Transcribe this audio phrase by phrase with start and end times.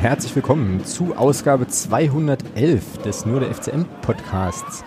[0.00, 4.82] Herzlich willkommen zu Ausgabe 211 des Nur der FCM Podcasts.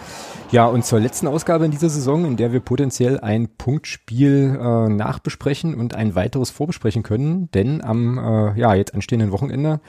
[0.49, 4.90] Ja, und zur letzten Ausgabe in dieser Saison, in der wir potenziell ein Punktspiel äh,
[4.90, 9.81] nachbesprechen und ein weiteres vorbesprechen können, denn am äh, ja, jetzt anstehenden Wochenende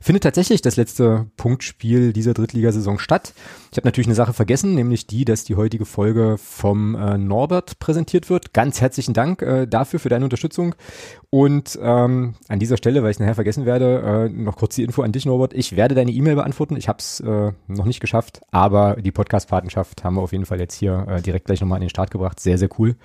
[0.00, 3.32] findet tatsächlich das letzte Punktspiel dieser Drittligasaison statt.
[3.70, 7.78] Ich habe natürlich eine Sache vergessen, nämlich die, dass die heutige Folge vom äh, Norbert
[7.78, 8.54] präsentiert wird.
[8.54, 10.74] Ganz herzlichen Dank äh, dafür, für deine Unterstützung.
[11.30, 15.02] Und ähm, an dieser Stelle, weil ich nachher vergessen werde, äh, noch kurz die Info
[15.02, 15.52] an dich, Norbert.
[15.52, 16.76] Ich werde deine E-Mail beantworten.
[16.76, 20.60] Ich habe es äh, noch nicht geschafft, aber die Podcast-Patenschaft haben wir auf jeden Fall
[20.60, 22.40] jetzt hier äh, direkt gleich nochmal an den Start gebracht.
[22.40, 22.96] Sehr, sehr cool.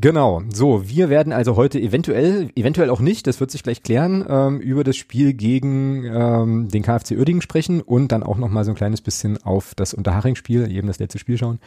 [0.00, 4.24] Genau, so, wir werden also heute eventuell, eventuell auch nicht, das wird sich gleich klären,
[4.28, 8.72] ähm, über das Spiel gegen ähm, den KfC Uerdingen sprechen und dann auch nochmal so
[8.72, 11.60] ein kleines bisschen auf das Unterhaching-Spiel, eben das letzte Spiel schauen.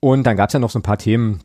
[0.00, 1.40] Und dann gab's ja noch so ein paar Themen,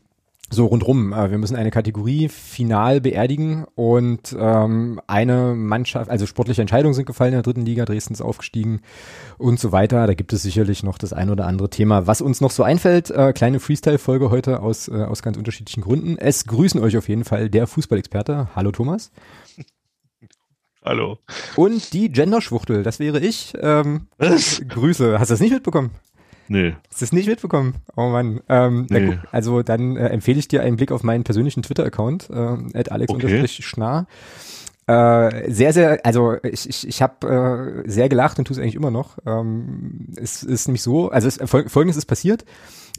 [0.50, 1.12] so rundrum.
[1.12, 7.06] Äh, wir müssen eine Kategorie final beerdigen und ähm, eine Mannschaft, also sportliche Entscheidungen sind
[7.06, 8.80] gefallen in der dritten Liga, Dresden ist aufgestiegen
[9.38, 10.06] und so weiter.
[10.06, 13.10] Da gibt es sicherlich noch das ein oder andere Thema, was uns noch so einfällt.
[13.10, 16.16] Äh, kleine Freestyle-Folge heute aus, äh, aus ganz unterschiedlichen Gründen.
[16.18, 18.48] Es grüßen euch auf jeden Fall der Fußballexperte.
[18.54, 19.10] Hallo Thomas.
[20.84, 21.18] Hallo.
[21.56, 23.54] Und die Genderschwuchtel, das wäre ich.
[23.60, 24.62] Ähm, Was?
[24.68, 25.18] Grüße.
[25.18, 25.90] Hast du das nicht mitbekommen?
[26.48, 26.74] Nee.
[26.90, 27.76] Hast du es nicht mitbekommen?
[27.96, 28.40] Oh Mann.
[28.48, 29.06] Ähm, nee.
[29.06, 34.06] Guck, also dann äh, empfehle ich dir einen Blick auf meinen persönlichen Twitter-Account, äh, alex-schnarr.
[34.88, 38.76] Äh, sehr, sehr, also ich, ich, ich habe äh, sehr gelacht und tue es eigentlich
[38.76, 39.18] immer noch.
[39.26, 42.44] Ähm, es ist nämlich so, also es, folgendes ist passiert.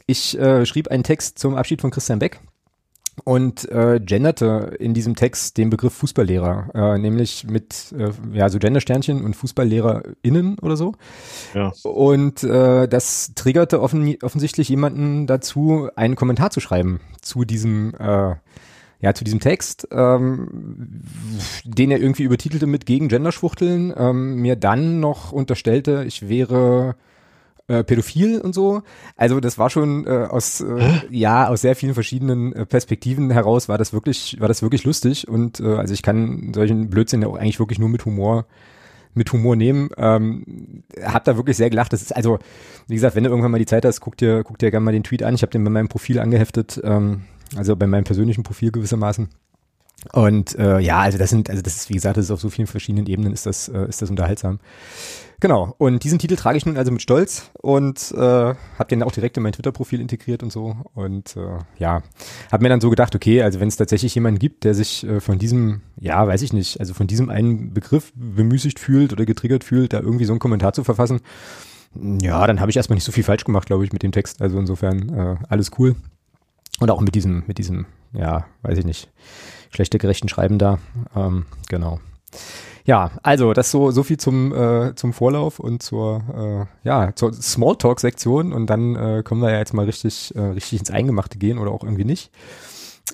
[0.06, 2.40] Ich äh, schrieb einen Text zum Abschied von Christian Beck
[3.24, 8.58] und äh, genderte in diesem Text den Begriff Fußballlehrer, äh, nämlich mit äh, ja so
[8.58, 10.94] Gendersternchen und FußballlehrerInnen oder so.
[11.54, 11.72] Ja.
[11.82, 18.34] Und äh, das triggerte offen, offensichtlich jemanden dazu, einen Kommentar zu schreiben zu diesem äh,
[19.00, 20.48] ja, zu diesem Text, ähm,
[21.64, 26.96] den er irgendwie übertitelte mit gegen Genderschwuchteln, ähm, mir dann noch unterstellte, ich wäre
[27.68, 28.82] äh, pädophil und so.
[29.16, 33.68] Also das war schon äh, aus äh, ja aus sehr vielen verschiedenen äh, Perspektiven heraus
[33.68, 37.28] war das wirklich war das wirklich lustig und äh, also ich kann solchen Blödsinn ja
[37.28, 38.46] auch eigentlich wirklich nur mit Humor
[39.14, 39.90] mit Humor nehmen.
[39.96, 41.92] Ähm, hab da wirklich sehr gelacht.
[41.92, 42.38] Das ist also
[42.86, 44.92] wie gesagt, wenn du irgendwann mal die Zeit hast, guck dir guck dir gerne mal
[44.92, 45.34] den Tweet an.
[45.34, 47.22] Ich habe den bei meinem Profil angeheftet, ähm,
[47.56, 49.28] also bei meinem persönlichen Profil gewissermaßen.
[50.12, 52.50] Und äh, ja, also das sind, also das ist, wie gesagt, das ist auf so
[52.50, 54.60] vielen verschiedenen Ebenen ist das, äh, ist das unterhaltsam.
[55.40, 59.12] Genau, und diesen Titel trage ich nun also mit Stolz und äh, habe den auch
[59.12, 60.76] direkt in mein Twitter-Profil integriert und so.
[60.94, 62.02] Und äh, ja,
[62.50, 65.20] habe mir dann so gedacht, okay, also wenn es tatsächlich jemanden gibt, der sich äh,
[65.20, 69.62] von diesem, ja, weiß ich nicht, also von diesem einen Begriff bemüßigt fühlt oder getriggert
[69.62, 71.20] fühlt, da irgendwie so einen Kommentar zu verfassen,
[71.94, 74.42] ja, dann habe ich erstmal nicht so viel falsch gemacht, glaube ich, mit dem Text.
[74.42, 75.96] Also insofern äh, alles cool.
[76.80, 79.10] Und auch mit diesem, mit diesem, ja, weiß ich nicht,
[79.70, 80.78] schlechte gerechten Schreiben da.
[81.14, 82.00] Ähm, genau.
[82.84, 87.34] Ja, also das so so viel zum äh, zum Vorlauf und zur äh, ja zur
[87.34, 91.36] Smalltalk Sektion und dann äh, können wir ja jetzt mal richtig äh, richtig ins Eingemachte
[91.36, 92.30] gehen oder auch irgendwie nicht.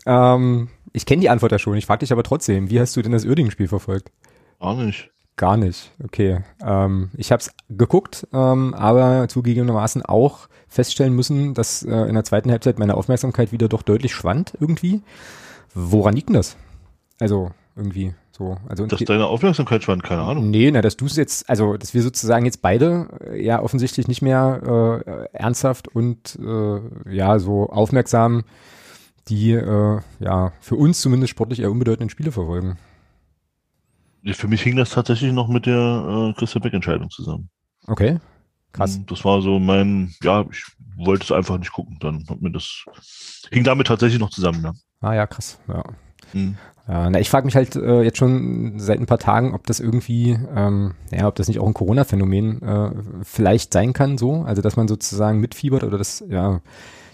[0.06, 1.76] Ähm, ich kenne die Antwort ja schon.
[1.76, 4.12] Ich frage dich aber trotzdem, wie hast du denn das Uerdingen-Spiel verfolgt?
[4.60, 5.10] Gar nicht.
[5.36, 5.90] Gar nicht.
[6.04, 6.44] Okay.
[6.64, 12.24] Ähm, ich habe es geguckt, ähm, aber zugegebenermaßen auch feststellen müssen, dass äh, in der
[12.24, 15.02] zweiten Halbzeit meine Aufmerksamkeit wieder doch deutlich schwand irgendwie.
[15.74, 16.56] Woran liegt denn das?
[17.20, 18.56] Also irgendwie so.
[18.68, 20.50] Also dass deine Aufmerksamkeit schwand, keine Ahnung.
[20.50, 24.08] Nee, na, dass du es jetzt, also dass wir sozusagen jetzt beide äh, ja offensichtlich
[24.08, 28.44] nicht mehr äh, ernsthaft und äh, ja so aufmerksam
[29.28, 32.76] die äh, ja für uns zumindest sportlich eher unbedeutenden Spiele verfolgen.
[34.32, 37.50] Für mich hing das tatsächlich noch mit der äh, Christian Beck-Entscheidung zusammen.
[37.86, 38.18] Okay.
[38.74, 39.00] Krass.
[39.06, 40.64] Das war so mein, ja, ich
[40.96, 41.96] wollte es einfach nicht gucken.
[42.00, 42.84] Dann hat mir das,
[43.50, 44.72] hing damit tatsächlich noch zusammen, ja.
[45.00, 45.58] Ah ja, krass.
[45.68, 45.84] Ja.
[46.32, 46.56] Mhm.
[46.86, 49.80] Ja, na, ich frage mich halt äh, jetzt schon seit ein paar Tagen, ob das
[49.80, 52.90] irgendwie, ähm, ja, ob das nicht auch ein Corona-Phänomen äh,
[53.22, 56.60] vielleicht sein kann, so, also dass man sozusagen mitfiebert oder das, ja,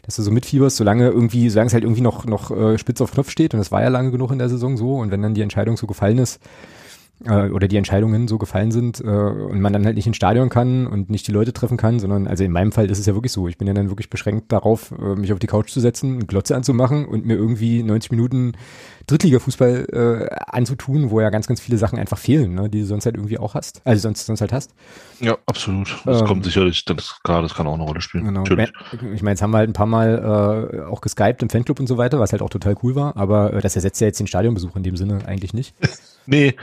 [0.02, 3.12] dass du so mitfieberst, solange irgendwie, solange es halt irgendwie noch noch äh, spitz auf
[3.12, 5.34] Knopf steht und das war ja lange genug in der Saison so und wenn dann
[5.34, 6.40] die Entscheidung so gefallen ist,
[7.24, 10.48] äh, oder die Entscheidungen so gefallen sind äh, und man dann halt nicht ins Stadion
[10.48, 13.14] kann und nicht die Leute treffen kann, sondern also in meinem Fall ist es ja
[13.14, 13.48] wirklich so.
[13.48, 16.26] Ich bin ja dann wirklich beschränkt darauf, äh, mich auf die Couch zu setzen, eine
[16.26, 18.52] Glotze anzumachen und mir irgendwie 90 Minuten
[19.06, 23.06] Drittliga-Fußball äh, anzutun, wo ja ganz, ganz viele Sachen einfach fehlen, ne, die du sonst
[23.06, 24.74] halt irgendwie auch hast, also sonst, sonst halt hast.
[25.20, 26.00] Ja, absolut.
[26.04, 28.24] Das ähm, kommt sicherlich, das, klar, das kann auch eine Rolle spielen.
[28.24, 28.40] Genau.
[28.40, 28.72] Natürlich.
[29.14, 31.86] Ich meine, jetzt haben wir halt ein paar Mal äh, auch geskypt im Fanclub und
[31.86, 34.26] so weiter, was halt auch total cool war, aber äh, das ersetzt ja jetzt den
[34.26, 35.74] Stadionbesuch in dem Sinne eigentlich nicht.
[36.30, 36.54] Nee,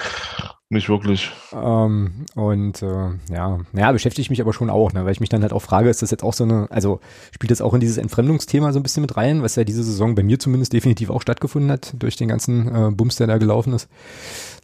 [0.70, 1.30] nicht wirklich.
[1.54, 5.30] Ähm, und äh, ja, naja, beschäftige ich mich aber schon auch, ne, weil ich mich
[5.30, 7.02] dann halt auch frage, ist das jetzt auch so eine, also
[7.34, 10.16] spielt das auch in dieses Entfremdungsthema so ein bisschen mit rein, was ja diese Saison
[10.16, 13.74] bei mir zumindest definitiv auch stattgefunden hat, durch den ganzen äh, Bums, der da gelaufen
[13.74, 13.90] ist.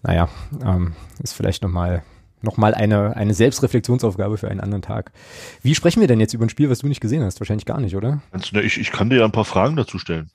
[0.04, 0.30] Naja,
[0.66, 2.04] ähm, ist vielleicht nochmal
[2.42, 5.12] noch mal eine, eine Selbstreflexionsaufgabe für einen anderen Tag.
[5.62, 7.40] Wie sprechen wir denn jetzt über ein Spiel, was du nicht gesehen hast?
[7.40, 8.22] Wahrscheinlich gar nicht, oder?
[8.34, 10.30] Ich, ich kann dir ja ein paar Fragen dazu stellen.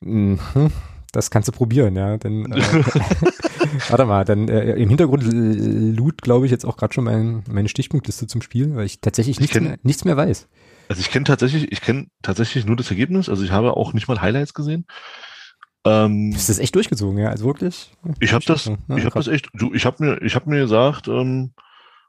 [0.00, 0.38] Mhm.
[1.12, 2.16] Das kannst du probieren, ja.
[2.16, 2.60] Denn, äh,
[3.88, 7.68] warte mal, dann äh, im Hintergrund lud, glaube ich, jetzt auch gerade schon mein, meine
[7.68, 10.48] Stichpunktliste zum Spiel, weil ich tatsächlich ich nichts, kenn, mehr, nichts mehr weiß.
[10.88, 13.28] Also ich kenne tatsächlich, ich kenne tatsächlich nur das Ergebnis.
[13.28, 14.86] Also ich habe auch nicht mal Highlights gesehen.
[15.84, 17.30] Ähm, ist das echt durchgezogen, ja?
[17.30, 17.90] Also wirklich?
[18.20, 19.48] Ich habe das, ja, ich habe das echt.
[19.54, 21.52] Du, ich habe mir, ich habe mir gesagt, ähm,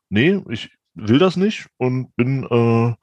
[0.09, 2.93] nee, ich will das nicht und bin äh,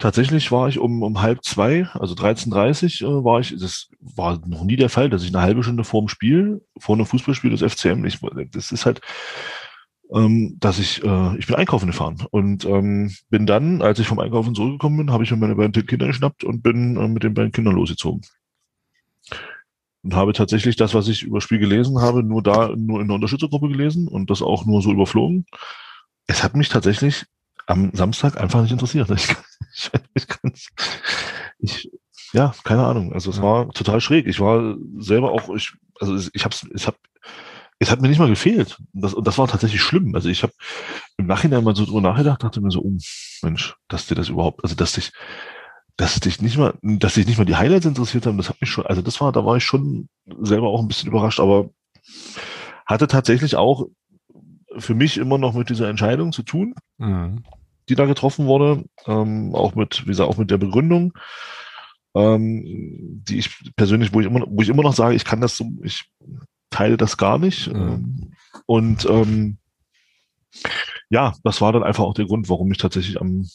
[0.00, 4.64] Tatsächlich war ich um, um halb zwei, also 13.30 äh, war ich, das war noch
[4.64, 7.60] nie der Fall, dass ich eine halbe Stunde vor dem Spiel, vor einem Fußballspiel des
[7.60, 8.18] FCM, ich,
[8.50, 9.02] das ist halt,
[10.10, 14.20] ähm, dass ich, äh, ich bin einkaufen gefahren und ähm, bin dann, als ich vom
[14.20, 17.34] Einkaufen zurückgekommen bin, habe ich mir meine beiden Kinder geschnappt und bin äh, mit den
[17.34, 18.22] beiden Kindern losgezogen.
[20.02, 23.16] Und habe tatsächlich das, was ich über Spiel gelesen habe, nur da, nur in der
[23.16, 25.44] Unterstützergruppe gelesen und das auch nur so überflogen.
[26.26, 27.26] Es hat mich tatsächlich
[27.66, 29.10] am Samstag einfach nicht interessiert.
[29.10, 29.36] Ich, ich,
[30.14, 30.26] ich,
[31.58, 31.90] ich
[32.32, 33.12] ja, keine Ahnung.
[33.12, 34.26] Also es war total schräg.
[34.26, 36.96] Ich war selber auch, ich, also ich hab's, ich hab,
[37.78, 38.78] es hat mir nicht mal gefehlt.
[38.92, 40.14] Das, und das war tatsächlich schlimm.
[40.14, 40.52] Also ich habe
[41.16, 42.96] im Nachhinein mal so drüber nachgedacht, dachte mir so, oh,
[43.42, 45.12] Mensch, dass dir das überhaupt, also dass dich,
[45.96, 48.70] dass dich nicht mal, dass dich nicht mal die Highlights interessiert haben, das hat mich
[48.70, 50.08] schon, also das war, da war ich schon
[50.40, 51.70] selber auch ein bisschen überrascht, aber
[52.86, 53.86] hatte tatsächlich auch
[54.78, 56.74] für mich immer noch mit dieser Entscheidung zu tun.
[56.98, 57.42] Mhm
[57.88, 61.12] die da getroffen wurde, ähm, auch mit, wie gesagt, auch mit der Begründung,
[62.14, 62.62] ähm,
[63.24, 65.66] die ich persönlich, wo ich immer, wo ich immer noch sage, ich kann das so,
[65.82, 66.04] ich
[66.70, 67.72] teile das gar nicht.
[67.72, 68.32] Mhm.
[68.66, 69.58] Und ähm,
[71.08, 73.46] ja, das war dann einfach auch der Grund, warum ich tatsächlich am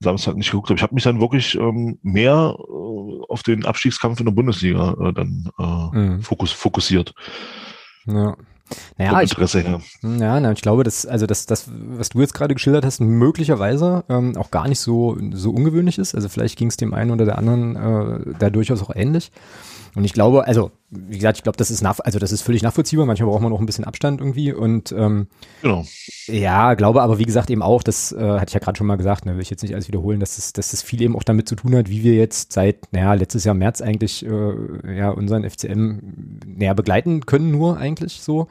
[0.00, 0.78] Samstag nicht geguckt habe.
[0.78, 5.12] Ich habe mich dann wirklich ähm, mehr äh, auf den Abstiegskampf in der Bundesliga äh,
[5.12, 6.22] dann äh, mhm.
[6.22, 7.14] fokus, fokussiert.
[8.06, 8.36] Ja.
[8.98, 9.80] Naja, Interesse ich, her.
[10.02, 14.04] Ja, na, ich glaube, dass, also das, das, was du jetzt gerade geschildert hast, möglicherweise
[14.08, 16.14] ähm, auch gar nicht so, so ungewöhnlich ist.
[16.14, 19.32] Also vielleicht ging es dem einen oder der anderen äh, da durchaus auch ähnlich.
[19.94, 22.62] Und ich glaube, also wie gesagt, ich glaube, das ist nach, also das ist völlig
[22.62, 23.06] nachvollziehbar.
[23.06, 25.28] Manchmal braucht man noch ein bisschen Abstand irgendwie und ähm,
[25.62, 25.84] genau.
[26.26, 28.96] ja, glaube aber wie gesagt eben auch, das äh, hatte ich ja gerade schon mal
[28.96, 31.22] gesagt, ne, will ich jetzt nicht alles wiederholen, dass es, dass es viel eben auch
[31.22, 35.10] damit zu tun hat, wie wir jetzt seit, naja, letztes Jahr März eigentlich äh, ja
[35.10, 36.00] unseren FCM
[36.46, 38.48] näher begleiten können, nur eigentlich so.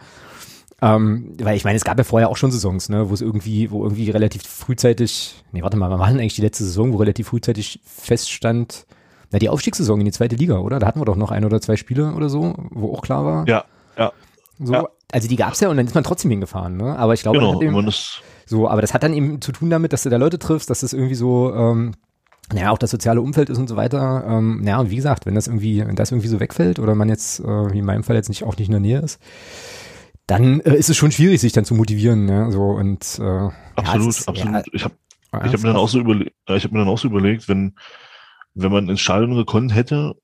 [0.81, 3.71] Ähm, weil ich meine, es gab ja vorher auch schon Saisons, ne, wo es irgendwie,
[3.71, 7.29] wo irgendwie relativ frühzeitig, nee, warte mal, war denn eigentlich die letzte Saison, wo relativ
[7.29, 8.85] frühzeitig feststand,
[9.33, 10.79] na, die Aufstiegssaison in die zweite Liga, oder?
[10.79, 13.47] Da hatten wir doch noch ein oder zwei Spiele oder so, wo auch klar war.
[13.47, 13.65] Ja,
[13.97, 14.13] ja.
[14.59, 14.87] So, ja.
[15.11, 16.95] Also die gab's ja und dann ist man trotzdem hingefahren, ne?
[16.97, 17.91] Aber ich glaube, genau, eben,
[18.45, 20.81] so, aber das hat dann eben zu tun damit, dass du da Leute triffst, dass
[20.81, 21.93] das irgendwie so, ähm,
[22.53, 24.23] naja, auch das soziale Umfeld ist und so weiter.
[24.27, 27.09] Ähm, naja, und wie gesagt, wenn das irgendwie, wenn das irgendwie so wegfällt oder man
[27.09, 29.19] jetzt, äh, wie in meinem Fall jetzt nicht auch nicht in der Nähe ist,
[30.27, 32.51] dann äh, ist es schon schwierig, sich dann zu motivieren, ne?
[32.51, 34.53] So und äh, absolut, ja, ist, absolut.
[34.53, 34.93] Ja, ich habe
[35.45, 37.73] ich habe mir dann auch so überlegt, ich habe mir dann auch so überlegt, wenn
[38.53, 40.15] wenn man ins Stadion gekonnt hätte,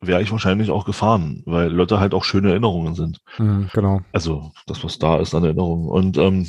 [0.00, 3.20] wäre ich wahrscheinlich auch gefahren, weil Leute halt auch schöne Erinnerungen sind.
[3.38, 4.00] Mhm, genau.
[4.12, 5.88] Also das, was da ist an Erinnerungen.
[5.88, 6.48] Und ähm,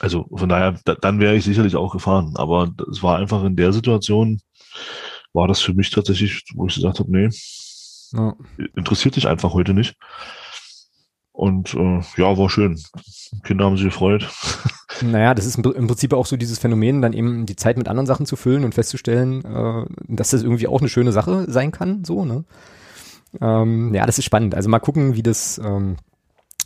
[0.00, 2.34] also von daher, da, dann wäre ich sicherlich auch gefahren.
[2.36, 4.40] Aber es war einfach in der Situation,
[5.32, 7.28] war das für mich tatsächlich, wo ich gesagt habe, nee,
[8.12, 8.34] ja.
[8.76, 9.96] interessiert dich einfach heute nicht.
[11.32, 12.78] Und äh, ja, war schön.
[13.44, 14.28] Kinder haben sich gefreut.
[15.02, 18.06] Naja, das ist im Prinzip auch so dieses Phänomen, dann eben die Zeit mit anderen
[18.06, 22.04] Sachen zu füllen und festzustellen, äh, dass das irgendwie auch eine schöne Sache sein kann,
[22.04, 22.44] so, ne?
[23.40, 24.54] Ähm, ja, das ist spannend.
[24.54, 25.96] Also mal gucken, wie das, ähm,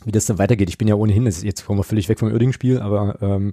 [0.05, 0.69] wie das dann weitergeht.
[0.69, 3.53] Ich bin ja ohnehin, jetzt kommen wir völlig weg vom Irding-Spiel, aber ähm,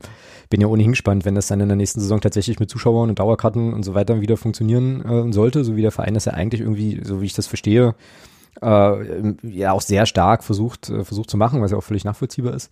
[0.49, 3.19] bin ja ohnehin gespannt, wenn das dann in der nächsten Saison tatsächlich mit Zuschauern und
[3.19, 6.61] Dauerkarten und so weiter wieder funktionieren äh, sollte, so wie der Verein das ja eigentlich
[6.61, 7.95] irgendwie, so wie ich das verstehe,
[8.61, 12.53] äh, ja auch sehr stark versucht, äh, versucht zu machen, was ja auch völlig nachvollziehbar
[12.53, 12.71] ist.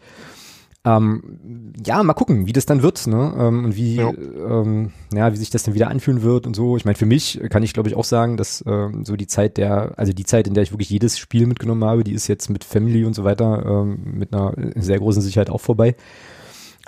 [0.85, 3.33] Ähm, ja, mal gucken, wie das dann wird, ne?
[3.37, 4.11] Ähm, und wie, ja.
[4.11, 6.77] Ähm, ja, wie sich das dann wieder anfühlen wird und so.
[6.77, 9.57] Ich meine, für mich kann ich, glaube ich, auch sagen, dass ähm, so die Zeit
[9.57, 12.49] der, also die Zeit, in der ich wirklich jedes Spiel mitgenommen habe, die ist jetzt
[12.49, 15.95] mit Family und so weiter ähm, mit einer sehr großen Sicherheit auch vorbei.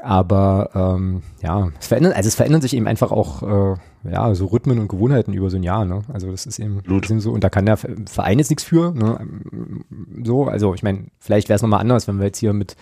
[0.01, 4.47] Aber ähm, ja, es verändert, also es verändern sich eben einfach auch äh, ja so
[4.47, 5.85] Rhythmen und Gewohnheiten über so ein Jahr.
[5.85, 6.01] Ne?
[6.11, 8.93] Also das ist eben, ist eben so und da kann der Verein jetzt nichts für.
[8.93, 9.27] Ne?
[10.23, 12.77] So, also ich meine, vielleicht wäre es nochmal anders, wenn wir jetzt hier mit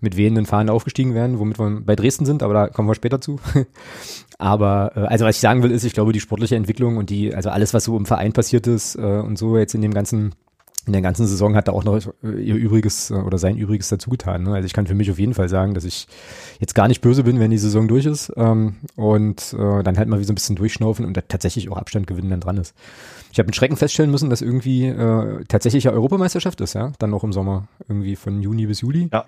[0.00, 3.20] mit wehenden Fahnen aufgestiegen wären, womit wir bei Dresden sind, aber da kommen wir später
[3.20, 3.38] zu.
[4.38, 7.34] aber äh, also was ich sagen will, ist, ich glaube, die sportliche Entwicklung und die,
[7.34, 10.34] also alles, was so im Verein passiert ist äh, und so jetzt in dem ganzen
[10.86, 14.44] in der ganzen Saison hat er auch noch ihr Übriges oder sein Übriges dazu getan.
[14.44, 14.54] Ne?
[14.54, 16.08] Also ich kann für mich auf jeden Fall sagen, dass ich
[16.58, 20.08] jetzt gar nicht böse bin, wenn die Saison durch ist ähm, und äh, dann halt
[20.08, 22.74] mal wie so ein bisschen durchschnaufen und da tatsächlich auch Abstand gewinnen dann dran ist.
[23.30, 27.10] Ich habe mit Schrecken feststellen müssen, dass irgendwie äh, tatsächlich ja Europameisterschaft ist, ja, dann
[27.10, 29.10] noch im Sommer, irgendwie von Juni bis Juli.
[29.12, 29.26] Ja.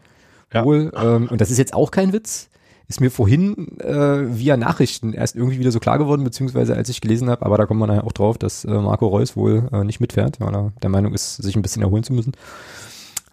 [0.52, 0.64] Ja.
[0.64, 2.50] Wohl, ähm, und das ist jetzt auch kein Witz
[2.92, 7.00] ist mir vorhin äh, via Nachrichten erst irgendwie wieder so klar geworden, beziehungsweise als ich
[7.00, 9.82] gelesen habe, aber da kommt man ja auch drauf, dass äh, Marco Reus wohl äh,
[9.82, 12.32] nicht mitfährt, weil er der Meinung ist, sich ein bisschen erholen zu müssen.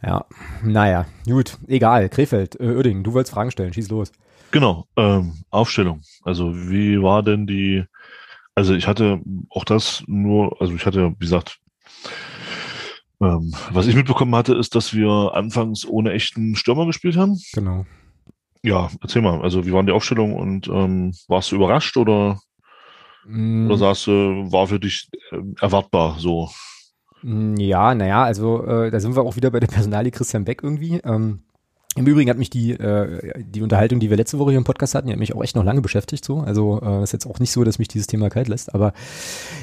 [0.02, 0.26] Ja,
[0.64, 2.08] naja, gut, egal.
[2.08, 4.14] Krefeld, äh, Oerding, du wolltest Fragen stellen, schieß los.
[4.52, 6.02] Genau, ähm, Aufstellung.
[6.24, 7.84] Also wie war denn die,
[8.56, 11.60] also ich hatte auch das nur, also ich hatte, wie gesagt,
[13.22, 17.40] ähm, was ich mitbekommen hatte, ist, dass wir anfangs ohne echten Stürmer gespielt haben.
[17.54, 17.86] Genau.
[18.64, 19.42] Ja, erzähl mal.
[19.42, 22.40] Also wie waren die Aufstellung und ähm, warst du überrascht oder,
[23.26, 23.68] mm.
[23.68, 24.12] oder sagst du,
[24.52, 26.50] war für dich äh, erwartbar so?
[27.22, 30.62] Mm, ja, naja, also äh, da sind wir auch wieder bei der Personalie Christian Beck
[30.64, 31.00] irgendwie.
[31.04, 31.44] Ähm,
[31.96, 34.94] im Übrigen hat mich die, äh, die Unterhaltung, die wir letzte Woche hier im Podcast
[34.94, 36.24] hatten, die hat mich auch echt noch lange beschäftigt.
[36.24, 36.40] So.
[36.40, 38.74] Also äh, ist jetzt auch nicht so, dass mich dieses Thema kalt lässt.
[38.76, 38.94] Aber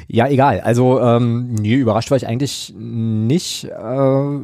[0.09, 0.61] ja, egal.
[0.61, 4.39] Also ähm, nee, überrascht war ich eigentlich nicht äh,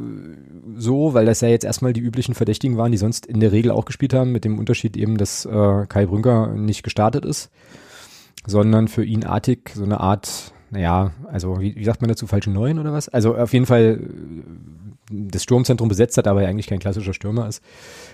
[0.77, 3.73] so, weil das ja jetzt erstmal die üblichen Verdächtigen waren, die sonst in der Regel
[3.73, 7.51] auch gespielt haben, mit dem Unterschied eben, dass äh, Kai Brünker nicht gestartet ist,
[8.47, 12.51] sondern für ihn artig so eine Art naja, also wie, wie sagt man dazu, falsche
[12.51, 13.11] Neuen oder was?
[13.11, 14.01] Also auf jeden Fall
[15.11, 17.63] das Sturmzentrum besetzt hat, aber eigentlich kein klassischer Stürmer ist.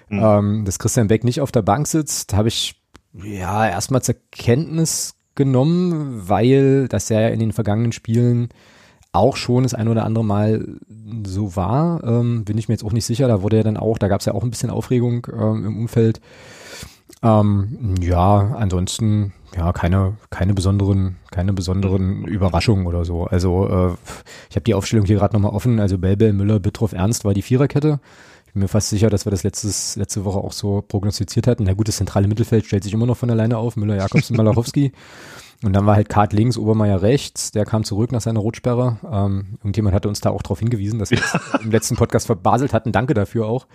[0.08, 0.20] Mhm.
[0.22, 2.74] Ähm, dass Christian Beck nicht auf der Bank sitzt, habe ich
[3.14, 8.48] ja erstmal zur Kenntnis genommen, weil das ja in den vergangenen Spielen
[9.12, 10.66] auch schon das ein oder andere Mal
[11.24, 12.02] so war.
[12.02, 13.28] Ähm, bin ich mir jetzt auch nicht sicher.
[13.28, 15.78] Da wurde ja dann auch, da gab es ja auch ein bisschen Aufregung ähm, im
[15.78, 16.20] Umfeld.
[17.22, 23.24] Ähm, ja, ansonsten ja keine keine besonderen keine besonderen Überraschungen oder so.
[23.24, 23.94] Also äh,
[24.50, 25.80] ich habe die Aufstellung hier gerade nochmal offen.
[25.80, 28.00] Also Belbel, Müller, Bittroff, Ernst war die Viererkette.
[28.46, 31.64] Ich bin mir fast sicher, dass wir das letztes, letzte Woche auch so prognostiziert hatten.
[31.64, 33.76] Na gut, das zentrale Mittelfeld stellt sich immer noch von alleine auf.
[33.76, 34.92] Müller, Jakobs und Malachowski.
[35.64, 37.50] Und dann war halt Kart links, Obermeier rechts.
[37.50, 38.98] Der kam zurück nach seiner Rotsperre.
[39.10, 41.18] Ähm, irgendjemand hatte uns da auch darauf hingewiesen, dass wir
[41.52, 41.58] ja.
[41.60, 42.92] im letzten Podcast verbaselt hatten.
[42.92, 43.66] Danke dafür auch.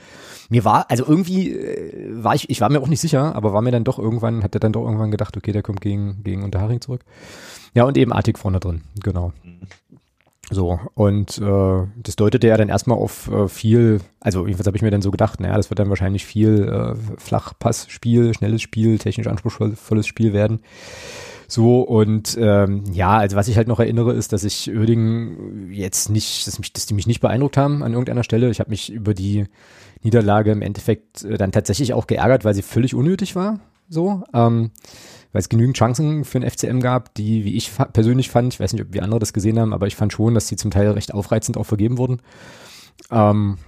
[0.49, 3.61] Mir war, also irgendwie äh, war ich, ich war mir auch nicht sicher, aber war
[3.61, 6.43] mir dann doch irgendwann, hat er dann doch irgendwann gedacht, okay, der kommt gegen, gegen
[6.43, 7.01] Unterharing zurück.
[7.73, 9.33] Ja, und eben Artig vorne drin, genau.
[10.49, 14.83] So, und äh, das deutete ja dann erstmal auf äh, viel, also jedenfalls habe ich
[14.83, 19.27] mir dann so gedacht, naja, das wird dann wahrscheinlich viel äh, Flachpassspiel, schnelles Spiel, technisch
[19.27, 20.59] anspruchsvolles Spiel werden.
[21.53, 26.09] So, und ähm, ja, also was ich halt noch erinnere, ist, dass ich Oerding jetzt
[26.09, 28.49] nicht, dass, mich, dass die mich nicht beeindruckt haben an irgendeiner Stelle.
[28.49, 29.45] Ich habe mich über die
[30.01, 33.59] Niederlage im Endeffekt äh, dann tatsächlich auch geärgert, weil sie völlig unnötig war.
[33.87, 34.71] So, ähm,
[35.31, 38.73] weil es genügend Chancen für den FCM gab, die, wie ich persönlich fand, ich weiß
[38.73, 40.89] nicht, ob wir andere das gesehen haben, aber ich fand schon, dass die zum Teil
[40.89, 42.23] recht aufreizend auch vergeben wurden.
[43.11, 43.59] Ähm,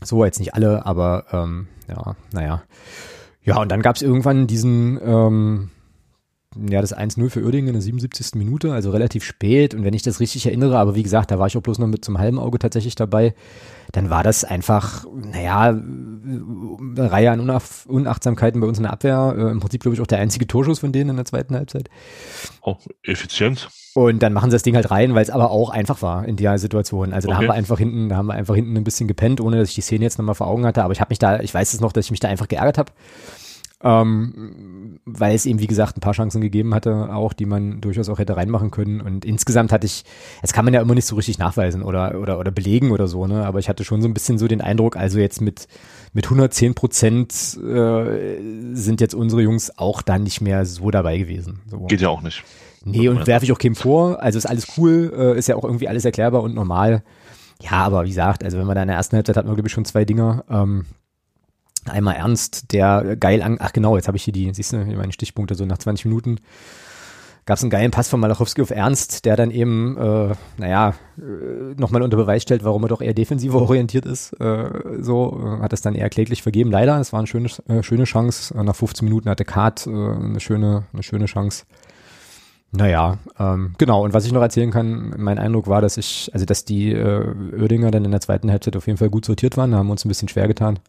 [0.00, 2.62] so, jetzt nicht alle, aber ähm, ja, naja.
[3.42, 5.70] Ja, und dann gab es irgendwann diesen, ähm,
[6.68, 8.34] ja, das 1-0 für Uerdingen in der 77.
[8.34, 9.74] Minute, also relativ spät.
[9.74, 11.86] Und wenn ich das richtig erinnere, aber wie gesagt, da war ich auch bloß noch
[11.86, 13.34] mit zum halben Auge tatsächlich dabei,
[13.92, 19.34] dann war das einfach, naja, eine Reihe an Unach Unachtsamkeiten bei uns in der Abwehr.
[19.36, 21.88] Äh, Im Prinzip, glaube ich, auch der einzige Torschuss von denen in der zweiten Halbzeit.
[22.60, 23.68] Auch effizient.
[23.94, 26.36] Und dann machen sie das Ding halt rein, weil es aber auch einfach war in
[26.36, 27.12] der Situation.
[27.12, 27.34] Also okay.
[27.34, 29.70] da haben wir einfach hinten, da haben wir einfach hinten ein bisschen gepennt, ohne dass
[29.70, 30.84] ich die Szene jetzt nochmal vor Augen hatte.
[30.84, 32.78] Aber ich habe mich da, ich weiß es noch, dass ich mich da einfach geärgert
[32.78, 32.92] habe
[33.82, 38.08] ähm, weil es eben, wie gesagt, ein paar Chancen gegeben hatte, auch die man durchaus
[38.08, 39.00] auch hätte reinmachen können.
[39.00, 40.04] Und insgesamt hatte ich,
[40.42, 43.26] das kann man ja immer nicht so richtig nachweisen oder, oder, oder belegen oder so,
[43.26, 43.46] ne?
[43.46, 45.68] Aber ich hatte schon so ein bisschen so den Eindruck, also jetzt mit,
[46.12, 47.32] mit 110 Prozent
[47.62, 51.60] äh, sind jetzt unsere Jungs auch dann nicht mehr so dabei gewesen.
[51.70, 51.78] So.
[51.86, 52.42] Geht ja auch nicht.
[52.84, 54.22] Nee, und werfe ich auch keinem vor.
[54.22, 57.02] Also ist alles cool, äh, ist ja auch irgendwie alles erklärbar und normal.
[57.60, 59.68] Ja, aber wie gesagt, also wenn man da in der ersten Halbzeit hatten wir, glaube
[59.68, 60.44] ich, schon zwei Dinger.
[60.48, 60.86] Ähm,
[61.88, 65.12] Einmal Ernst, der geil an, ach genau, jetzt habe ich hier die, siehst du, meine
[65.12, 66.38] Stichpunkte, so nach 20 Minuten
[67.48, 71.80] gab es einen geilen Pass von Malachowski auf Ernst, der dann eben, äh, naja, äh,
[71.80, 74.34] nochmal unter Beweis stellt, warum er doch eher defensiver orientiert ist.
[74.34, 74.68] Äh,
[75.00, 76.70] so äh, hat es dann eher kläglich vergeben.
[76.70, 78.54] Leider, es war eine schöne, äh, schöne Chance.
[78.62, 81.64] Nach 15 Minuten hatte Kart äh, eine schöne, eine schöne Chance.
[82.70, 84.04] Naja, ähm, genau.
[84.04, 87.34] Und was ich noch erzählen kann, mein Eindruck war, dass ich, also dass die äh,
[87.58, 90.04] Oerdinger dann in der zweiten Halbzeit auf jeden Fall gut sortiert waren, da haben uns
[90.04, 90.80] ein bisschen schwer getan.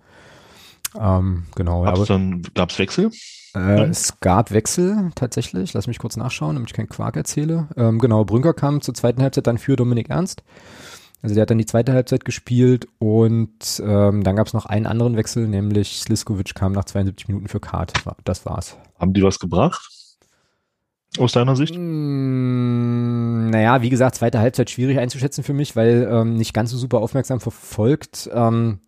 [0.97, 1.83] Ähm, genau.
[1.83, 3.11] Gab's dann, gab's Wechsel?
[3.55, 5.73] Äh, es gab Wechsel tatsächlich.
[5.73, 7.67] Lass mich kurz nachschauen, damit ich keinen Quark erzähle.
[7.75, 10.43] Ähm, genau, Brünker kam zur zweiten Halbzeit dann für Dominik Ernst.
[11.21, 14.85] Also der hat dann die zweite Halbzeit gespielt und ähm, dann gab es noch einen
[14.85, 17.91] anderen Wechsel, nämlich Sliskovic kam nach 72 Minuten für Kart.
[18.23, 18.77] Das war's.
[18.97, 19.99] Haben die was gebracht?
[21.17, 21.75] aus deiner Sicht?
[21.75, 26.77] Mm, naja, wie gesagt, zweite Halbzeit schwierig einzuschätzen für mich, weil ähm, nicht ganz so
[26.77, 28.29] super aufmerksam verfolgt.
[28.33, 28.79] Ähm,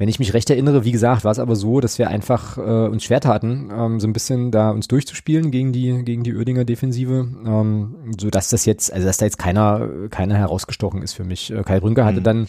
[0.00, 2.88] wenn ich mich recht erinnere, wie gesagt, war es aber so, dass wir einfach äh,
[2.88, 6.64] uns schwer taten, ähm, so ein bisschen da uns durchzuspielen gegen die gegen die Oerdinger
[6.64, 11.24] Defensive, ähm, so dass das jetzt, also dass da jetzt keiner keiner herausgestochen ist für
[11.24, 11.52] mich.
[11.52, 12.24] Äh, Kai Brünker hatte mhm.
[12.24, 12.48] dann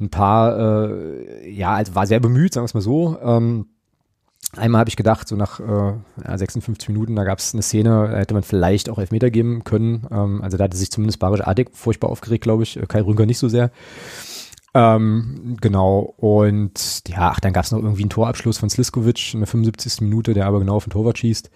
[0.00, 3.16] ein paar, äh, ja, also war sehr bemüht, sagen wir es mal so.
[3.22, 3.66] Ähm,
[4.54, 8.18] Einmal habe ich gedacht, so nach äh, 56 Minuten, da gab es eine Szene, da
[8.18, 10.06] hätte man vielleicht auch Elfmeter geben können.
[10.10, 12.78] Ähm, also da hatte sich zumindest Barisch Artig furchtbar aufgeregt, glaube ich.
[12.88, 13.70] Kai Rünker nicht so sehr.
[14.74, 19.40] Ähm, genau, und ja, ach, dann gab es noch irgendwie einen Torabschluss von Sliskovic in
[19.40, 20.00] der 75.
[20.00, 21.50] Minute, der aber genau auf den Torwart schießt.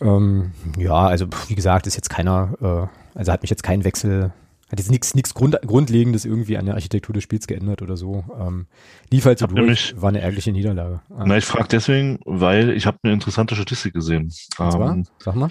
[0.00, 4.32] Ähm, ja, also wie gesagt, ist jetzt keiner, äh, also hat mich jetzt kein Wechsel
[4.74, 8.24] hat jetzt nichts nichts Grund, Grundlegendes irgendwie an der Architektur des Spiels geändert oder so.
[8.40, 8.66] Ähm,
[9.10, 11.00] lief halt so durch, nämlich, war eine ärgerliche Niederlage.
[11.10, 14.32] Ähm, na, ich frage deswegen, weil ich habe eine interessante Statistik gesehen.
[14.58, 15.48] Ähm, Sag mal.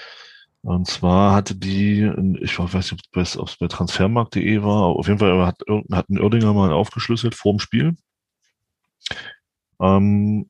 [0.64, 2.10] Und zwar hatte die,
[2.42, 5.60] ich weiß nicht, ob es bei transfermarkt.de war, auf jeden Fall hat,
[5.92, 7.98] hat ein Oerdinger mal aufgeschlüsselt vor dem Spiel,
[9.82, 10.50] ähm,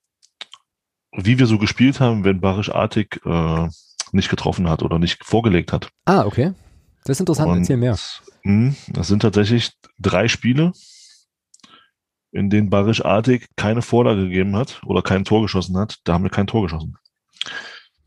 [1.13, 3.67] wie wir so gespielt haben, wenn Barisch Artig äh,
[4.11, 5.89] nicht getroffen hat oder nicht vorgelegt hat.
[6.05, 6.53] Ah, okay.
[7.05, 7.97] Das ist interessant, Und, erzähl mehr.
[8.43, 10.73] Mh, das sind tatsächlich drei Spiele,
[12.31, 15.97] in denen Barisch Artig keine Vorlage gegeben hat oder kein Tor geschossen hat.
[16.03, 16.97] Da haben wir kein Tor geschossen.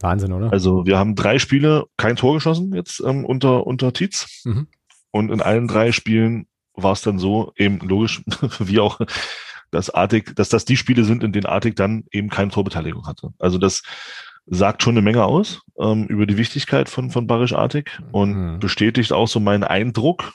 [0.00, 0.52] Wahnsinn, oder?
[0.52, 4.42] Also wir haben drei Spiele kein Tor geschossen jetzt ähm, unter, unter Tietz.
[4.44, 4.68] Mhm.
[5.10, 8.22] Und in allen drei Spielen war es dann so, eben logisch,
[8.58, 9.00] wie auch,
[9.70, 13.32] dass Artig, dass das die Spiele sind, in denen Artig dann eben keine Torbeteiligung hatte.
[13.38, 13.82] Also das
[14.46, 18.58] sagt schon eine Menge aus ähm, über die Wichtigkeit von, von Barisch Artig und mhm.
[18.60, 20.34] bestätigt auch so meinen Eindruck,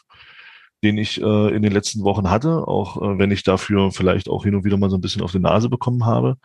[0.84, 4.44] den ich äh, in den letzten Wochen hatte, auch äh, wenn ich dafür vielleicht auch
[4.44, 6.38] hin und wieder mal so ein bisschen auf die Nase bekommen habe.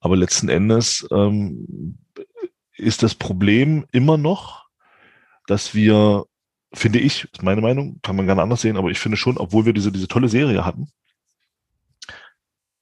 [0.00, 1.98] Aber letzten Endes ähm,
[2.80, 4.68] ist das Problem immer noch,
[5.46, 6.24] dass wir,
[6.72, 9.66] finde ich, ist meine Meinung, kann man gerne anders sehen, aber ich finde schon, obwohl
[9.66, 10.90] wir diese, diese tolle Serie hatten,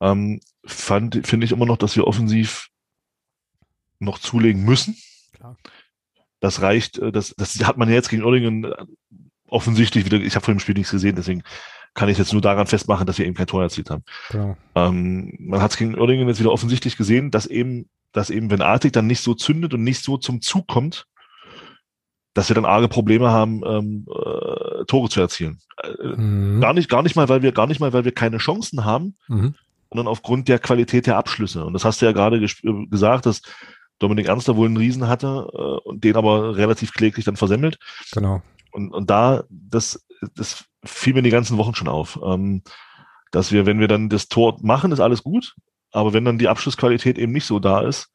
[0.00, 2.68] ähm, fand, finde ich immer noch, dass wir offensiv
[3.98, 4.96] noch zulegen müssen.
[5.32, 5.56] Klar.
[6.40, 8.84] Das reicht, äh, das, das hat man ja jetzt gegen Oerdingen äh,
[9.48, 11.42] offensichtlich wieder, ich habe vor dem Spiel nichts gesehen, deswegen
[11.94, 14.04] kann ich jetzt nur daran festmachen, dass wir eben kein Tor erzielt haben.
[14.30, 14.56] Genau.
[14.74, 18.62] Ähm, man hat es gegen Oerdingen jetzt wieder offensichtlich gesehen, dass eben dass eben, wenn
[18.62, 21.07] Artig dann nicht so zündet und nicht so zum Zug kommt,
[22.35, 25.61] dass wir dann arge Probleme haben, ähm, äh, Tore zu erzielen.
[25.83, 26.61] Äh, mhm.
[26.61, 29.16] Gar nicht, gar nicht mal, weil wir, gar nicht mal, weil wir keine Chancen haben,
[29.28, 29.54] mhm.
[29.88, 31.64] sondern aufgrund der Qualität der Abschlüsse.
[31.64, 33.42] Und das hast du ja gerade äh, gesagt, dass
[34.00, 37.78] Dominik Ernster wohl einen Riesen hatte äh, und den aber relativ kläglich dann versemmelt.
[38.12, 38.42] Genau.
[38.72, 40.04] Und, und da, das,
[40.35, 42.18] das fiel mir die ganzen Wochen schon auf.
[42.24, 42.62] Ähm,
[43.31, 45.54] dass wir, wenn wir dann das Tor machen, ist alles gut.
[45.90, 48.11] Aber wenn dann die Abschlussqualität eben nicht so da ist,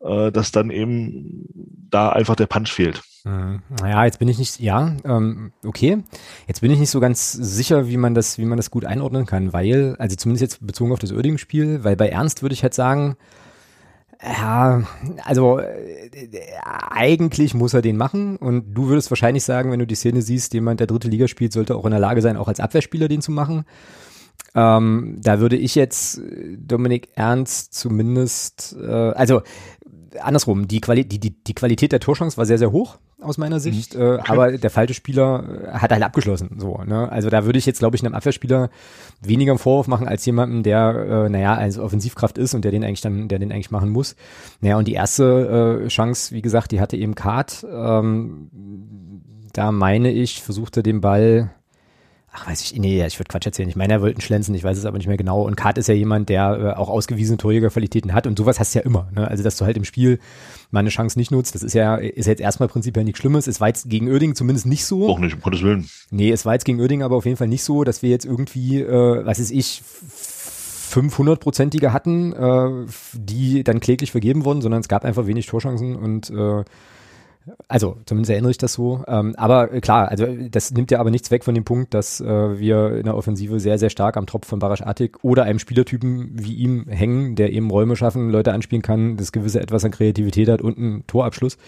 [0.00, 1.46] äh, dass dann eben
[1.90, 3.02] da einfach der Punch fehlt.
[3.24, 3.62] Mhm.
[3.80, 6.02] Naja, jetzt bin ich nicht, ja, ähm, okay.
[6.46, 9.26] Jetzt bin ich nicht so ganz sicher, wie man das, wie man das gut einordnen
[9.26, 12.74] kann, weil, also zumindest jetzt bezogen auf das Oerding-Spiel, weil bei Ernst würde ich halt
[12.74, 13.16] sagen,
[14.22, 14.82] ja,
[15.24, 16.10] also äh,
[16.90, 20.54] eigentlich muss er den machen und du würdest wahrscheinlich sagen, wenn du die Szene siehst,
[20.54, 23.22] jemand, der dritte Liga spielt, sollte auch in der Lage sein, auch als Abwehrspieler den
[23.22, 23.64] zu machen.
[24.54, 29.42] Ähm, da würde ich jetzt äh, Dominik Ernst zumindest, äh, also
[30.20, 33.58] andersrum, die, Quali die, die, die Qualität der Torchance war sehr, sehr hoch aus meiner
[33.58, 34.00] Sicht, mhm.
[34.00, 36.56] äh, aber der falsche Spieler hat halt abgeschlossen.
[36.58, 37.10] So, ne?
[37.10, 38.70] Also da würde ich jetzt, glaube ich, einem Abwehrspieler
[39.22, 42.84] weniger einen Vorwurf machen als jemandem, der, äh, naja, als Offensivkraft ist und der den
[42.84, 44.14] eigentlich dann, der den eigentlich machen muss.
[44.60, 47.66] Naja, und die erste äh, Chance, wie gesagt, die hatte eben Kart.
[47.68, 48.50] Ähm,
[49.52, 51.50] da meine ich, versuchte den Ball
[52.34, 53.68] ach weiß ich, nee, ich würde Quatsch erzählen.
[53.68, 55.42] Ich meine, er wollte schlenzen, ich weiß es aber nicht mehr genau.
[55.42, 58.80] Und Kart ist ja jemand, der äh, auch ausgewiesene Torjägerqualitäten hat und sowas hast du
[58.80, 59.08] ja immer.
[59.14, 59.26] Ne?
[59.26, 60.18] Also, dass du halt im Spiel
[60.72, 63.46] mal eine Chance nicht nutzt, das ist ja, ist jetzt erstmal prinzipiell nichts Schlimmes.
[63.46, 65.08] Es war jetzt gegen Oerding zumindest nicht so.
[65.08, 65.88] Auch nicht, um Gottes Willen.
[66.10, 68.24] Nee, es war jetzt gegen Oerding aber auf jeden Fall nicht so, dass wir jetzt
[68.24, 69.82] irgendwie, äh, was ist ich,
[70.90, 76.30] 500-prozentige hatten, äh, die dann kläglich vergeben wurden, sondern es gab einfach wenig Torchancen und
[76.30, 76.64] äh,
[77.68, 79.04] also zumindest erinnere ich das so.
[79.06, 82.20] Ähm, aber äh, klar, also das nimmt ja aber nichts weg von dem Punkt, dass
[82.20, 85.58] äh, wir in der Offensive sehr, sehr stark am Tropf von Barasch Attic oder einem
[85.58, 89.90] Spielertypen wie ihm hängen, der eben Räume schaffen, Leute anspielen kann, das gewisse etwas an
[89.90, 91.58] Kreativität hat und einen Torabschluss.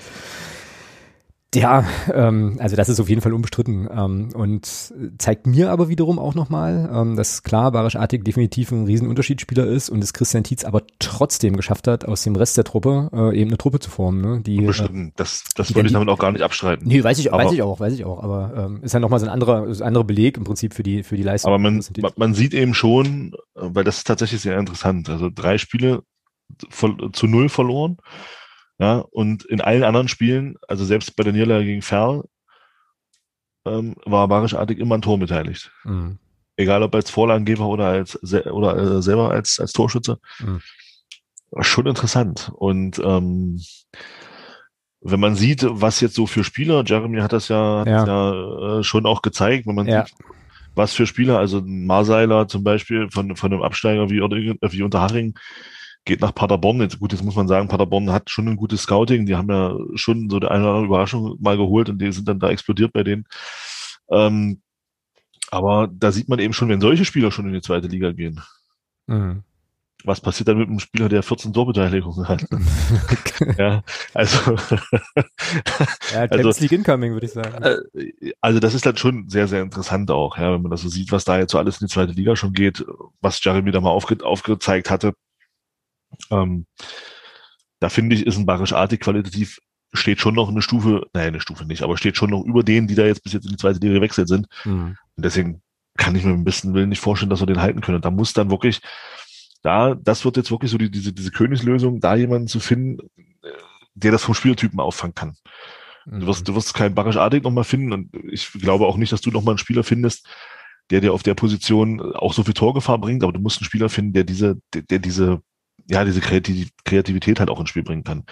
[1.57, 6.19] Ja, ähm, also das ist auf jeden Fall unbestritten ähm, und zeigt mir aber wiederum
[6.19, 10.64] auch nochmal, ähm, dass klar Barisch Artig definitiv ein Riesenunterschiedsspieler ist und es Christian Tietz
[10.64, 14.21] aber trotzdem geschafft hat, aus dem Rest der Truppe äh, eben eine Truppe zu formen.
[14.21, 14.42] Ne?
[14.42, 16.87] Die, Unbestritten, das, das wollte ich damit auch gar nicht abstreiten.
[16.87, 19.21] Nee, weiß ich, aber, weiß ich auch, weiß ich auch, aber ähm, ist ja nochmal
[19.21, 21.51] so ein anderer, ein anderer Beleg im Prinzip für die, für die Leistung.
[21.51, 21.83] Aber man,
[22.16, 26.03] man sieht eben schon, weil das ist tatsächlich sehr interessant, also drei Spiele
[26.71, 27.97] zu null verloren
[28.79, 32.25] Ja, und in allen anderen Spielen, also selbst bei der Niederlage gegen Ferl,
[33.67, 35.73] ähm, war Barisch Artig immer ein Tor beteiligt.
[35.85, 36.19] Mhm.
[36.57, 40.19] Egal ob als Vorlagengeber oder als oder äh, selber als, als Torschütze.
[40.41, 40.61] Mhm.
[41.61, 42.51] Schon interessant.
[42.55, 43.61] Und ähm,
[45.01, 48.05] wenn man sieht, was jetzt so für Spieler, Jeremy hat das ja, ja.
[48.05, 50.05] Das ja äh, schon auch gezeigt, wenn man ja.
[50.05, 50.17] sieht,
[50.75, 55.35] was für Spieler, also Marseiler zum Beispiel von, von einem Absteiger wie, wie Unterhaching,
[56.07, 56.81] geht nach Paderborn.
[56.81, 59.27] Jetzt, gut, jetzt muss man sagen, Paderborn hat schon ein gutes Scouting.
[59.27, 62.40] Die haben ja schon so eine oder andere Überraschung mal geholt und die sind dann
[62.40, 63.27] da explodiert bei denen.
[64.11, 64.62] Ähm,
[65.51, 68.40] aber da sieht man eben schon, wenn solche Spieler schon in die zweite Liga gehen.
[69.07, 69.42] Mhm.
[70.05, 72.47] Was passiert dann mit einem Spieler, der 14 Torbeteiligungen hat?
[73.59, 73.83] ja,
[74.14, 74.53] also.
[76.12, 77.62] ja, also, League Incoming, würde ich sagen.
[77.62, 80.88] Äh, also, das ist dann schon sehr, sehr interessant auch, ja, wenn man das so
[80.88, 82.85] sieht, was da jetzt so alles in die zweite Liga schon geht,
[83.21, 85.14] was Jeremy da mal aufge aufgezeigt hatte.
[86.31, 86.66] Ähm,
[87.81, 89.59] da finde ich, ist ein Barisch Artig qualitativ
[89.92, 92.87] steht schon noch eine Stufe, nein, eine Stufe nicht, aber steht schon noch über denen,
[92.87, 94.47] die da jetzt bis jetzt in die zweite Liga gewechselt sind.
[94.64, 94.97] Mhm.
[95.16, 95.62] Und deswegen
[95.97, 97.97] kann ich mir im besten Willen nicht vorstellen, dass wir den halten können.
[97.97, 98.81] Und da muss dann wirklich,
[99.62, 102.99] da, das wird jetzt wirklich so die, diese, diese Königslösung, da jemanden zu finden,
[103.95, 105.37] der das vom Spielertypen auffangen kann.
[106.05, 106.21] Mhm.
[106.21, 109.23] Du wirst, du wirst keinen Barisch Artig nochmal finden und ich glaube auch nicht, dass
[109.23, 110.29] du nochmal einen Spieler findest,
[110.90, 113.88] der dir auf der Position auch so viel Torgefahr bringt, aber du musst einen Spieler
[113.88, 115.40] finden, der diese, der, der diese
[115.88, 118.25] ja, diese Kreativität halt auch ins Spiel bringen kann.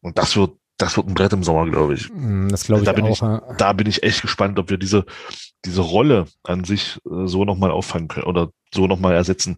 [0.00, 2.10] Und das wird, das wird ein Brett im Sommer, glaube ich.
[2.12, 3.50] Mm, das glaube ich da bin auch.
[3.50, 3.56] Ich.
[3.56, 5.04] Da bin ich echt gespannt, ob wir diese,
[5.64, 9.56] diese Rolle an sich äh, so nochmal auffangen können oder so nochmal ersetzen.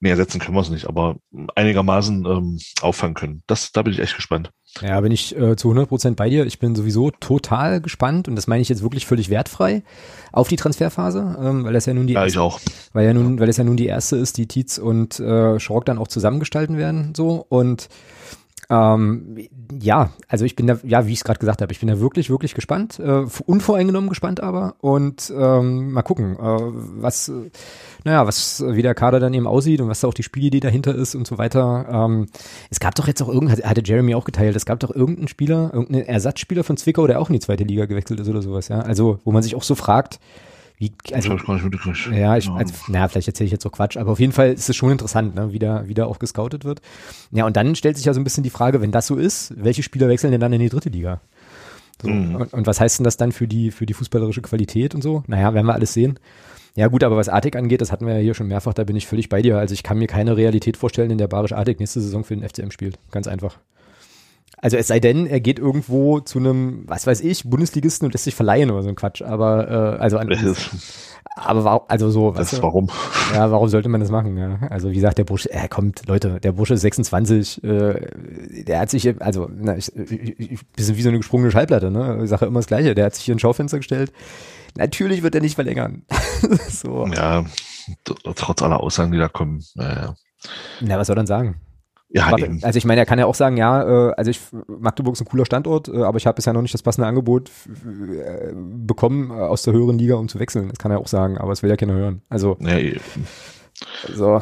[0.00, 1.16] Nee, ersetzen können wir es nicht, aber
[1.54, 3.42] einigermaßen ähm, auffangen können.
[3.46, 4.50] Das, da bin ich echt gespannt.
[4.82, 6.44] Ja, bin ich äh, zu 100 Prozent bei dir.
[6.44, 9.82] Ich bin sowieso total gespannt und das meine ich jetzt wirklich völlig wertfrei
[10.32, 12.60] auf die Transferphase, ähm, weil das ja nun die ja, erste, ich auch.
[12.92, 15.86] weil ja nun, weil es ja nun die erste ist, die Tietz und äh, Schrock
[15.86, 17.88] dann auch zusammengestalten werden, so und
[18.68, 19.36] ähm,
[19.80, 22.00] ja, also ich bin da, ja, wie ich es gerade gesagt habe, ich bin da
[22.00, 26.58] wirklich, wirklich gespannt, äh, unvoreingenommen gespannt aber und ähm, mal gucken, äh,
[27.00, 27.50] was, äh,
[28.04, 30.94] naja, was, wie der Kader dann eben aussieht und was da auch die Spielidee dahinter
[30.94, 31.86] ist und so weiter.
[31.90, 32.26] Ähm,
[32.70, 35.70] es gab doch jetzt auch irgendein, hatte Jeremy auch geteilt, es gab doch irgendeinen Spieler,
[35.72, 38.80] irgendeinen Ersatzspieler von Zwickau, der auch in die zweite Liga gewechselt ist oder sowas, ja.
[38.80, 40.18] Also, wo man sich auch so fragt,
[40.78, 44.12] wie, also, ich gar Ja, ich, also, naja, vielleicht erzähle ich jetzt so Quatsch, aber
[44.12, 46.82] auf jeden Fall ist es schon interessant, ne, wie da, wie da auch gescoutet wird.
[47.30, 49.54] Ja, und dann stellt sich ja so ein bisschen die Frage, wenn das so ist,
[49.56, 51.20] welche Spieler wechseln denn dann in die dritte Liga?
[52.02, 52.36] So, mhm.
[52.36, 55.24] und, und, was heißt denn das dann für die, für die fußballerische Qualität und so?
[55.28, 56.18] Naja, werden wir alles sehen.
[56.74, 58.96] Ja gut, aber was Artig angeht, das hatten wir ja hier schon mehrfach, da bin
[58.96, 59.56] ich völlig bei dir.
[59.56, 62.46] Also ich kann mir keine Realität vorstellen, in der Barisch Artig nächste Saison für den
[62.46, 62.98] FCM spielt.
[63.10, 63.58] Ganz einfach.
[64.58, 68.24] Also es sei denn, er geht irgendwo zu einem, was weiß ich, Bundesligisten und lässt
[68.24, 69.22] sich verleihen oder so ein Quatsch.
[69.22, 70.28] Aber äh, also an,
[71.38, 72.88] aber warum, also so, was ist warum?
[73.34, 74.38] Ja, warum sollte man das machen?
[74.38, 74.58] Ja?
[74.70, 78.88] Also wie gesagt, der Bursche, er kommt, Leute, der Bursche ist 26, äh, der hat
[78.88, 82.20] sich, also na, ich, ich, ich, bisschen wie so eine gesprungene Schallplatte, ne?
[82.24, 84.12] Ich sage immer das Gleiche, der hat sich hier ein Schaufenster gestellt.
[84.78, 86.04] Natürlich wird er nicht verlängern.
[86.68, 87.06] so.
[87.08, 87.44] Ja,
[88.04, 89.62] trotz aller Aussagen, die da kommen.
[89.74, 90.14] Naja.
[90.80, 91.60] Na, was soll er dann sagen?
[92.08, 95.14] Ja, aber, also ich meine, er kann ja auch sagen, ja, äh, also ich, Magdeburg
[95.14, 98.52] ist ein cooler Standort, äh, aber ich habe bisher noch nicht das passende Angebot äh,
[98.54, 100.68] bekommen aus der höheren Liga, um zu wechseln.
[100.68, 102.22] Das kann er auch sagen, aber es will ja keiner hören.
[102.28, 102.78] Also, ja,
[104.14, 104.40] so,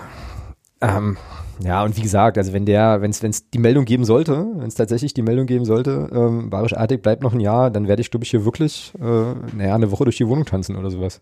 [0.81, 1.17] ähm,
[1.61, 4.75] ja, und wie gesagt, also wenn der, wenn es die Meldung geben sollte, wenn es
[4.75, 8.11] tatsächlich die Meldung geben sollte, ähm, Barisch Artig bleibt noch ein Jahr, dann werde ich,
[8.11, 11.21] glaube ich, hier wirklich, äh, naja, eine Woche durch die Wohnung tanzen oder sowas.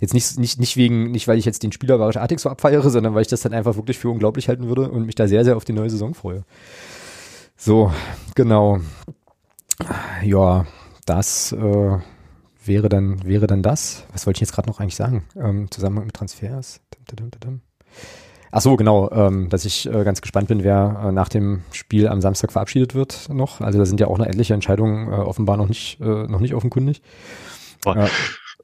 [0.00, 2.90] Jetzt nicht, nicht, nicht wegen, nicht weil ich jetzt den Spieler Barisch Artig so abfeiere,
[2.90, 5.44] sondern weil ich das dann einfach wirklich für unglaublich halten würde und mich da sehr,
[5.44, 6.44] sehr auf die neue Saison freue.
[7.56, 7.92] So,
[8.34, 8.80] genau.
[10.22, 10.66] Ja,
[11.06, 11.98] das äh,
[12.64, 14.04] wäre dann, wäre dann das.
[14.12, 15.24] Was wollte ich jetzt gerade noch eigentlich sagen?
[15.36, 16.80] Ähm, Zusammenhang mit Transfers.
[18.52, 22.08] Ach so, genau, ähm, dass ich äh, ganz gespannt bin, wer äh, nach dem Spiel
[22.08, 23.60] am Samstag verabschiedet wird noch.
[23.60, 26.54] Also da sind ja auch noch etliche Entscheidungen äh, offenbar noch nicht, äh, noch nicht
[26.54, 27.02] offenkundig.
[27.86, 28.08] Äh,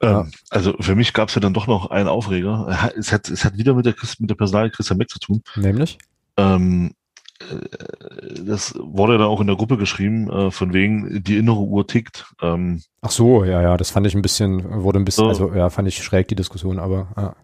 [0.01, 2.91] ähm, also für mich gab es ja dann doch noch einen Aufreger.
[2.97, 5.41] Es hat, es hat wieder mit der, mit der Personal Christian Meck zu tun.
[5.55, 5.97] Nämlich?
[6.35, 6.91] Ähm,
[7.39, 11.87] äh, das wurde dann auch in der Gruppe geschrieben, äh, von wegen, die innere Uhr
[11.87, 12.25] tickt.
[12.41, 15.53] Ähm, Ach so, ja, ja, das fand ich ein bisschen, wurde ein bisschen, so, also
[15.53, 17.35] ja, fand ich schräg die Diskussion, aber ja.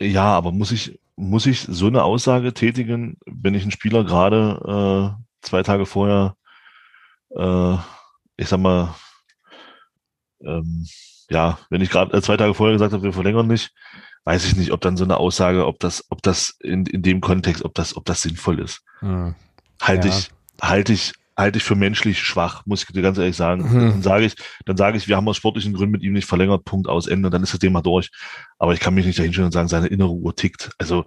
[0.00, 5.16] Ja, aber muss ich, muss ich so eine Aussage tätigen, wenn ich einen Spieler gerade
[5.16, 6.34] äh, zwei Tage vorher,
[7.36, 7.76] äh,
[8.36, 8.94] ich sag mal,
[10.42, 10.86] ähm,
[11.28, 13.72] ja, wenn ich gerade äh, zwei Tage vorher gesagt habe, wir verlängern nicht,
[14.24, 17.20] weiß ich nicht, ob dann so eine Aussage, ob das, ob das in, in dem
[17.20, 18.82] Kontext, ob das, ob das sinnvoll ist.
[19.00, 19.34] Hm.
[19.82, 20.16] Halte ja.
[20.16, 20.30] ich,
[20.62, 23.70] halte ich, halte ich für menschlich schwach, muss ich dir ganz ehrlich sagen.
[23.70, 23.90] Hm.
[23.90, 24.34] Dann sage ich,
[24.66, 27.30] dann sage ich, wir haben aus sportlichen Gründen mit ihm nicht verlängert, Punkt aus Ende,
[27.30, 28.10] dann ist das Thema durch.
[28.58, 30.70] Aber ich kann mich nicht dahinstellen und sagen, seine innere Uhr tickt.
[30.78, 31.04] Also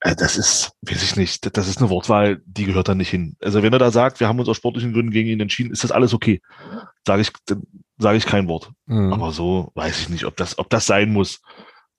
[0.00, 3.36] äh, das ist, weiß ich nicht, das ist eine Wortwahl, die gehört da nicht hin.
[3.40, 5.84] Also wenn er da sagt, wir haben uns aus sportlichen Gründen gegen ihn entschieden, ist
[5.84, 6.40] das alles okay.
[7.06, 7.30] Sage ich,
[7.98, 8.70] sage ich kein Wort.
[8.86, 9.12] Mhm.
[9.12, 11.40] Aber so weiß ich nicht, ob das, ob das sein muss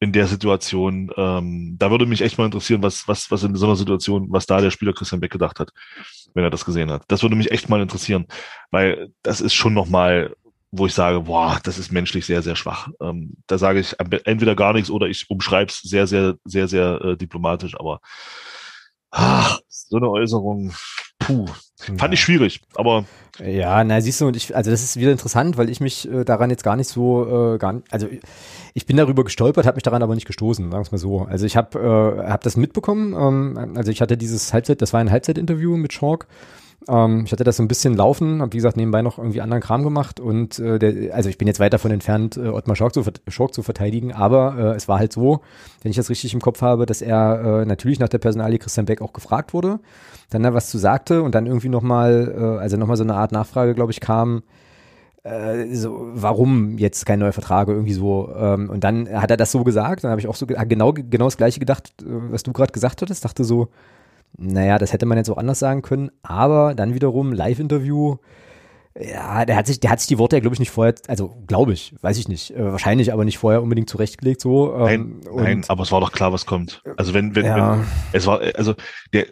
[0.04, 1.12] in der Situation.
[1.16, 4.46] Ähm, da würde mich echt mal interessieren, was, was, was in so einer Situation, was
[4.46, 5.72] da der Spieler Christian Beck gedacht hat,
[6.34, 7.04] wenn er das gesehen hat.
[7.08, 8.26] Das würde mich echt mal interessieren,
[8.70, 10.36] weil das ist schon nochmal,
[10.72, 12.90] wo ich sage, boah, das ist menschlich sehr, sehr schwach.
[13.02, 17.02] Ähm, da sage ich entweder gar nichts oder ich umschreibe es sehr, sehr, sehr, sehr
[17.02, 18.02] äh, diplomatisch, aber
[19.14, 20.74] ach, so eine Äußerung,
[21.20, 21.46] puh,
[21.78, 22.12] fand ja.
[22.12, 23.06] ich schwierig, aber
[23.40, 26.24] ja, na siehst du, und ich, also das ist wieder interessant, weil ich mich äh,
[26.24, 28.08] daran jetzt gar nicht so, äh, gar, also
[28.74, 31.22] ich bin darüber gestolpert, habe mich daran aber nicht gestoßen, sagen wir mal so.
[31.22, 35.00] Also ich habe äh, hab das mitbekommen, ähm, also ich hatte dieses Halbzeit, das war
[35.00, 36.28] ein Halbzeitinterview mit Schork
[36.88, 39.62] ähm, ich hatte das so ein bisschen laufen, habe wie gesagt nebenbei noch irgendwie anderen
[39.62, 42.94] Kram gemacht und äh, der, also ich bin jetzt weit davon entfernt, äh, Ottmar Schork
[42.94, 45.42] zu, Schork zu verteidigen, aber äh, es war halt so,
[45.82, 48.86] wenn ich das richtig im Kopf habe, dass er äh, natürlich nach der Personalie Christian
[48.86, 49.80] Beck auch gefragt wurde,
[50.30, 53.32] dann da was zu sagte und dann irgendwie nochmal, äh, also nochmal so eine Art
[53.32, 54.44] Nachfrage, glaube ich, kam,
[55.24, 58.30] äh, so, warum jetzt kein neuer Vertrag irgendwie so.
[58.36, 61.26] Ähm, und dann hat er das so gesagt, dann habe ich auch so genau, genau
[61.26, 63.70] das gleiche gedacht, äh, was du gerade gesagt hattest, dachte so,
[64.38, 68.18] naja, das hätte man jetzt auch anders sagen können, aber dann wiederum Live-Interview,
[69.00, 71.42] ja, der hat sich, der hat sich die Worte ja, glaube ich, nicht vorher, also
[71.48, 74.76] glaube ich, weiß ich nicht, äh, wahrscheinlich aber nicht vorher unbedingt zurechtgelegt so.
[74.76, 76.82] Ähm, nein, nein, aber es war doch klar, was kommt.
[76.98, 77.78] Also wenn, wenn, ja.
[77.78, 78.76] wenn es war, also
[79.14, 79.28] der,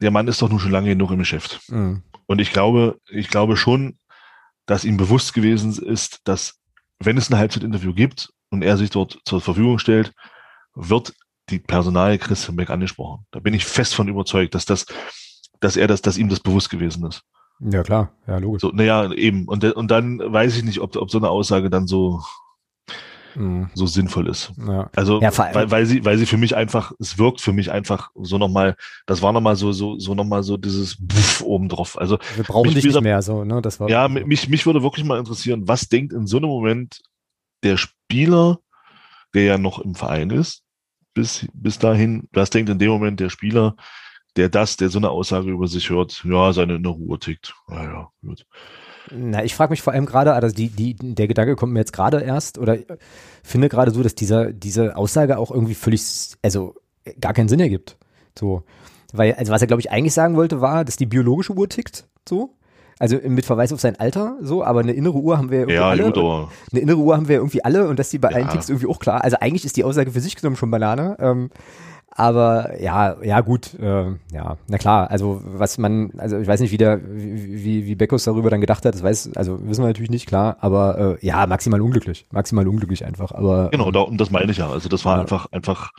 [0.00, 1.60] der Mann ist doch nun schon lange genug im Geschäft.
[1.68, 2.02] Mhm.
[2.26, 3.98] Und ich glaube, ich glaube schon,
[4.66, 6.58] dass ihm bewusst gewesen ist, dass
[6.98, 10.12] wenn es ein Halbzeitinterview gibt und er sich dort zur Verfügung stellt,
[10.74, 11.14] wird
[11.50, 13.26] die Personalie Christian Beck angesprochen.
[13.30, 14.86] Da bin ich fest von überzeugt, dass das,
[15.60, 17.22] dass er das, dass ihm das bewusst gewesen ist.
[17.60, 18.62] Ja, klar, ja, logisch.
[18.62, 19.46] So, naja, eben.
[19.46, 22.20] Und, und dann weiß ich nicht, ob, ob so eine Aussage dann so,
[23.36, 23.70] mhm.
[23.74, 24.52] so sinnvoll ist.
[24.66, 24.90] Ja.
[24.96, 28.10] Also, ja, weil, weil sie, weil sie für mich einfach, es wirkt für mich einfach
[28.14, 28.76] so nochmal,
[29.06, 31.98] das war nochmal so, so, so nochmal so dieses Buff oben drauf.
[31.98, 33.88] Also, wir brauchen mich, dich nicht mehr so, ne, das war.
[33.88, 37.02] Ja, mich, mich würde wirklich mal interessieren, was denkt in so einem Moment
[37.62, 38.58] der Spieler,
[39.32, 40.63] der ja noch im Verein ist,
[41.14, 43.76] bis, bis dahin, was denkt in dem Moment der Spieler,
[44.36, 47.54] der das, der so eine Aussage über sich hört, ja, seine innere Ruhe tickt.
[47.68, 48.44] Naja, gut.
[49.10, 51.92] Na, ich frage mich vor allem gerade, also die, die, der Gedanke kommt mir jetzt
[51.92, 52.78] gerade erst oder
[53.42, 56.02] finde gerade so, dass dieser, diese Aussage auch irgendwie völlig,
[56.42, 56.74] also
[57.20, 57.98] gar keinen Sinn ergibt.
[58.38, 58.64] So.
[59.12, 62.08] Weil, also was er, glaube ich, eigentlich sagen wollte, war, dass die biologische Uhr tickt,
[62.28, 62.56] so.
[62.98, 65.88] Also mit Verweis auf sein Alter, so, aber eine innere Uhr haben wir irgendwie ja,
[65.88, 66.04] alle.
[66.04, 66.16] Gut,
[66.70, 68.36] eine innere Uhr haben wir irgendwie alle und dass die bei ja.
[68.36, 69.24] allen Ticks irgendwie auch klar.
[69.24, 71.16] Also eigentlich ist die Aussage für sich genommen schon Banane.
[71.18, 71.50] Ähm,
[72.16, 76.70] aber ja, ja gut, äh, ja, na klar, also was man, also ich weiß nicht,
[76.70, 80.12] wie der, wie, wie Beckos darüber dann gedacht hat, das weiß, also wissen wir natürlich
[80.12, 83.70] nicht, klar, aber äh, ja, maximal unglücklich, maximal unglücklich einfach, aber.
[83.70, 85.22] Genau, da, und das meine ich ja, also das war ja.
[85.22, 85.90] einfach, einfach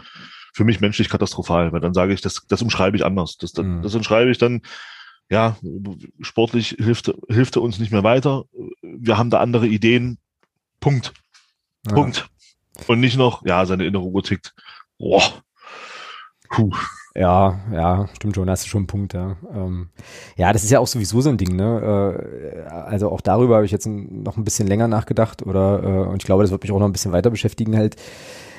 [0.53, 3.65] für mich menschlich katastrophal, weil dann sage ich, das, das umschreibe ich anders, das, das,
[3.65, 3.81] mhm.
[3.81, 4.61] das umschreibe ich dann,
[5.29, 5.57] ja,
[6.21, 8.45] sportlich hilft, hilft er uns nicht mehr weiter.
[8.81, 10.17] Wir haben da andere Ideen.
[10.79, 11.13] Punkt.
[11.87, 11.93] Ja.
[11.93, 12.29] Punkt.
[12.87, 14.53] Und nicht noch, ja, seine innere Uhr tickt.
[14.97, 15.23] Boah.
[16.49, 16.71] Puh.
[17.17, 19.37] Ja, ja, stimmt schon, hast du schon einen Punkt, ja.
[19.53, 19.87] Ähm,
[20.35, 22.67] ja, das ist ja auch sowieso so ein Ding, ne?
[22.67, 26.21] Äh, also auch darüber habe ich jetzt noch ein bisschen länger nachgedacht oder äh, und
[26.21, 27.95] ich glaube, das wird mich auch noch ein bisschen weiter beschäftigen halt.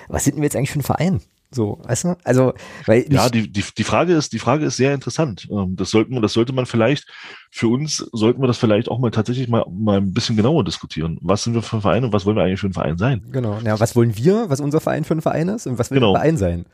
[0.08, 1.20] Was sind wir jetzt eigentlich für ein Verein?
[1.56, 2.16] So, weißt du?
[2.22, 2.52] Also,
[2.84, 5.48] weil ja, die, die, die Frage ist, die Frage ist sehr interessant.
[5.50, 7.06] Ähm, das sollten wir, das sollte man vielleicht
[7.50, 11.18] für uns sollten wir das vielleicht auch mal tatsächlich mal, mal ein bisschen genauer diskutieren.
[11.22, 13.24] Was sind wir für ein Verein und was wollen wir eigentlich für ein Verein sein?
[13.32, 13.58] Genau.
[13.64, 16.12] Ja, was wollen wir, was unser Verein für ein Verein ist und was will genau.
[16.12, 16.66] ein Verein sein?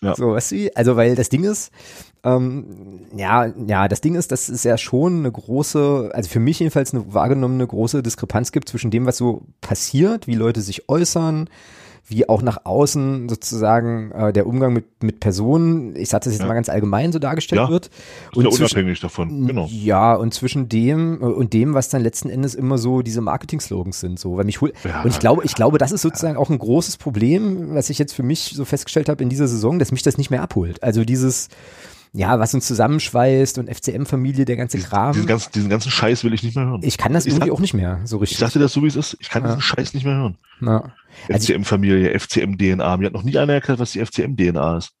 [0.00, 0.14] Ja.
[0.14, 1.72] So, weißt du, also weil das Ding ist,
[2.22, 6.60] ähm, ja, ja, das Ding ist, dass es ja schon eine große, also für mich
[6.60, 11.50] jedenfalls eine wahrgenommene große Diskrepanz gibt zwischen dem, was so passiert, wie Leute sich äußern,
[12.08, 16.42] wie auch nach außen sozusagen äh, der Umgang mit, mit Personen, ich sage das jetzt
[16.42, 16.48] ja.
[16.48, 17.90] mal ganz allgemein so dargestellt ja, wird.
[18.34, 19.68] Und ja unabhängig davon, genau.
[19.70, 24.00] Ja, und zwischen dem äh, und dem, was dann letzten Endes immer so diese Marketing-Slogans
[24.00, 26.48] sind, so, weil mich hol ja, und ich glaube, ich glaube, das ist sozusagen auch
[26.50, 29.92] ein großes Problem, was ich jetzt für mich so festgestellt habe in dieser Saison, dass
[29.92, 30.82] mich das nicht mehr abholt.
[30.82, 31.48] Also dieses
[32.12, 35.12] ja, was uns zusammenschweißt und FCM-Familie, der ganze Kram.
[35.12, 36.80] Diesen ganzen, diesen ganzen Scheiß will ich nicht mehr hören.
[36.82, 38.36] Ich kann das ich irgendwie sag, auch nicht mehr so richtig.
[38.36, 39.16] Ich sagte das so, wie es ist.
[39.20, 39.48] Ich kann ja.
[39.48, 40.38] diesen Scheiß nicht mehr hören.
[40.60, 40.92] Ja.
[41.28, 42.96] FCM-Familie, FCM-DNA.
[42.96, 44.92] Mir hat noch nie einer erklärt, was die FCM-DNA ist.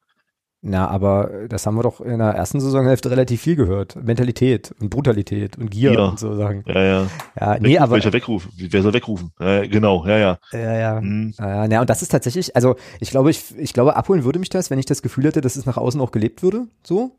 [0.60, 3.94] Na, aber das haben wir doch in der ersten Saisonhälfte relativ viel gehört.
[3.94, 6.04] Mentalität und Brutalität und Gier ja.
[6.06, 6.64] und so Sachen.
[6.66, 7.06] Ja, ja.
[7.38, 8.48] ja nee, aber, welcher Weckruf?
[8.56, 9.30] Wer soll wegrufen?
[9.38, 10.38] Äh, genau, ja, ja.
[10.52, 11.00] Ja, ja.
[11.00, 11.32] Mhm.
[11.38, 14.48] Ja, ja, und das ist tatsächlich, also ich glaube, ich, ich glaube, abholen würde mich
[14.48, 16.66] das, wenn ich das Gefühl hätte, dass es nach außen auch gelebt würde.
[16.82, 17.12] So.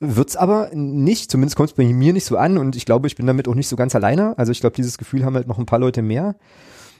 [0.00, 3.14] Wird's aber nicht, zumindest kommt es bei mir nicht so an und ich glaube, ich
[3.14, 4.36] bin damit auch nicht so ganz alleine.
[4.38, 6.34] Also ich glaube, dieses Gefühl haben halt noch ein paar Leute mehr.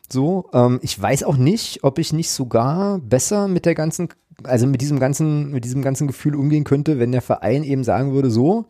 [0.09, 4.09] So, ähm, ich weiß auch nicht, ob ich nicht sogar besser mit der ganzen,
[4.45, 8.12] also mit diesem ganzen, mit diesem ganzen Gefühl umgehen könnte, wenn der Verein eben sagen
[8.12, 8.66] würde, so,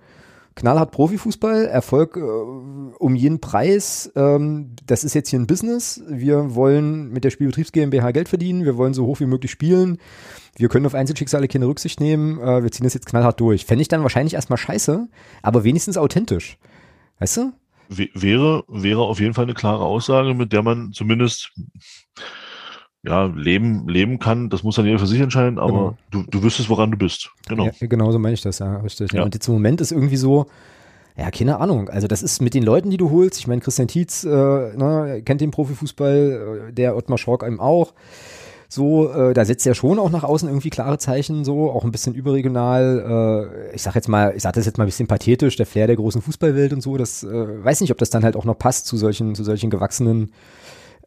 [0.56, 4.10] knallhart Profifußball, Erfolg äh, um jeden Preis.
[4.16, 6.02] Ähm, das ist jetzt hier ein Business.
[6.08, 8.64] Wir wollen mit der Spielbetriebs GmbH Geld verdienen.
[8.64, 9.98] Wir wollen so hoch wie möglich spielen.
[10.56, 12.40] Wir können auf Einzelschicksale keine Rücksicht nehmen.
[12.40, 13.66] Äh, wir ziehen das jetzt knallhart durch.
[13.66, 15.06] Fände ich dann wahrscheinlich erstmal scheiße,
[15.42, 16.58] aber wenigstens authentisch.
[17.18, 17.52] Weißt du?
[17.88, 21.52] Wäre, wäre auf jeden Fall eine klare Aussage, mit der man zumindest
[23.02, 24.50] ja, leben, leben kann.
[24.50, 25.96] Das muss dann jeder für sich entscheiden, aber genau.
[26.10, 27.30] du, du wüsstest, woran du bist.
[27.48, 27.66] Genau.
[27.66, 29.12] Ja, genau so meine ich das, ja, richtig.
[29.12, 29.22] Ja.
[29.22, 30.46] Und jetzt im Moment ist irgendwie so,
[31.16, 31.88] ja, keine Ahnung.
[31.88, 33.38] Also das ist mit den Leuten, die du holst.
[33.38, 37.94] Ich meine, Christian Tietz äh, ne, kennt den Profifußball, äh, der Ottmar Schork einem auch.
[38.68, 41.92] So, äh, da setzt er schon auch nach außen irgendwie klare Zeichen, so, auch ein
[41.92, 43.50] bisschen überregional.
[43.70, 45.86] Äh, ich sag jetzt mal, ich sag das jetzt mal ein bisschen pathetisch, der Flair
[45.86, 46.96] der großen Fußballwelt und so.
[46.96, 49.70] Das äh, weiß nicht, ob das dann halt auch noch passt zu solchen, zu solchen
[49.70, 50.32] gewachsenen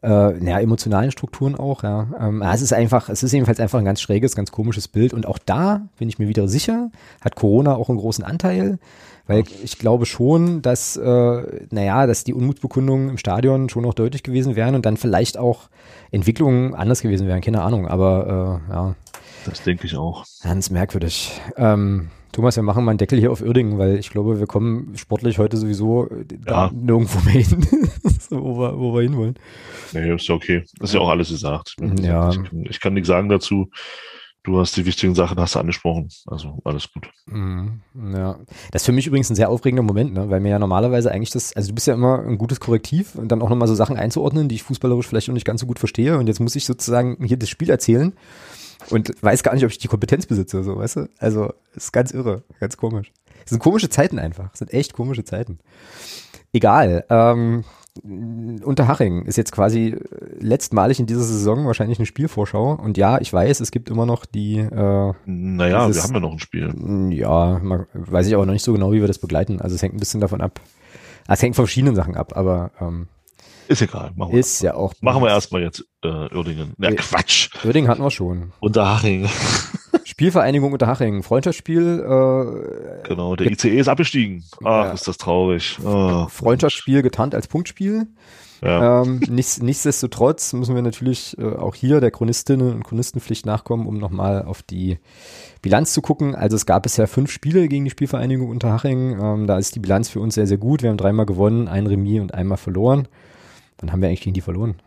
[0.02, 2.08] äh, naja, emotionalen Strukturen auch, ja.
[2.18, 5.12] Ähm, es ist einfach, es ist jedenfalls einfach ein ganz schräges, ganz komisches Bild.
[5.12, 8.78] Und auch da bin ich mir wieder sicher, hat Corona auch einen großen Anteil.
[9.26, 14.22] Weil ich glaube schon, dass, äh, naja, dass die Unmutsbekundungen im Stadion schon noch deutlich
[14.22, 15.68] gewesen wären und dann vielleicht auch
[16.10, 18.94] Entwicklungen anders gewesen wären, keine Ahnung, aber äh, ja.
[19.46, 20.24] Das denke ich auch.
[20.42, 21.32] Ganz merkwürdig.
[21.56, 24.92] Ähm, Thomas, wir machen mal einen Deckel hier auf Uerdingen, weil ich glaube, wir kommen
[24.96, 26.08] sportlich heute sowieso
[26.46, 26.70] ja.
[26.72, 27.66] nirgendwo mehr hin,
[28.30, 29.34] wo, wir, wo wir hinwollen.
[29.92, 30.64] Nee, ist ja okay.
[30.78, 31.76] Das ist ja auch alles gesagt.
[32.00, 32.30] Ja.
[32.30, 32.38] Ich,
[32.70, 33.70] ich kann nichts sagen dazu
[34.42, 36.08] du hast die wichtigen Sachen hast du angesprochen.
[36.26, 37.10] Also alles gut.
[37.26, 37.82] Mhm,
[38.14, 38.38] ja.
[38.70, 40.30] Das ist für mich übrigens ein sehr aufregender Moment, ne?
[40.30, 43.28] weil mir ja normalerweise eigentlich das, also du bist ja immer ein gutes Korrektiv und
[43.28, 45.78] dann auch nochmal so Sachen einzuordnen, die ich fußballerisch vielleicht noch nicht ganz so gut
[45.78, 46.18] verstehe.
[46.18, 48.12] Und jetzt muss ich sozusagen hier das Spiel erzählen
[48.88, 51.08] und weiß gar nicht, ob ich die Kompetenz besitze, so, weißt du?
[51.18, 53.12] Also, ist ganz irre, ganz komisch.
[53.44, 54.50] Es sind komische Zeiten einfach.
[54.52, 55.58] Es sind echt komische Zeiten.
[56.52, 57.04] Egal.
[57.10, 57.64] Ähm,
[58.02, 59.96] Unterhaching ist jetzt quasi
[60.38, 62.72] letztmalig in dieser Saison wahrscheinlich eine Spielvorschau.
[62.72, 64.58] Und ja, ich weiß, es gibt immer noch die.
[64.58, 66.72] Äh, naja, dieses, wir haben ja noch ein Spiel.
[67.12, 69.60] Ja, man, weiß ich aber noch nicht so genau, wie wir das begleiten.
[69.60, 70.60] Also es hängt ein bisschen davon ab.
[71.28, 73.08] Es hängt von verschiedenen Sachen ab, aber ähm,
[73.68, 74.10] ist egal.
[74.16, 74.94] Machen wir ist ja auch.
[75.00, 76.74] Machen wir erstmal jetzt äh, Uerdingen.
[76.78, 77.50] Ja, Quatsch.
[77.64, 78.52] Uerdingen hatten wir schon.
[78.58, 79.28] Unterhaching.
[80.20, 81.22] Spielvereinigung Unterhaching.
[81.22, 81.98] Freundschaftsspiel.
[81.98, 84.44] Äh, genau, der ICE ist abgestiegen.
[84.62, 84.90] Ach, ja.
[84.92, 85.78] ist das traurig.
[85.82, 86.26] Oh.
[86.28, 88.06] Freundschaftsspiel getarnt als Punktspiel.
[88.60, 89.00] Ja.
[89.00, 93.96] Ähm, nichts, nichtsdestotrotz müssen wir natürlich äh, auch hier der Chronistinnen und Chronistenpflicht nachkommen, um
[93.96, 94.98] nochmal auf die
[95.62, 96.34] Bilanz zu gucken.
[96.34, 99.18] Also es gab bisher fünf Spiele gegen die Spielvereinigung Unterhaching.
[99.18, 100.82] Ähm, da ist die Bilanz für uns sehr, sehr gut.
[100.82, 103.08] Wir haben dreimal gewonnen, ein Remis und einmal verloren.
[103.78, 104.82] Wann haben wir eigentlich gegen die verloren?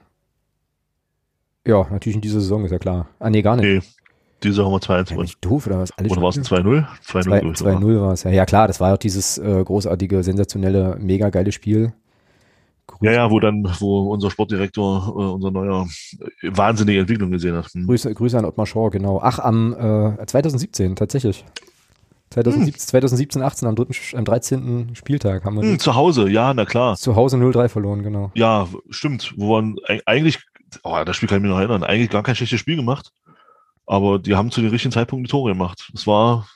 [1.66, 3.08] Ja, natürlich in dieser Saison, ist ja klar.
[3.18, 3.66] Ah, nee, gar nicht.
[3.66, 3.82] Nee,
[4.44, 5.28] diese haben wir 2-1 gewonnen.
[5.28, 5.92] Ja, doof, oder was?
[5.98, 6.86] Alle oder war es 2-0?
[7.08, 8.32] 2-0 war es, ja.
[8.32, 11.94] Ja, klar, das war auch dieses äh, großartige, sensationelle, mega geile Spiel.
[12.88, 15.88] Grüß ja, ja, wo dann, wo unser Sportdirektor äh, unser neuer
[16.42, 17.68] äh, wahnsinnige Entwicklung gesehen hat.
[17.74, 17.86] Hm.
[17.88, 19.20] Grüße, Grüße an Ottmar Schor, genau.
[19.24, 21.46] Ach, am äh, 2017, tatsächlich.
[22.32, 22.80] 2017, hm.
[22.80, 24.96] 2017, 18 am, dritten, am 13.
[24.96, 25.64] Spieltag haben wir.
[25.64, 26.98] Hm, zu Hause, ja, na klar.
[26.98, 28.32] Zu Hause 0-3 verloren, genau.
[28.34, 29.34] Ja, stimmt.
[29.38, 30.40] Wo man eigentlich,
[30.84, 33.12] oh, das Spiel kann ich mich noch erinnern, eigentlich gar kein schlechtes Spiel gemacht.
[33.94, 35.92] Aber die haben zu den richtigen Zeitpunkten die Tore gemacht.
[35.94, 36.48] Es war,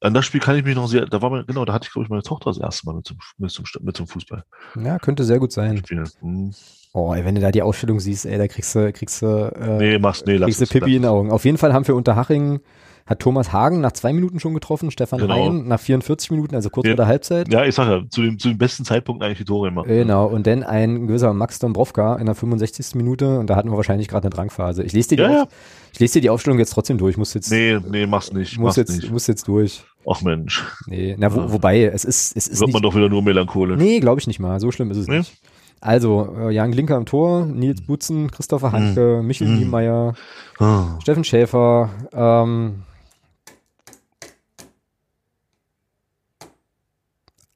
[0.00, 1.92] an das Spiel kann ich mich noch sehr, da war mir, genau, da hatte ich,
[1.92, 4.42] glaube ich, meine Tochter das erste Mal mit zum, mit zum, mit zum Fußball.
[4.82, 5.80] Ja, könnte sehr gut sein.
[6.18, 6.52] Hm.
[6.92, 9.78] Oh, ey, wenn du da die Ausstellung siehst, ey, da kriegst du, kriegst du, äh,
[9.78, 11.30] nee, machst, nee, kriegst du Pippi in den Augen.
[11.30, 12.58] Auf jeden Fall haben wir unter Haching
[13.06, 15.46] hat Thomas Hagen nach zwei Minuten schon getroffen, Stefan genau.
[15.46, 16.92] Hein nach 44 Minuten, also kurz ja.
[16.92, 17.52] vor der Halbzeit.
[17.52, 19.84] Ja, ich sage ja, zu dem, zu dem besten Zeitpunkt eigentlich die Tore immer.
[19.84, 22.96] Genau, und dann ein gewisser Max Dombrovka in der 65.
[22.96, 24.82] Minute und da hatten wir wahrscheinlich gerade eine Drangphase.
[24.82, 25.46] Ich lese dir, die ja.
[25.92, 27.16] Ich lese dir die Aufstellung jetzt trotzdem durch.
[27.16, 28.58] Muss jetzt, nee, nee, mach's nicht.
[28.58, 29.10] Muss mach's jetzt, nicht.
[29.10, 29.82] muss jetzt durch.
[30.06, 30.62] Ach Mensch.
[30.86, 32.60] Nee, na, wo, wobei, es ist, es ist.
[32.60, 33.78] Wird nicht, man doch wieder nur melancholisch.
[33.78, 34.60] Nee, glaube ich nicht mal.
[34.60, 35.18] So schlimm ist es nee?
[35.18, 35.40] nicht.
[35.80, 39.26] Also, äh, Jan Glinker am Tor, Nils Butzen, Christopher Hanke, hm.
[39.26, 39.58] Michel hm.
[39.58, 40.14] Niemeyer,
[40.58, 40.84] oh.
[41.00, 42.82] Steffen Schäfer, ähm,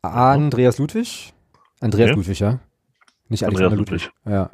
[0.03, 1.33] Andreas Ludwig.
[1.81, 2.17] Andreas ja.
[2.17, 2.61] Ludwig, ja.
[3.29, 4.05] Nicht Alexander Ludwig.
[4.05, 4.33] Ludwig.
[4.33, 4.51] Ja.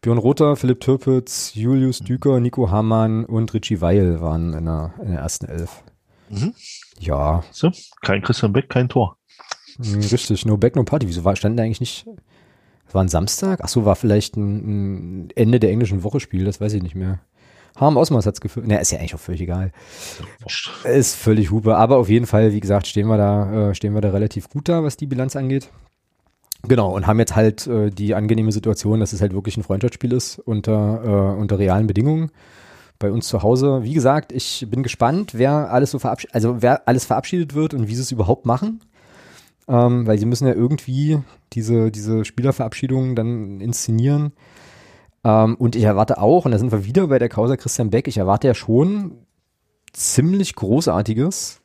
[0.00, 5.10] Björn Rother, Philipp Türpitz, Julius Düker, Nico Hamann und Richie Weil waren in der, in
[5.10, 5.82] der ersten Elf.
[6.28, 6.54] Mhm.
[7.00, 7.42] Ja.
[7.50, 7.70] So,
[8.02, 9.18] kein Christian Beck, kein Tor.
[9.76, 11.08] Hm, richtig, no Beck, no Party.
[11.08, 12.06] Wieso war, stand da eigentlich nicht?
[12.92, 13.60] War ein Samstag?
[13.62, 16.94] Ach so, war vielleicht ein, ein Ende der englischen Woche Spiel, das weiß ich nicht
[16.94, 17.20] mehr.
[17.80, 18.66] Harm Ausmaß hat's geführt.
[18.66, 19.72] Ne, ist ja eigentlich auch völlig egal.
[20.84, 21.76] Ist völlig Hupe.
[21.76, 24.68] Aber auf jeden Fall, wie gesagt, stehen wir da, äh, stehen wir da relativ gut
[24.68, 25.70] da, was die Bilanz angeht.
[26.66, 30.12] Genau, und haben jetzt halt äh, die angenehme Situation, dass es halt wirklich ein Freundschaftsspiel
[30.12, 32.32] ist unter, äh, unter realen Bedingungen
[32.98, 33.84] bei uns zu Hause.
[33.84, 37.86] Wie gesagt, ich bin gespannt, wer alles so verabschiedet, also wer alles verabschiedet wird und
[37.86, 38.80] wie sie es überhaupt machen.
[39.68, 41.20] Ähm, weil sie müssen ja irgendwie
[41.52, 44.32] diese, diese Spielerverabschiedungen dann inszenieren.
[45.28, 48.08] Ähm, und ich erwarte auch, und da sind wir wieder bei der Causa Christian Beck,
[48.08, 49.26] ich erwarte ja schon
[49.92, 51.60] ziemlich Großartiges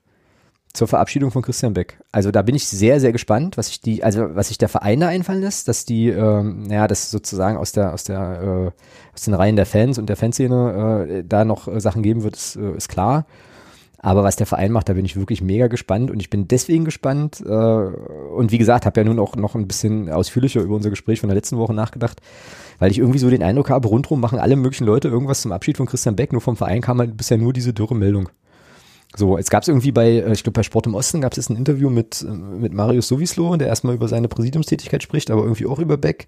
[0.73, 1.99] zur Verabschiedung von Christian Beck.
[2.11, 4.99] Also da bin ich sehr, sehr gespannt, was sich die, also was sich der Verein
[4.99, 9.21] da einfallen lässt, dass die, ähm, naja, das sozusagen aus der, aus der, äh, aus
[9.21, 12.55] den Reihen der Fans und der Fanszene äh, da noch äh, Sachen geben wird, ist,
[12.55, 13.27] äh, ist klar.
[14.03, 16.83] Aber was der Verein macht, da bin ich wirklich mega gespannt und ich bin deswegen
[16.83, 17.41] gespannt.
[17.45, 21.21] Äh, und wie gesagt, habe ja nun auch noch ein bisschen ausführlicher über unser Gespräch
[21.21, 22.19] von der letzten Woche nachgedacht,
[22.79, 25.77] weil ich irgendwie so den Eindruck habe, rundherum machen alle möglichen Leute irgendwas zum Abschied
[25.77, 26.33] von Christian Beck.
[26.33, 28.27] Nur vom Verein kam halt bisher nur diese dürre Meldung.
[29.15, 31.37] So, es gab es irgendwie bei, äh, ich glaube bei Sport im Osten gab es
[31.37, 35.43] jetzt ein Interview mit, äh, mit Marius Sowislo, der erstmal über seine Präsidiumstätigkeit spricht, aber
[35.43, 36.27] irgendwie auch über Beck.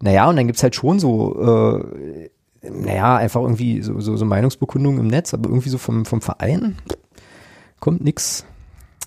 [0.00, 2.28] Naja, und dann gibt's halt schon so, äh,
[2.62, 6.76] naja, einfach irgendwie so, so, so Meinungsbekundungen im Netz, aber irgendwie so vom, vom Verein
[7.80, 8.46] kommt nix.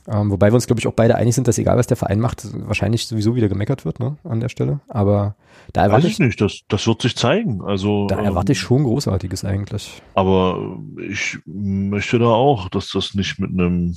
[0.05, 2.19] Ähm, wobei wir uns, glaube ich, auch beide einig sind, dass egal was der Verein
[2.19, 4.82] macht, wahrscheinlich sowieso wieder gemeckert wird, ne, an der Stelle.
[4.89, 5.36] Aber
[5.71, 7.61] da erwarte Weiß ich nicht, das, das wird sich zeigen.
[7.61, 10.01] Also da erwarte ich ähm, schon Großartiges eigentlich.
[10.13, 10.78] Aber
[11.09, 13.95] ich möchte da auch, dass das nicht mit einem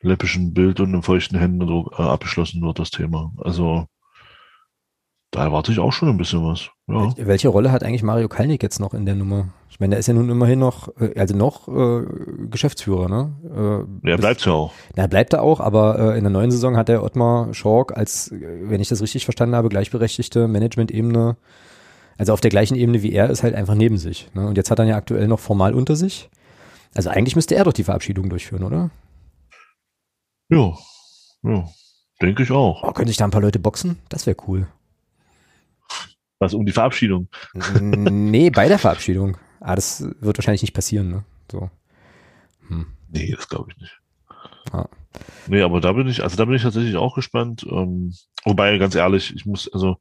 [0.00, 3.32] läppischen Bild und einem feuchten Händedruck äh, abgeschlossen wird, das Thema.
[3.36, 3.86] Also
[5.30, 6.70] da erwarte ich auch schon ein bisschen was.
[6.88, 7.12] Ja.
[7.16, 9.48] Welche Rolle hat eigentlich Mario Kalnick jetzt noch in der Nummer?
[9.68, 12.04] Ich meine, der ist ja nun immerhin noch, äh, also noch äh,
[12.50, 13.86] Geschäftsführer, ne?
[14.04, 14.72] Äh, er bleibt ja auch.
[14.96, 18.32] Er bleibt er auch, aber äh, in der neuen Saison hat der Ottmar Schork als,
[18.32, 21.36] wenn ich das richtig verstanden habe, gleichberechtigte Management-Ebene,
[22.18, 24.28] also auf der gleichen Ebene wie er ist, halt einfach neben sich.
[24.34, 24.46] Ne?
[24.46, 26.28] Und jetzt hat er ja aktuell noch formal unter sich.
[26.94, 28.90] Also eigentlich müsste er doch die Verabschiedung durchführen, oder?
[30.48, 30.74] Ja,
[31.44, 31.68] ja,
[32.20, 32.82] denke ich auch.
[32.82, 33.98] Oh, könnte ich da ein paar Leute boxen?
[34.08, 34.66] Das wäre cool.
[36.40, 37.28] Was, um die Verabschiedung?
[37.80, 39.36] nee, bei der Verabschiedung.
[39.60, 41.24] Ah, das wird wahrscheinlich nicht passieren, ne?
[41.52, 41.70] So.
[42.68, 42.86] Hm.
[43.10, 44.00] Nee, das glaube ich nicht.
[44.72, 44.88] Ah.
[45.46, 47.66] Nee, aber da bin ich, also da bin ich tatsächlich auch gespannt.
[47.70, 48.14] Ähm,
[48.44, 49.98] wobei, ganz ehrlich, ich muss, also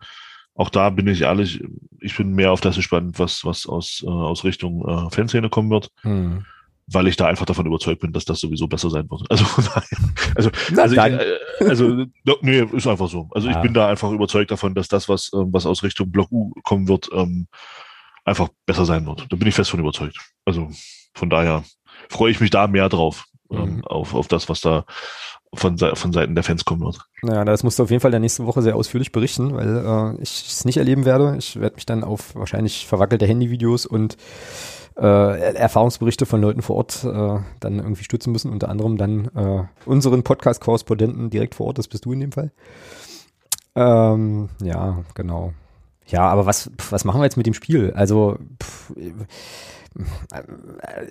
[0.56, 1.62] auch da bin ich ehrlich,
[2.00, 5.70] ich bin mehr auf das gespannt, was, was aus, äh, aus Richtung äh, Fanszene kommen
[5.70, 5.92] wird.
[6.02, 6.46] Hm
[6.92, 9.30] weil ich da einfach davon überzeugt bin, dass das sowieso besser sein wird.
[9.30, 9.46] Also
[10.36, 12.06] also, also, ich, äh, also
[12.42, 13.30] nee, ist einfach so.
[13.32, 13.56] Also ja.
[13.56, 16.52] ich bin da einfach überzeugt davon, dass das, was, ähm, was aus Richtung Block U
[16.64, 17.48] kommen wird, ähm,
[18.26, 19.28] einfach besser sein wird.
[19.30, 20.18] Da bin ich fest von überzeugt.
[20.46, 20.70] Also
[21.14, 21.64] von daher
[22.10, 23.84] freue ich mich da mehr drauf, ähm, mhm.
[23.86, 24.86] auf, auf das, was da
[25.54, 27.00] von, von Seiten der Fans kommen wird.
[27.24, 30.22] Naja, das musst du auf jeden Fall der nächste Woche sehr ausführlich berichten, weil äh,
[30.22, 31.36] ich es nicht erleben werde.
[31.38, 34.16] Ich werde mich dann auf wahrscheinlich verwackelte Handyvideos und
[35.00, 39.64] äh, Erfahrungsberichte von Leuten vor Ort äh, dann irgendwie stützen müssen, unter anderem dann äh,
[39.86, 42.52] unseren Podcast-Korrespondenten direkt vor Ort, das bist du in dem Fall.
[43.76, 45.54] Ähm, ja, genau.
[46.08, 47.92] Ja, aber was, was machen wir jetzt mit dem Spiel?
[47.96, 48.94] Also, pff,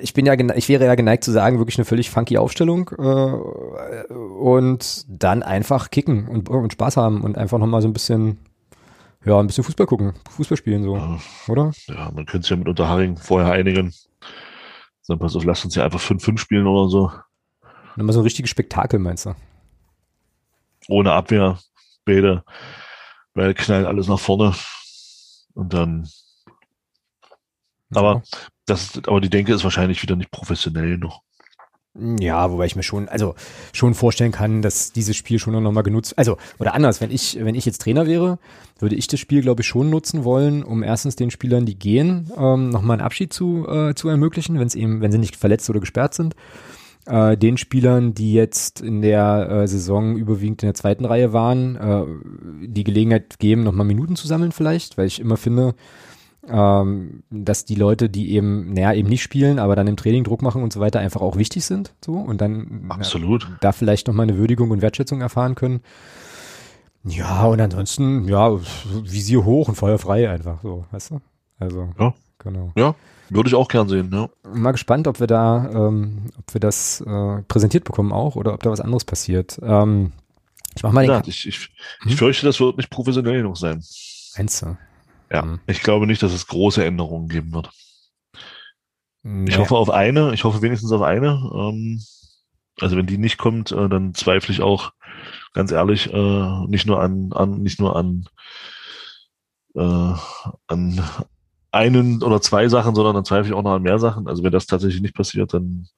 [0.00, 4.12] ich bin ja, ich wäre ja geneigt zu sagen, wirklich eine völlig funky Aufstellung äh,
[4.12, 8.38] und dann einfach kicken und, und Spaß haben und einfach nochmal so ein bisschen
[9.28, 11.18] ja, ein bisschen Fußball gucken, Fußball spielen so, ja,
[11.48, 11.72] oder?
[11.86, 13.92] Ja, man könnte sich ja mit Unterharing vorher einigen.
[15.06, 17.12] Dann pass auf, lass uns ja einfach 5-5 spielen oder so.
[17.96, 19.34] Dann mal so ein richtiges Spektakel, meinst du?
[20.88, 21.58] Ohne Abwehr,
[22.04, 22.44] beide,
[23.34, 24.54] weil knallt alles nach vorne
[25.54, 26.08] und dann.
[27.94, 28.22] Aber
[28.66, 31.22] das, aber die Denke ist wahrscheinlich wieder nicht professionell noch.
[31.94, 33.34] Ja, wobei ich mir schon, also
[33.72, 37.38] schon vorstellen kann, dass dieses Spiel schon noch mal genutzt, also oder anders, wenn ich,
[37.40, 38.38] wenn ich jetzt Trainer wäre,
[38.78, 42.30] würde ich das Spiel, glaube ich, schon nutzen wollen, um erstens den Spielern, die gehen,
[42.36, 45.68] ähm, nochmal einen Abschied zu, äh, zu ermöglichen, wenn es eben, wenn sie nicht verletzt
[45.70, 46.36] oder gesperrt sind.
[47.06, 51.76] Äh, den Spielern, die jetzt in der äh, Saison überwiegend in der zweiten Reihe waren,
[51.76, 55.74] äh, die Gelegenheit geben, nochmal Minuten zu sammeln vielleicht, weil ich immer finde,
[56.50, 60.42] ähm, dass die Leute, die eben, naja, eben nicht spielen, aber dann im Training Druck
[60.42, 61.92] machen und so weiter, einfach auch wichtig sind.
[62.04, 63.44] So und dann Absolut.
[63.44, 65.80] Ja, da vielleicht nochmal eine Würdigung und Wertschätzung erfahren können.
[67.04, 68.58] Ja, und ansonsten, ja,
[69.02, 71.20] Visier hoch und Feuer frei einfach so, weißt du?
[71.58, 72.14] Also, ja.
[72.38, 72.72] genau.
[72.76, 72.94] Ja,
[73.30, 74.28] würde ich auch gern sehen, ja.
[74.52, 78.62] Mal gespannt, ob wir da, ähm, ob wir das äh, präsentiert bekommen auch oder ob
[78.62, 79.58] da was anderes passiert.
[79.62, 80.12] Ähm,
[80.74, 81.70] ich mach mal den ja, ich, ich,
[82.00, 82.12] hm?
[82.12, 83.82] ich fürchte, das wird nicht professionell genug sein.
[84.36, 84.76] Meinst du?
[85.30, 85.60] Ja, mhm.
[85.66, 87.70] ich glaube nicht, dass es große Änderungen geben wird.
[89.22, 89.50] Nee.
[89.50, 91.50] Ich hoffe auf eine, ich hoffe wenigstens auf eine.
[91.54, 92.02] Ähm,
[92.80, 94.92] also wenn die nicht kommt, äh, dann zweifle ich auch,
[95.52, 98.28] ganz ehrlich, äh, nicht nur an, an nicht nur an,
[99.74, 100.14] äh,
[100.66, 101.02] an
[101.72, 104.28] einen oder zwei Sachen, sondern dann zweifle ich auch noch an mehr Sachen.
[104.28, 105.88] Also wenn das tatsächlich nicht passiert, dann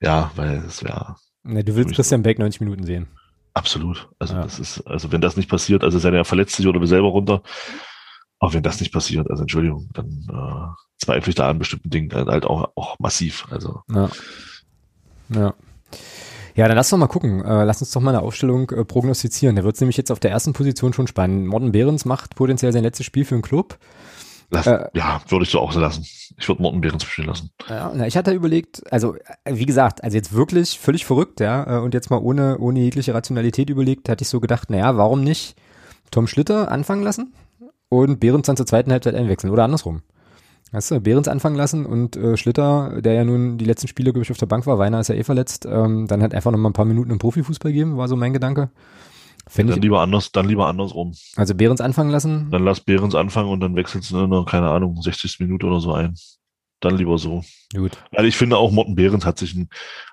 [0.00, 1.16] ja, weil es wäre.
[1.44, 3.06] Nee, du willst Christian Beck 90 Minuten sehen.
[3.54, 4.08] Absolut.
[4.18, 4.42] Also ja.
[4.42, 7.08] das ist, also wenn das nicht passiert, also sei er verletzt sich oder wir selber
[7.08, 7.42] runter,
[8.42, 12.12] auch wenn das nicht passiert, also Entschuldigung, dann äh, zweifle ich da an bestimmten Dingen
[12.12, 13.46] halt auch, auch massiv.
[13.50, 13.82] Also.
[13.88, 14.10] Ja.
[15.28, 15.54] Ja.
[16.56, 17.44] Ja, dann lass doch mal gucken.
[17.44, 19.54] Äh, lass uns doch mal eine Aufstellung äh, prognostizieren.
[19.54, 21.46] Da wird es nämlich jetzt auf der ersten Position schon spannend.
[21.46, 23.78] Morten Behrens macht potenziell sein letztes Spiel für den Club.
[24.50, 26.02] Lass, äh, ja, würde ich so auch so lassen.
[26.02, 27.50] Ich würde Morten Behrens spielen lassen.
[27.68, 29.14] Ja, na, ich hatte überlegt, also
[29.48, 33.14] wie gesagt, also jetzt wirklich völlig verrückt, ja, äh, und jetzt mal ohne, ohne jegliche
[33.14, 35.54] Rationalität überlegt, hatte ich so gedacht, naja, warum nicht
[36.10, 37.32] Tom Schlitter anfangen lassen
[37.92, 40.02] und Behrens dann zur zweiten Halbzeit einwechseln oder andersrum.
[40.72, 44.24] Weißt du, Behrens anfangen lassen und äh, Schlitter, der ja nun die letzten Spiele, glaube
[44.24, 46.58] ich, auf der Bank war, Weiner ist ja eh verletzt, ähm, dann halt einfach noch
[46.58, 48.70] mal ein paar Minuten im Profifußball geben, war so mein Gedanke.
[49.46, 51.12] Fänd dann ich, lieber anders, dann lieber andersrum.
[51.36, 52.48] Also Behrens anfangen lassen?
[52.50, 55.40] Dann lass Behrens anfangen und dann wechselst du noch, keine Ahnung, 60.
[55.40, 56.14] Minute oder so ein.
[56.82, 57.44] Dann lieber so.
[57.74, 57.96] Gut.
[58.10, 59.56] Weil ich finde auch Morten Behrens hat sich,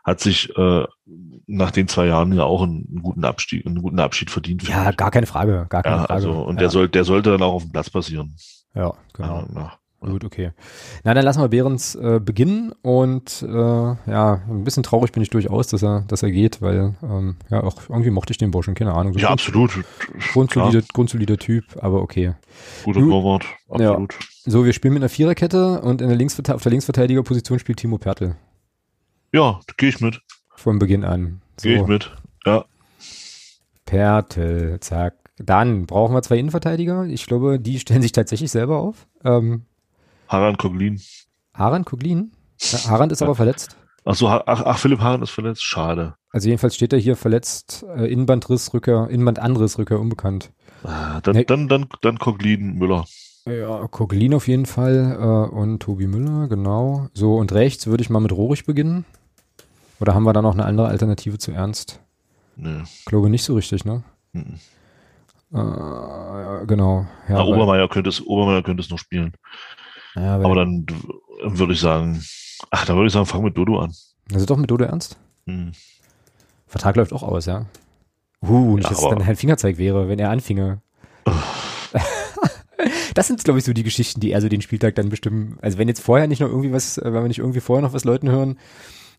[0.03, 0.85] hat sich äh,
[1.47, 4.67] nach den zwei Jahren ja auch einen, einen guten Abstieg, einen guten Abschied verdient.
[4.67, 6.13] Ja, gar keine Frage, gar keine ja, Frage.
[6.13, 6.59] Also, und ja.
[6.61, 8.35] der soll, der sollte dann auch auf dem Platz passieren.
[8.75, 9.47] Ja, genau.
[9.55, 10.51] Ja, Gut, okay.
[11.03, 15.29] Na, dann lassen wir Behrens äh, beginnen und äh, ja, ein bisschen traurig bin ich
[15.29, 18.75] durchaus, dass er, dass er geht, weil ähm, ja auch irgendwie mochte ich den Burschen,
[18.75, 19.11] keine Ahnung.
[19.11, 19.71] So ja, absolut.
[20.31, 22.33] Grundsolider, grundsolider Typ, aber okay.
[22.85, 24.13] Guter Torwart, absolut.
[24.13, 24.19] Ja.
[24.45, 27.97] So, wir spielen mit einer Viererkette und in der Linksverte auf der Linksverteidigerposition spielt Timo
[27.97, 28.35] Pertl.
[29.33, 30.21] Ja, gehe ich mit.
[30.55, 31.41] Von Beginn an.
[31.57, 31.67] So.
[31.67, 32.63] Gehe ich mit, ja.
[33.85, 35.15] Pertl, zack.
[35.37, 37.05] Dann brauchen wir zwei Innenverteidiger.
[37.05, 39.07] Ich glaube, die stellen sich tatsächlich selber auf.
[39.23, 39.63] Ähm,
[40.29, 41.01] Haran Koglin.
[41.55, 42.31] Haran Koglin?
[42.59, 43.75] Ja, Harand ist aber verletzt.
[44.05, 45.63] Ach so, ach, ach, Philipp Haran ist verletzt.
[45.63, 46.15] Schade.
[46.31, 50.51] Also jedenfalls steht er hier verletzt, äh, Innenbandrissrücker, Innenbandanrissrücker, unbekannt.
[50.83, 51.43] Ah, dann, nee.
[51.43, 53.05] dann, dann, dann Koglin Müller.
[53.45, 57.07] Ja, Koglin auf jeden Fall äh, und Tobi Müller, genau.
[57.13, 59.05] So, und rechts würde ich mal mit Rohrig beginnen.
[59.99, 61.99] Oder haben wir da noch eine andere Alternative zu Ernst?
[62.55, 62.83] Nee.
[63.05, 64.03] Glaube nicht so richtig, ne?
[64.33, 64.59] Mhm.
[65.51, 67.07] Äh, genau.
[67.27, 69.33] Ja, Na, Obermeier könnte es, Obermeier könnte es noch spielen.
[70.15, 70.85] Ja, aber, aber dann
[71.43, 72.23] würde ich sagen,
[72.71, 73.93] ach, da würde ich sagen, fang mit Dodo an.
[74.33, 75.17] Also doch mit Dodo ernst?
[75.45, 75.71] Hm.
[76.67, 77.65] Vertrag läuft auch aus, ja.
[78.41, 80.81] Uh, nicht, ja, dass es dann ein Fingerzeig wäre, wenn er anfinge.
[83.13, 85.57] das sind, glaube ich, so die Geschichten, die eher so den Spieltag dann bestimmen.
[85.61, 87.93] Also wenn jetzt vorher nicht noch irgendwie was, äh, wenn wir nicht irgendwie vorher noch
[87.93, 88.57] was Leuten hören,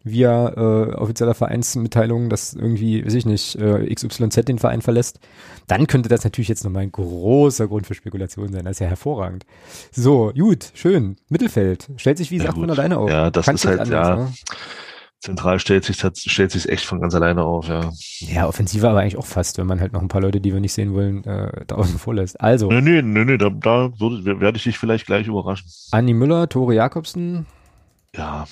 [0.02, 5.20] via äh, offizieller Vereinsmitteilung, dass irgendwie, weiß ich nicht, äh, XYZ den Verein verlässt,
[5.66, 8.64] dann könnte das natürlich jetzt nochmal ein großer Grund für Spekulation sein.
[8.64, 9.44] Das ist ja hervorragend.
[9.92, 11.16] So, gut, schön.
[11.28, 11.88] Mittelfeld.
[11.96, 13.10] Stellt sich wie gesagt ja, von alleine auf.
[13.10, 14.16] Ja, das Kannst ist halt, anders, ja.
[14.16, 14.32] Ne?
[15.20, 17.92] Zentral stellt sich stellt sich echt von ganz alleine auf, ja.
[18.20, 20.60] Ja, Offensive aber eigentlich auch fast, wenn man halt noch ein paar Leute, die wir
[20.60, 22.40] nicht sehen wollen, äh, da außen vor lässt.
[22.40, 22.70] Also.
[22.72, 25.68] Nee, nee, nee, nee da, da würde, werde ich dich vielleicht gleich überraschen.
[25.90, 27.44] Anni Müller, Tore Jakobsen.
[28.16, 28.46] Ja,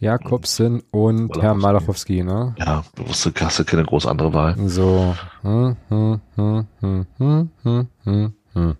[0.00, 1.40] Jakobsen und Malachowski.
[1.40, 2.54] Herr Malachowski, ne?
[2.58, 4.56] Ja, hast du keine große andere Wahl.
[4.68, 5.14] So.
[5.42, 8.76] Hm, hm, hm, hm, hm, hm, hm, hm.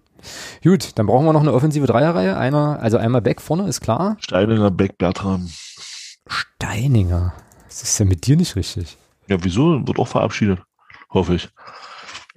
[0.62, 2.36] Gut, dann brauchen wir noch eine offensive Dreierreihe.
[2.36, 4.16] Einer, also einmal Beck vorne, ist klar.
[4.20, 5.48] Steininger, Beck, Bertram.
[6.26, 7.34] Steininger.
[7.66, 8.96] Das ist ja mit dir nicht richtig.
[9.28, 9.86] Ja, wieso?
[9.86, 10.60] Wird auch verabschiedet.
[11.10, 11.50] Hoffe ich.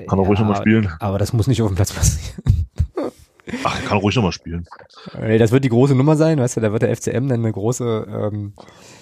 [0.08, 0.92] Kann ja, auch ruhig nochmal spielen.
[1.00, 2.67] Aber das muss nicht auf dem Platz passieren.
[3.64, 4.68] Ach, kann ruhig nochmal spielen.
[5.14, 8.08] Das wird die große Nummer sein, weißt du, da wird der FCM dann eine große,
[8.10, 8.54] ähm,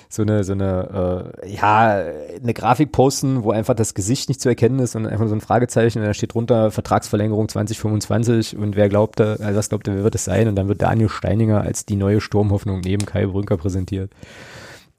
[0.09, 2.03] so eine, so eine, äh, ja,
[2.41, 5.41] eine Grafik posten, wo einfach das Gesicht nicht zu erkennen ist und einfach so ein
[5.41, 10.15] Fragezeichen und da steht drunter Vertragsverlängerung 2025 und wer glaubt, also was glaubt, wer wird
[10.15, 10.47] es sein?
[10.47, 14.11] Und dann wird Daniel Steininger als die neue Sturmhoffnung neben Kai Brünker präsentiert.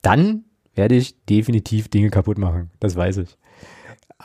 [0.03, 0.45] Dann
[0.75, 2.71] werde ich definitiv Dinge kaputt machen.
[2.81, 3.37] Das weiß ich.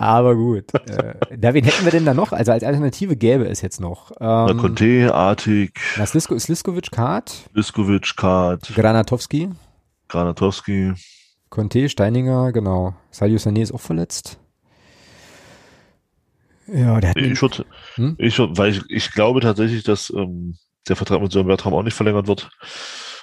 [0.02, 0.74] Aber gut.
[0.88, 2.32] äh, da, wen hätten wir denn da noch?
[2.32, 4.12] Also als Alternative gäbe es jetzt noch.
[4.12, 5.80] Ähm, na, Conte, Artig.
[5.98, 7.50] Na, Slisko, Sliskovic, Kart.
[7.54, 8.72] Sliskovic, Kart.
[8.74, 9.50] Granatowski.
[10.08, 10.94] Granatowski.
[11.50, 12.96] Conte, Steininger, genau.
[13.12, 14.40] Sadio Sané ist auch verletzt.
[16.68, 18.16] Ja, der hat ich würde, hm?
[18.18, 21.94] ich, weil ich, ich glaube tatsächlich, dass ähm, der Vertrag mit Sören Bertram auch nicht
[21.94, 22.50] verlängert wird.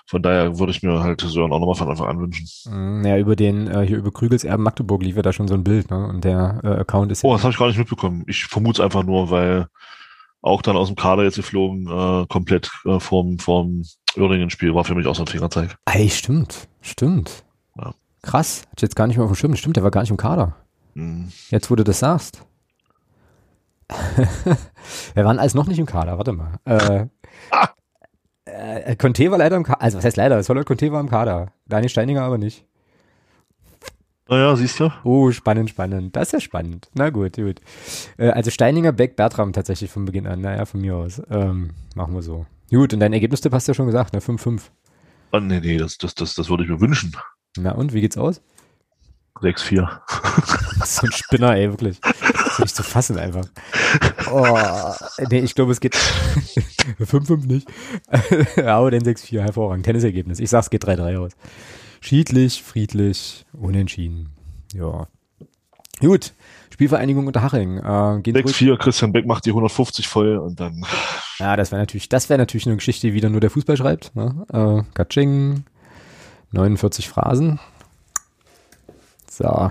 [0.08, 2.48] Von daher würde ich mir halt Sören auch nochmal von Anfang an wünschen.
[2.64, 5.54] Mm, ja, über den, äh, hier über Krügels Erben Magdeburg lief ja da schon so
[5.54, 6.08] ein Bild, ne?
[6.08, 7.24] Und der äh, Account ist.
[7.24, 8.24] Oh, das habe ich gar nicht mitbekommen.
[8.26, 9.66] Ich vermute es einfach nur, weil
[10.40, 13.82] auch dann aus dem Kader jetzt geflogen, äh, komplett äh, vorm, vorm
[14.16, 15.76] Oerdingen-Spiel war für mich auch so ein Fingerzeig.
[15.84, 17.44] Ey, stimmt, stimmt.
[17.76, 17.92] Ja.
[18.22, 19.54] Krass, hat jetzt gar nicht mehr auf dem Schirm.
[19.56, 20.56] Stimmt, der war gar nicht im Kader.
[20.94, 21.30] Mhm.
[21.50, 22.46] Jetzt, wo du das sagst.
[25.14, 26.58] Wir waren alles noch nicht im Kader, warte mal.
[26.64, 27.06] Äh,
[27.50, 27.68] ah.
[28.58, 29.80] Äh, Conte war leider im Kader.
[29.82, 30.42] Also, was heißt leider?
[30.42, 31.52] Solar Conte war im Kader.
[31.66, 32.64] Daniel Steininger aber nicht.
[34.28, 34.92] Naja, siehst du.
[35.04, 36.14] Oh, spannend, spannend.
[36.14, 36.90] Das ist ja spannend.
[36.94, 37.60] Na gut, gut.
[38.18, 40.40] Äh, also Steininger, Beck, Bertram tatsächlich von Beginn an.
[40.40, 41.22] Naja, von mir aus.
[41.30, 42.44] Ähm, machen wir so.
[42.70, 44.20] Gut, und dein Ergebnistipp hast du ja schon gesagt, ne?
[44.20, 44.60] 5-5.
[45.32, 47.16] Oh, nee, nee, das, das, das, das würde ich mir wünschen.
[47.56, 48.42] Na und, wie geht's aus?
[49.36, 49.88] 6-4.
[50.84, 52.00] so ein Spinner, ey, wirklich.
[52.58, 53.46] Ist nicht zu fassen einfach.
[54.32, 54.92] Oh,
[55.30, 55.94] nee, ich glaube, es geht
[57.00, 57.68] 5-5 nicht.
[58.66, 59.84] Aber den 6-4, hervorragend.
[59.84, 60.40] Tennisergebnis.
[60.40, 61.32] Ich sag's geht 3-3 aus.
[62.00, 64.30] Schiedlich, friedlich, unentschieden.
[64.74, 65.06] Ja.
[66.00, 66.32] Gut.
[66.72, 67.78] Spielvereinigung Unterhaching.
[67.78, 70.84] Äh, 6-4, Christian Beck macht die 150 voll und dann
[71.38, 74.14] Ja, das wäre natürlich, das wäre natürlich eine Geschichte, die wieder nur der Fußball schreibt.
[74.14, 74.46] Ne?
[74.52, 75.64] Äh, Gatsching,
[76.52, 77.58] 49 Phrasen.
[79.30, 79.70] So.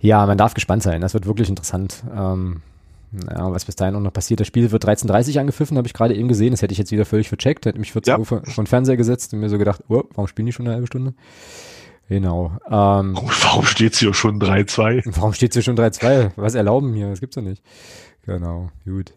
[0.00, 1.00] Ja, man darf gespannt sein.
[1.00, 2.04] Das wird wirklich interessant.
[2.14, 2.62] Ähm,
[3.12, 4.40] ja, was bis dahin auch noch passiert.
[4.40, 6.50] Das Spiel wird 13.30 angepfiffen, habe ich gerade eben gesehen.
[6.50, 7.66] Das hätte ich jetzt wieder völlig vercheckt.
[7.66, 8.18] Hätte mich 14 ja.
[8.18, 10.86] Uhr den Fernseher gesetzt und mir so gedacht, oh, warum spielen die schon eine halbe
[10.86, 11.14] Stunde?
[12.08, 12.52] Genau.
[12.66, 15.02] Ähm, warum steht's hier schon 3-2?
[15.16, 16.32] Warum steht's hier schon 3-2?
[16.36, 17.10] Was erlauben hier?
[17.10, 17.62] Das gibt's doch nicht.
[18.24, 19.14] Genau, gut.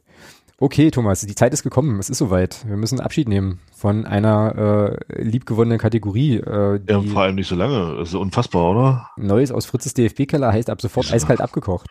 [0.62, 1.98] Okay, Thomas, die Zeit ist gekommen.
[1.98, 2.68] Es ist soweit.
[2.68, 6.36] Wir müssen Abschied nehmen von einer äh, liebgewonnenen Kategorie.
[6.36, 7.96] Äh, ja, vor allem nicht so lange.
[7.98, 9.10] Das ist unfassbar, oder?
[9.18, 11.88] Neues aus Fritzes DFB-Keller heißt ab sofort Diese, eiskalt abgekocht.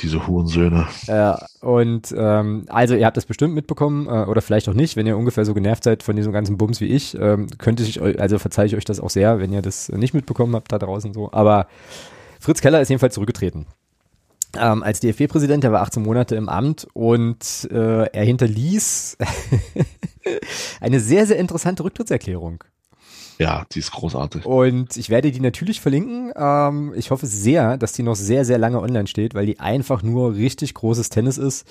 [0.00, 0.86] Diese Hurensöhne.
[1.06, 5.06] Ja, und ähm, also ihr habt das bestimmt mitbekommen äh, oder vielleicht auch nicht, wenn
[5.06, 8.18] ihr ungefähr so genervt seid von diesem ganzen Bums wie ich, ähm, könnte ich euch,
[8.18, 11.12] also verzeihe ich euch das auch sehr, wenn ihr das nicht mitbekommen habt da draußen
[11.12, 11.30] so.
[11.32, 11.66] Aber
[12.40, 13.66] Fritz Keller ist jedenfalls zurückgetreten
[14.60, 19.16] ähm, als DFB-Präsident, der war 18 Monate im Amt und äh, er hinterließ
[20.80, 22.64] eine sehr, sehr interessante Rücktrittserklärung.
[23.38, 24.46] Ja, die ist großartig.
[24.46, 26.32] Und ich werde die natürlich verlinken.
[26.34, 30.02] Ähm, ich hoffe sehr, dass die noch sehr, sehr lange online steht, weil die einfach
[30.02, 31.66] nur richtig großes Tennis ist.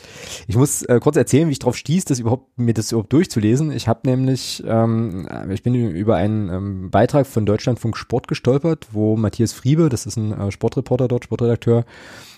[0.48, 3.72] Ich muss äh, kurz erzählen, wie ich drauf stieß, das überhaupt, mir das überhaupt durchzulesen.
[3.72, 9.18] Ich habe nämlich, ähm, ich bin über einen ähm, Beitrag von Deutschlandfunk Sport gestolpert, wo
[9.18, 11.86] Matthias Friebe, das ist ein äh, Sportreporter dort, Sportredakteur,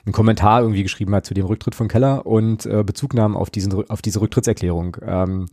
[0.08, 3.50] einen Kommentar irgendwie geschrieben hat zu dem Rücktritt von Keller und äh, Bezug nahm auf,
[3.50, 4.98] diesen, auf diese Rücktrittserklärung.
[5.06, 5.48] Ähm,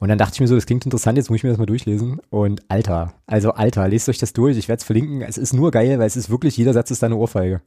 [0.00, 1.66] und dann dachte ich mir so, das klingt interessant, jetzt muss ich mir das mal
[1.66, 2.20] durchlesen.
[2.28, 5.22] Und Alter, also Alter, lest euch das durch, ich werde es verlinken.
[5.22, 7.62] Es ist nur geil, weil es ist wirklich, jeder Satz ist eine Ohrfeige.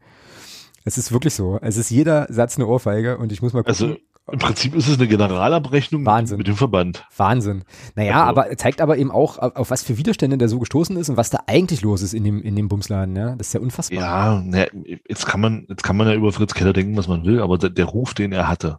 [0.83, 1.57] Es ist wirklich so.
[1.61, 3.91] Es ist jeder Satz eine Ohrfeige und ich muss mal gucken.
[3.91, 3.95] Also
[4.31, 6.37] im Prinzip ist es eine Generalabrechnung Wahnsinn.
[6.37, 7.05] mit dem Verband.
[7.15, 7.63] Wahnsinn.
[7.95, 8.41] Naja, also.
[8.41, 11.29] aber zeigt aber eben auch, auf, was für Widerstände der so gestoßen ist und was
[11.29, 13.35] da eigentlich los ist in dem, in dem Bumsladen, ja.
[13.35, 13.99] Das ist ja unfassbar.
[13.99, 14.65] Ja, na,
[15.07, 17.57] jetzt kann man, jetzt kann man ja über Fritz Keller denken, was man will, aber
[17.57, 18.77] der, der Ruf, den er hatte,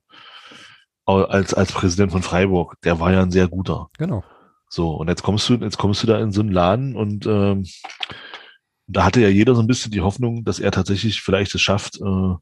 [1.04, 3.88] als, als Präsident von Freiburg, der war ja ein sehr guter.
[3.98, 4.24] Genau.
[4.68, 7.64] So, und jetzt kommst du, jetzt kommst du da in so einen Laden und ähm,
[8.88, 12.00] da hatte ja jeder so ein bisschen die Hoffnung, dass er tatsächlich vielleicht es schafft,
[12.00, 12.34] äh,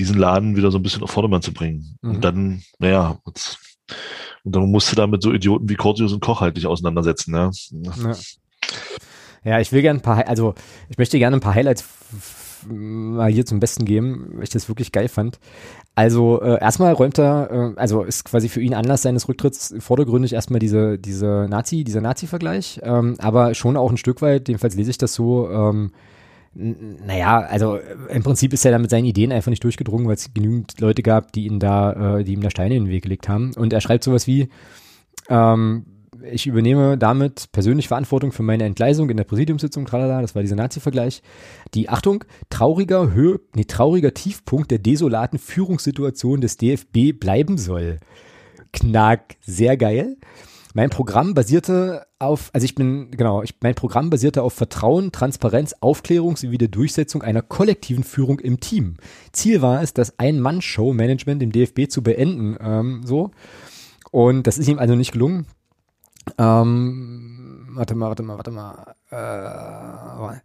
[0.00, 1.96] diesen Laden wieder so ein bisschen auf Vordermann zu bringen.
[2.02, 2.10] Mhm.
[2.10, 3.58] Und dann, naja, und,
[4.44, 7.34] und dann musst du da mit so Idioten wie Cortius und Koch halt dich auseinandersetzen.
[7.34, 7.50] Ja.
[8.02, 8.16] ja.
[9.44, 10.54] ja, ich will gerne ein paar, also
[10.88, 11.84] ich möchte gerne ein paar Highlights
[12.66, 15.38] mal hier zum Besten geben, weil ich das wirklich geil fand.
[15.94, 20.32] Also äh, erstmal räumt er, äh, also ist quasi für ihn Anlass seines Rücktritts vordergründig
[20.32, 24.90] erstmal diese, diese Nazi, dieser Nazi-Vergleich, ähm, aber schon auch ein Stück weit, jedenfalls lese
[24.90, 25.92] ich das so, ähm,
[26.52, 30.14] naja, also äh, im Prinzip ist er da mit seinen Ideen einfach nicht durchgedrungen, weil
[30.14, 33.04] es genügend Leute gab, die ihn da, äh, die ihm da Steine in den Weg
[33.04, 33.52] gelegt haben.
[33.54, 34.48] Und er schreibt sowas wie,
[35.28, 35.86] ähm,
[36.22, 40.56] ich übernehme damit persönlich Verantwortung für meine Entgleisung in der Präsidiumssitzung, tralala, das war dieser
[40.56, 41.22] Nazi-Vergleich.
[41.74, 48.00] Die, Achtung, trauriger Höhe, nee, trauriger Tiefpunkt der desolaten Führungssituation des DFB bleiben soll.
[48.72, 50.16] Knack, sehr geil.
[50.74, 55.74] Mein Programm basierte auf, also ich bin, genau, ich, mein Programm basierte auf Vertrauen, Transparenz,
[55.80, 58.96] Aufklärung sowie der Durchsetzung einer kollektiven Führung im Team.
[59.32, 63.30] Ziel war es, das Ein-Mann-Show-Management im DFB zu beenden, ähm, so.
[64.12, 65.46] Und das ist ihm also nicht gelungen.
[66.38, 68.94] Ähm, warte mal, warte mal, warte mal.
[69.10, 70.40] Äh,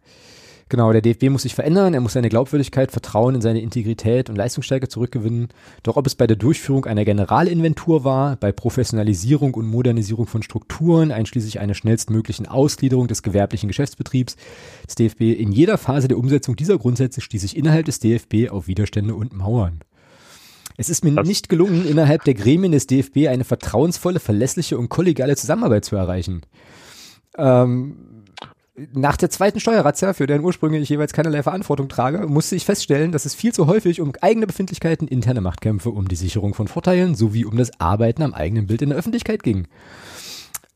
[0.68, 4.34] Genau, der DFB muss sich verändern, er muss seine Glaubwürdigkeit, Vertrauen in seine Integrität und
[4.34, 5.48] Leistungsstärke zurückgewinnen.
[5.84, 11.12] Doch ob es bei der Durchführung einer Generalinventur war, bei Professionalisierung und Modernisierung von Strukturen,
[11.12, 14.34] einschließlich einer schnellstmöglichen Ausgliederung des gewerblichen Geschäftsbetriebs
[14.88, 18.66] des DFB, in jeder Phase der Umsetzung dieser Grundsätze stieß sich innerhalb des DFB auf
[18.66, 19.82] Widerstände und Mauern.
[20.76, 24.88] Es ist mir das nicht gelungen, innerhalb der Gremien des DFB eine vertrauensvolle, verlässliche und
[24.88, 26.42] kollegiale Zusammenarbeit zu erreichen.
[27.38, 28.24] Ähm,
[28.92, 33.12] nach der zweiten Steuerrazzia, für deren Ursprünge ich jeweils keinerlei Verantwortung trage, musste ich feststellen,
[33.12, 37.14] dass es viel zu häufig um eigene Befindlichkeiten, interne Machtkämpfe, um die Sicherung von Vorteilen
[37.14, 39.66] sowie um das Arbeiten am eigenen Bild in der Öffentlichkeit ging.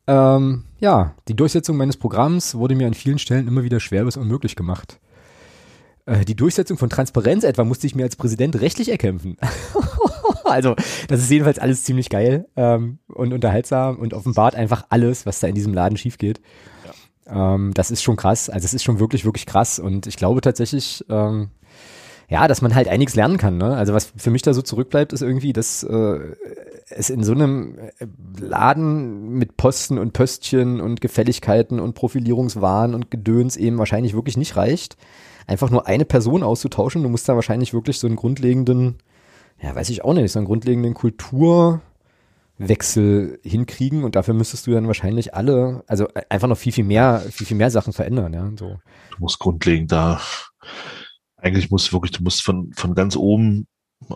[0.07, 4.17] Ähm, ja, die Durchsetzung meines Programms wurde mir an vielen Stellen immer wieder schwer bis
[4.17, 4.99] unmöglich gemacht.
[6.05, 9.37] Äh, die Durchsetzung von Transparenz etwa musste ich mir als Präsident rechtlich erkämpfen.
[10.43, 10.75] also,
[11.07, 15.47] das ist jedenfalls alles ziemlich geil ähm, und unterhaltsam und offenbart einfach alles, was da
[15.47, 16.41] in diesem Laden schief geht.
[17.31, 18.49] Ähm, das ist schon krass.
[18.49, 19.79] Also es ist schon wirklich, wirklich krass.
[19.79, 21.49] Und ich glaube tatsächlich, ähm,
[22.29, 23.57] ja, dass man halt einiges lernen kann.
[23.57, 23.75] Ne?
[23.75, 26.19] Also was für mich da so zurückbleibt, ist irgendwie, dass äh,
[26.89, 28.07] es in so einem äh,
[28.39, 34.55] Laden mit Posten und Pöstchen und Gefälligkeiten und Profilierungswahn und Gedöns eben wahrscheinlich wirklich nicht
[34.55, 34.95] reicht,
[35.45, 37.03] einfach nur eine Person auszutauschen.
[37.03, 38.95] Du musst da wahrscheinlich wirklich so einen grundlegenden,
[39.61, 41.81] ja, weiß ich auch nicht, so einen grundlegenden Kultur,
[42.67, 47.19] Wechsel hinkriegen und dafür müsstest du dann wahrscheinlich alle, also einfach noch viel, viel mehr,
[47.31, 48.77] viel, viel mehr Sachen verändern, ja, so.
[49.11, 50.21] Du musst grundlegend da,
[51.37, 53.67] eigentlich musst du wirklich, du musst von, von ganz oben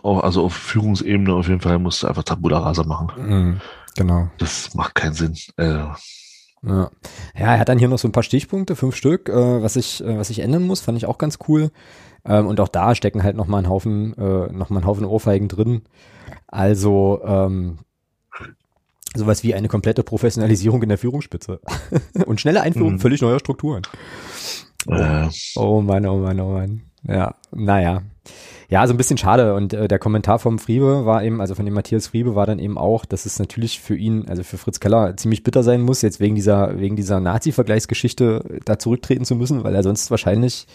[0.02, 3.10] auch, also auf Führungsebene auf jeden Fall musst du einfach Tabula Rasa machen.
[3.16, 3.60] Mhm,
[3.96, 4.28] genau.
[4.38, 5.36] Das macht keinen Sinn.
[5.56, 5.84] Äh,
[6.62, 6.90] ja.
[7.38, 10.02] ja, er hat dann hier noch so ein paar Stichpunkte, fünf Stück, äh, was ich,
[10.02, 11.70] äh, was ich ändern muss, fand ich auch ganz cool.
[12.24, 15.04] Ähm, und auch da stecken halt noch mal ein Haufen, äh, noch mal ein Haufen
[15.04, 15.82] Ohrfeigen drin.
[16.48, 17.78] Also ähm,
[19.16, 21.60] sowas wie eine komplette Professionalisierung in der Führungsspitze
[22.26, 23.00] und schnelle Einführung mhm.
[23.00, 23.82] völlig neuer Strukturen.
[24.86, 26.82] Oh, oh Mann, oh Mann, oh Mann.
[27.08, 28.02] Ja, naja.
[28.68, 29.54] Ja, so ein bisschen schade.
[29.54, 32.58] Und äh, der Kommentar vom Friebe war eben, also von dem Matthias Friebe war dann
[32.58, 36.02] eben auch, dass es natürlich für ihn, also für Fritz Keller, ziemlich bitter sein muss,
[36.02, 40.66] jetzt wegen dieser, wegen dieser Nazi-Vergleichsgeschichte da zurücktreten zu müssen, weil er sonst wahrscheinlich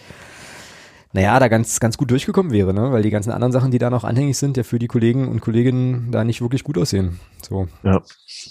[1.12, 2.92] naja, da ganz, ganz gut durchgekommen wäre, ne?
[2.92, 5.40] Weil die ganzen anderen Sachen, die da noch anhängig sind, ja für die Kollegen und
[5.40, 7.20] Kolleginnen da nicht wirklich gut aussehen.
[7.42, 7.68] So.
[7.82, 8.02] Ja.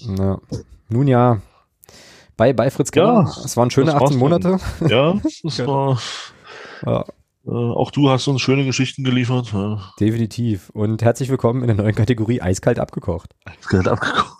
[0.07, 0.39] Na,
[0.89, 1.41] nun ja,
[2.38, 3.26] bei, bei Fritz Keller.
[3.28, 4.59] Ja, es waren schöne 18 Monate.
[4.88, 5.99] Ja, das war.
[6.86, 7.05] Ja.
[7.45, 9.51] Äh, auch du hast uns schöne Geschichten geliefert.
[9.53, 9.91] Ja.
[9.99, 10.70] Definitiv.
[10.72, 13.36] Und herzlich willkommen in der neuen Kategorie Eiskalt abgekocht.
[13.45, 14.38] Eiskalt abgekocht.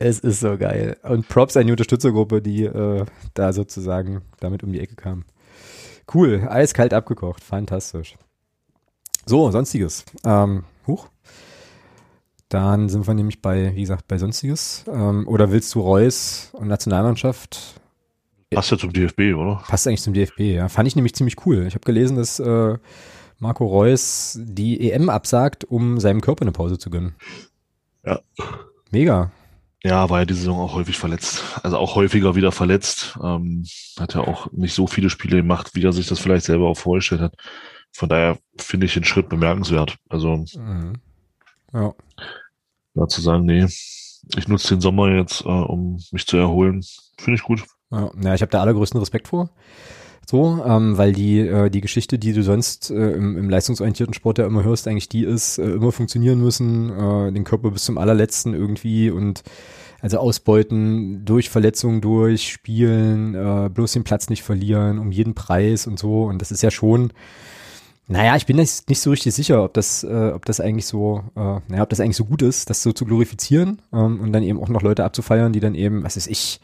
[0.00, 0.96] Es ist so geil.
[1.02, 3.04] Und Props an die Unterstützergruppe, die äh,
[3.34, 5.24] da sozusagen damit um die Ecke kam.
[6.12, 8.16] Cool, eiskalt abgekocht, fantastisch.
[9.26, 10.04] So, sonstiges.
[10.24, 11.08] Ähm, huch.
[12.48, 14.84] Dann sind wir nämlich bei, wie gesagt, bei sonstiges.
[14.88, 17.78] Ähm, oder willst du Reus und Nationalmannschaft?
[18.50, 19.62] Passt ja zum DFB, oder?
[19.66, 20.68] Passt eigentlich zum DFB, ja.
[20.70, 21.66] Fand ich nämlich ziemlich cool.
[21.66, 22.78] Ich habe gelesen, dass äh,
[23.38, 27.14] Marco Reus die EM absagt, um seinem Körper eine Pause zu gönnen.
[28.06, 28.20] Ja.
[28.90, 29.30] Mega.
[29.84, 31.44] Ja, war ja die Saison auch häufig verletzt.
[31.62, 33.16] Also auch häufiger wieder verletzt.
[33.22, 33.64] Ähm,
[33.98, 36.76] hat ja auch nicht so viele Spiele gemacht, wie er sich das vielleicht selber auch
[36.76, 37.34] vorgestellt hat.
[37.92, 39.96] Von daher finde ich den Schritt bemerkenswert.
[40.08, 40.94] Also mhm.
[41.72, 41.94] ja.
[42.94, 46.84] da zu sagen, nee, ich nutze den Sommer jetzt, äh, um mich zu erholen,
[47.18, 47.64] finde ich gut.
[47.90, 49.50] Ja, ja ich habe da allergrößten Respekt vor.
[50.26, 54.38] So, ähm, weil die, äh, die Geschichte, die du sonst äh, im, im leistungsorientierten Sport
[54.38, 57.96] ja immer hörst, eigentlich die ist, äh, immer funktionieren müssen, äh, den Körper bis zum
[57.96, 59.42] allerletzten irgendwie und
[60.00, 65.86] also ausbeuten, durch Verletzungen durch, spielen, äh, bloß den Platz nicht verlieren, um jeden Preis
[65.86, 66.24] und so.
[66.24, 67.12] Und das ist ja schon,
[68.06, 71.24] naja, ich bin nicht, nicht so richtig sicher, ob das, äh, ob das eigentlich so,
[71.36, 74.42] äh, naja, ob das eigentlich so gut ist, das so zu glorifizieren ähm, und dann
[74.42, 76.60] eben auch noch Leute abzufeiern, die dann eben, was ist ich,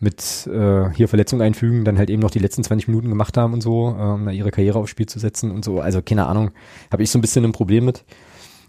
[0.00, 3.52] mit äh, hier Verletzung einfügen, dann halt eben noch die letzten 20 Minuten gemacht haben
[3.52, 5.80] und so, ähm, ihre Karriere aufs Spiel zu setzen und so.
[5.80, 6.50] Also keine Ahnung,
[6.92, 8.04] habe ich so ein bisschen ein Problem mit.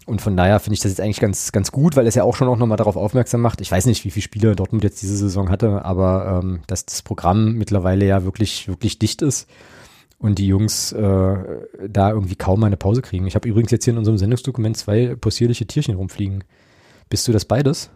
[0.06, 2.34] Und von daher finde ich das jetzt eigentlich ganz, ganz gut, weil es ja auch
[2.34, 3.60] schon auch nochmal darauf aufmerksam macht.
[3.60, 7.02] Ich weiß nicht, wie viele Spiele Dortmund jetzt diese Saison hatte, aber ähm, dass das
[7.02, 9.48] Programm mittlerweile ja wirklich, wirklich dicht ist
[10.18, 11.34] und die Jungs äh,
[11.88, 13.26] da irgendwie kaum eine Pause kriegen.
[13.26, 16.42] Ich habe übrigens jetzt hier in unserem Sendungsdokument zwei possierliche Tierchen rumfliegen.
[17.08, 17.90] Bist du das beides?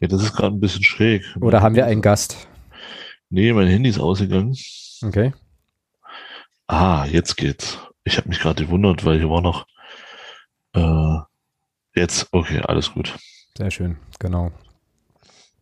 [0.00, 1.22] Ja, das ist gerade ein bisschen schräg.
[1.40, 2.48] Oder haben wir einen Gast?
[3.28, 4.56] Nee, mein Handy ist ausgegangen.
[5.04, 5.32] Okay.
[6.66, 7.78] Ah, jetzt geht's.
[8.04, 9.66] Ich habe mich gerade gewundert, weil hier war noch
[10.72, 11.18] äh,
[11.94, 13.16] jetzt, okay, alles gut.
[13.56, 14.52] Sehr schön, genau.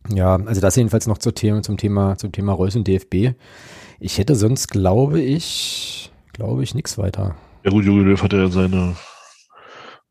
[0.07, 3.35] Ja, also das jedenfalls noch zur Thema, zum Thema, zum Thema Reus und DFB.
[3.99, 7.35] Ich hätte sonst, glaube ich, glaube ich, nichts weiter.
[7.65, 8.95] Ja gut, Jogi Löw hat ja seine,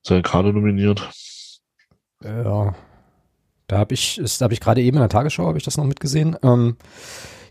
[0.02, 1.08] seine Karte nominiert.
[2.22, 2.74] Ja,
[3.68, 5.84] da habe ich, da habe ich gerade eben in der Tagesschau, habe ich das noch
[5.84, 6.76] mitgesehen, ähm,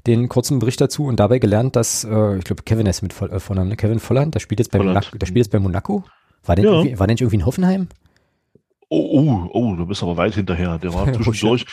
[0.08, 3.32] den kurzen Bericht dazu und dabei gelernt, dass, äh, ich glaube, Kevin ist mit Voll,
[3.32, 3.76] äh, Vornamen, ne?
[3.76, 6.04] Kevin Volland, der spielt jetzt bei Monaco, der spielt jetzt bei Monaco.
[6.44, 7.00] War der, ja.
[7.00, 7.88] war der nicht irgendwie in Hoffenheim?
[8.90, 10.80] Oh, oh, oh, du bist aber weit hinterher.
[10.80, 11.66] Der war zwischendurch,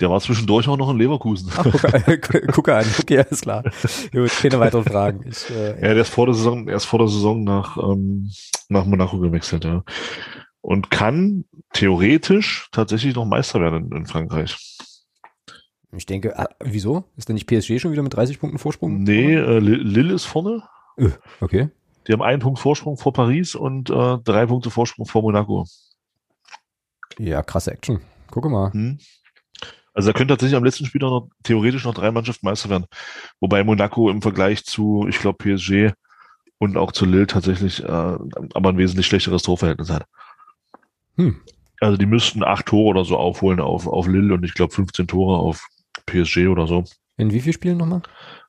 [0.00, 1.50] der war zwischendurch auch noch in Leverkusen.
[1.56, 3.64] Ach, guck, guck an, okay, alles klar.
[4.12, 5.24] Gut, keine weiteren Fragen.
[5.26, 8.30] Ich, äh, ja, der ist vor der Saison, er ist vor der Saison nach, ähm,
[8.68, 9.82] nach Monaco gewechselt, ja
[10.68, 14.76] und kann theoretisch tatsächlich noch Meister werden in, in Frankreich.
[15.92, 17.04] Ich denke, ah, wieso?
[17.16, 19.02] Ist denn nicht PSG schon wieder mit 30 Punkten Vorsprung?
[19.02, 20.62] Nee, äh, Lille ist vorne.
[20.98, 21.08] Äh,
[21.40, 21.70] okay.
[22.06, 25.64] Die haben einen Punkt Vorsprung vor Paris und äh, drei Punkte Vorsprung vor Monaco.
[27.16, 28.02] Ja, krasse Action.
[28.30, 28.70] Gucke mal.
[28.70, 28.98] Hm.
[29.94, 32.84] Also da können tatsächlich am letzten Spiel noch theoretisch noch drei Mannschaften Meister werden.
[33.40, 35.94] Wobei Monaco im Vergleich zu, ich glaube, PSG
[36.58, 40.04] und auch zu Lille tatsächlich äh, aber ein wesentlich schlechteres Torverhältnis hat.
[41.18, 41.40] Hm.
[41.80, 45.06] Also die müssten acht Tore oder so aufholen auf, auf Lille und ich glaube 15
[45.06, 45.68] Tore auf
[46.06, 46.84] PSG oder so.
[47.16, 48.02] In wie vielen Spielen nochmal?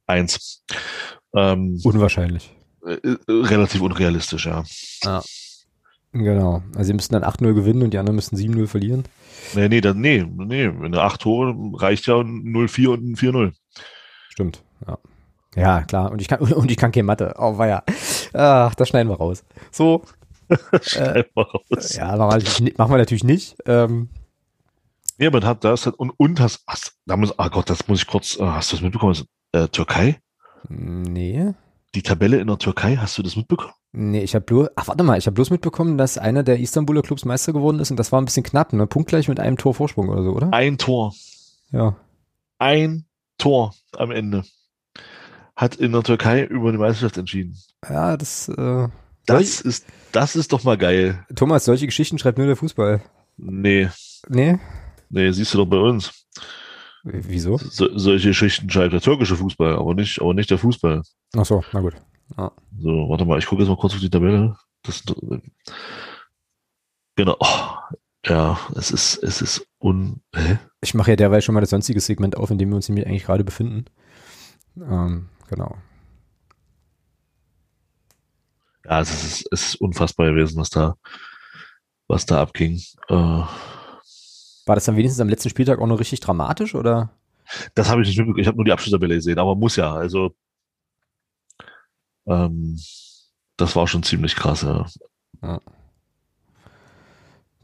[0.08, 0.64] Eins.
[1.36, 2.56] Ähm, Unwahrscheinlich.
[2.86, 4.64] Äh, äh, relativ unrealistisch, ja.
[5.06, 5.22] Ah.
[6.12, 6.64] Genau.
[6.76, 9.04] Also sie müssten dann 8-0 gewinnen und die anderen müssten 7-0 verlieren.
[9.54, 10.72] Nee, nee, dann, nee, nee.
[10.80, 13.54] Wenn du acht Tore reicht ja ein 0-4 und ein 4-0.
[14.30, 14.98] Stimmt, ja.
[15.56, 16.12] Ja, klar.
[16.12, 17.34] Und ich kann, und ich kann keine Mathe.
[17.38, 17.84] Oh, war ja.
[18.34, 19.44] Ach, das schneiden wir raus.
[19.72, 20.04] So,
[20.96, 21.24] äh,
[21.92, 23.56] ja, machen wir, machen wir natürlich nicht.
[23.66, 24.10] Ähm,
[25.20, 28.08] ja, man hat das und, und hast, hast da muss, ah Gott, das muss ich
[28.08, 29.16] kurz, äh, hast du das mitbekommen?
[29.52, 30.20] Äh, Türkei?
[30.70, 31.54] Nee.
[31.96, 33.74] Die Tabelle in der Türkei, hast du das mitbekommen?
[33.92, 37.02] Nee, ich habe bloß, ach warte mal, ich habe bloß mitbekommen, dass einer der Istanbuler
[37.02, 38.86] Clubs Meister geworden ist und das war ein bisschen knapp, ne?
[38.86, 40.54] Punktgleich mit einem Tor Vorsprung oder so, oder?
[40.54, 41.14] Ein Tor.
[41.72, 41.98] Ja.
[42.60, 43.06] Ein
[43.38, 44.44] Tor am Ende.
[45.56, 47.58] Hat in der Türkei über die Meisterschaft entschieden.
[47.90, 48.88] Ja, das, äh,
[49.30, 51.26] das ist, das ist doch mal geil.
[51.36, 53.02] Thomas, solche Geschichten schreibt nur der Fußball.
[53.38, 53.90] Nee.
[54.28, 54.60] Nee?
[55.10, 56.12] Nee, siehst du doch bei uns.
[57.04, 57.58] Wieso?
[57.58, 61.02] So, solche Geschichten schreibt der türkische Fußball, aber nicht, aber nicht der Fußball.
[61.36, 61.96] Ach so, na gut.
[62.36, 62.52] Ah.
[62.80, 64.56] So, warte mal, ich gucke jetzt mal kurz auf die Tabelle.
[64.84, 65.04] Das,
[67.16, 67.38] genau.
[67.40, 70.22] Oh, ja, es ist, es ist un.
[70.36, 70.60] Hä?
[70.82, 73.08] Ich mache ja derweil schon mal das sonstige Segment auf, in dem wir uns nämlich
[73.08, 73.86] eigentlich gerade befinden.
[74.78, 75.78] Ähm, genau.
[78.90, 80.96] Ja, es ist, es ist unfassbar gewesen, was da,
[82.08, 82.82] was da abging.
[83.08, 87.12] Äh, War das dann wenigstens am letzten Spieltag auch noch richtig dramatisch, oder?
[87.76, 88.42] Das habe ich nicht mitbekommen.
[88.42, 89.94] Ich habe nur die Abschlusstabelle gesehen, aber muss ja.
[89.94, 90.34] Also
[92.28, 92.80] ähm,
[93.58, 94.86] das war schon ziemlich krass, ja.
[95.44, 95.60] ja.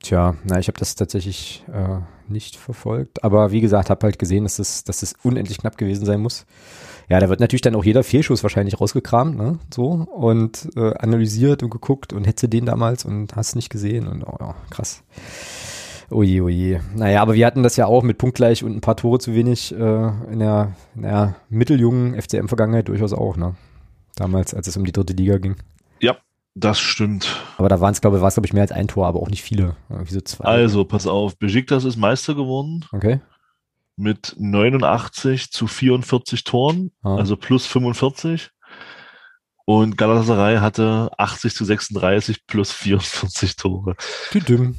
[0.01, 3.23] Tja, na, ich habe das tatsächlich äh, nicht verfolgt.
[3.23, 6.45] Aber wie gesagt, habe halt gesehen, dass es, dass es unendlich knapp gewesen sein muss.
[7.09, 9.59] Ja, da wird natürlich dann auch jeder Fehlschuss wahrscheinlich rausgekramt, ne?
[9.73, 14.23] So und äh, analysiert und geguckt und hätte den damals und hast nicht gesehen und
[14.23, 15.03] oh ja, krass.
[16.09, 16.81] Oje, oje.
[16.95, 19.71] Naja, aber wir hatten das ja auch mit punktgleich und ein paar Tore zu wenig
[19.71, 23.55] äh, in der naja, mitteljungen FCM-Vergangenheit durchaus auch, ne?
[24.15, 25.55] damals, als es um die dritte Liga ging.
[25.99, 26.17] Ja,
[26.55, 27.27] das stimmt.
[27.57, 29.21] Aber da waren es, glaube ich, war es, glaube ich, mehr als ein Tor, aber
[29.21, 29.75] auch nicht viele.
[29.89, 30.45] Irgendwie so zwei.
[30.45, 32.85] Also, pass auf, Besiktas ist Meister geworden.
[32.91, 33.19] Okay.
[33.97, 37.15] Mit 89 zu 44 Toren, ah.
[37.15, 38.51] also plus 45.
[39.65, 43.95] Und Galatasaray hatte 80 zu 36 plus 44 Tore.
[44.33, 44.75] Düdüm.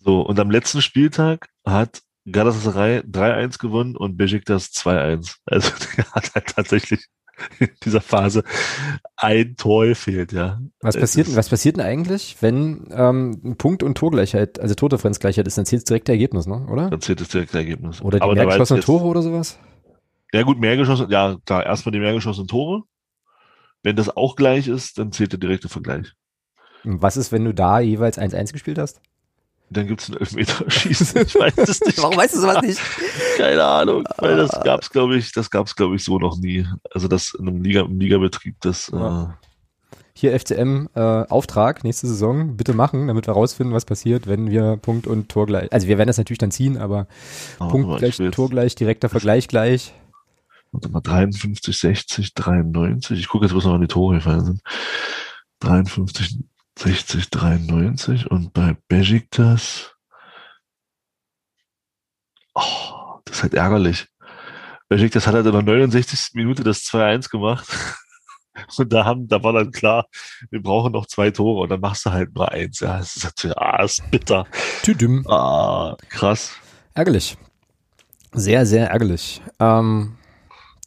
[0.00, 5.36] So, und am letzten Spieltag hat Galatasaray 3-1 gewonnen und Besiktas 2-1.
[5.46, 7.06] Also der hat halt tatsächlich
[7.84, 8.42] dieser Phase
[9.16, 10.60] ein Tor fehlt, ja.
[10.80, 15.66] Was passiert, was passiert denn eigentlich, wenn ähm, Punkt- und Torgleichheit, also Tordifferenzgleichheit ist, dann
[15.66, 16.66] zählt es direkt Ergebnis, ne?
[16.70, 16.90] oder?
[16.90, 18.00] Dann zählt es direkt Ergebnis.
[18.02, 19.58] Oder die Aber mehr geschossenen Tore oder sowas?
[20.32, 22.82] Ja gut, mehr geschossen, ja klar, erstmal die mehr geschossenen Tore.
[23.82, 26.14] Wenn das auch gleich ist, dann zählt der direkte Vergleich.
[26.84, 29.00] Was ist, wenn du da jeweils 1-1 gespielt hast?
[29.70, 31.20] Dann gibt es ein Elfmeterschießen.
[31.26, 31.98] Ich weiß es nicht.
[31.98, 32.80] Warum weißt du sowas nicht?
[33.36, 34.62] Keine Ahnung, weil das ah.
[34.62, 36.66] gab's, glaube ich, das gab's, glaube ich, so noch nie.
[36.90, 38.90] Also das in einem Liga, im Ligabetrieb, das.
[38.92, 39.24] Ja.
[39.24, 39.48] Äh,
[40.14, 44.76] hier FCM äh, Auftrag nächste Saison bitte machen, damit wir rausfinden, was passiert, wenn wir
[44.76, 45.72] Punkt und Tor gleich.
[45.72, 47.06] Also wir werden das natürlich dann ziehen, aber
[47.60, 49.94] oh, Punkt gleich, Tor gleich, direkter Vergleich gleich.
[50.72, 53.18] Warte mal, 53, 60, 93.
[53.18, 54.60] Ich gucke jetzt, was noch an die Tore gefallen sind.
[55.60, 56.38] 53,
[56.78, 59.96] 60, 93 und bei Besiktas,
[62.54, 64.06] oh, das ist halt ärgerlich.
[64.88, 66.34] Besiktas hat halt in der 69.
[66.34, 67.66] Minute das 2-1 gemacht.
[68.76, 70.06] Und da haben, da war dann klar,
[70.50, 72.80] wir brauchen noch zwei Tore und dann machst du halt nur eins.
[72.80, 74.48] Ja, es ist natürlich, ah, ist bitter.
[74.82, 75.24] Tüdüm.
[75.28, 76.54] Ah, krass.
[76.92, 77.38] Ärgerlich.
[78.32, 79.40] Sehr, sehr ärgerlich.
[79.60, 80.16] Ähm,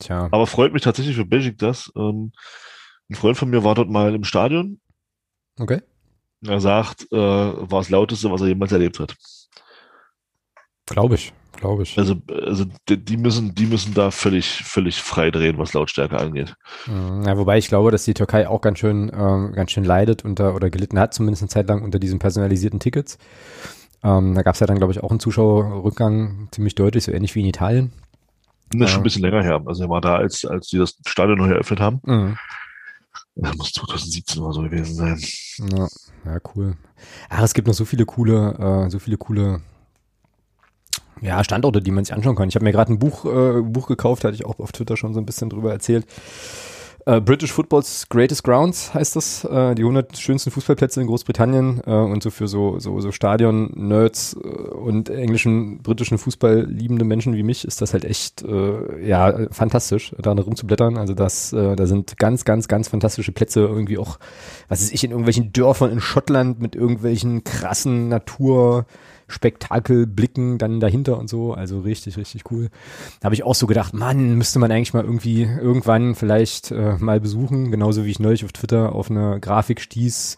[0.01, 0.27] tja.
[0.31, 1.89] Aber freut mich tatsächlich für Besiktas.
[1.95, 2.33] Ähm,
[3.09, 4.80] ein Freund von mir war dort mal im Stadion
[5.61, 5.81] Okay.
[6.47, 9.15] Er sagt, äh, war das lauteste, was er jemals erlebt hat.
[10.87, 11.95] Glaube ich, glaube ich.
[11.99, 16.55] Also, also die müssen, die müssen da völlig, völlig frei drehen, was Lautstärke angeht.
[16.87, 17.23] Mhm.
[17.25, 20.55] Ja, wobei ich glaube, dass die Türkei auch ganz schön, ähm, ganz schön leidet unter
[20.55, 23.19] oder gelitten hat, zumindest eine Zeit lang unter diesen personalisierten Tickets.
[24.03, 27.35] Ähm, da gab es ja dann, glaube ich, auch einen Zuschauerrückgang ziemlich deutlich, so ähnlich
[27.35, 27.93] wie in Italien.
[28.71, 29.61] Das ist schon ein bisschen länger her.
[29.65, 32.01] Also er war da, als, als die das Stadion neu eröffnet haben.
[32.03, 32.37] Mhm.
[33.35, 35.19] Das muss 2017 oder so gewesen sein.
[35.71, 35.87] Ja,
[36.25, 36.75] ja cool.
[37.29, 39.61] Ach, es gibt noch so viele coole, äh, so viele coole
[41.21, 42.49] ja, Standorte, die man sich anschauen kann.
[42.49, 45.13] Ich habe mir gerade ein Buch, äh, Buch gekauft, hatte ich auch auf Twitter schon
[45.13, 46.05] so ein bisschen drüber erzählt.
[47.07, 51.91] Uh, British Football's Greatest Grounds heißt das, uh, die 100 schönsten Fußballplätze in Großbritannien uh,
[51.91, 57.65] und so für so so so Stadion-Nerds und englischen, britischen Fußball liebende Menschen wie mich
[57.65, 58.43] ist das halt echt
[59.01, 60.97] ja fantastisch, da rumzublättern.
[60.97, 64.19] Also das, da sind ganz, ganz, ganz fantastische Plätze irgendwie auch,
[64.67, 68.85] was ist ich in irgendwelchen Dörfern in Schottland mit irgendwelchen krassen Natur
[69.31, 71.53] Spektakelblicken dann dahinter und so.
[71.53, 72.69] Also richtig, richtig cool.
[73.19, 76.95] Da habe ich auch so gedacht, Mann, müsste man eigentlich mal irgendwie irgendwann vielleicht äh,
[76.99, 77.71] mal besuchen.
[77.71, 80.37] Genauso wie ich neulich auf Twitter auf eine Grafik stieß,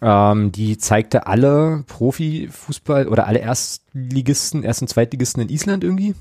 [0.00, 6.14] ähm, die zeigte alle Profifußball oder alle Erstligisten, Erst- und Zweitligisten in Island irgendwie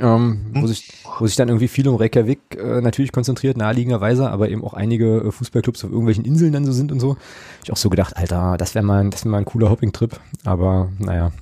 [0.00, 4.48] ähm, wo, sich, wo sich dann irgendwie viel um Reykjavik äh, natürlich konzentriert, naheliegenderweise, aber
[4.48, 7.16] eben auch einige äh, Fußballclubs auf irgendwelchen Inseln dann so sind und so.
[7.62, 10.90] Ich auch so gedacht, Alter, das wäre mal, das wäre mal ein cooler Hopping-Trip, aber
[10.98, 11.32] naja.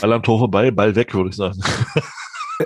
[0.00, 1.60] Alle am Tor vorbei, Ball weg, würde ich sagen.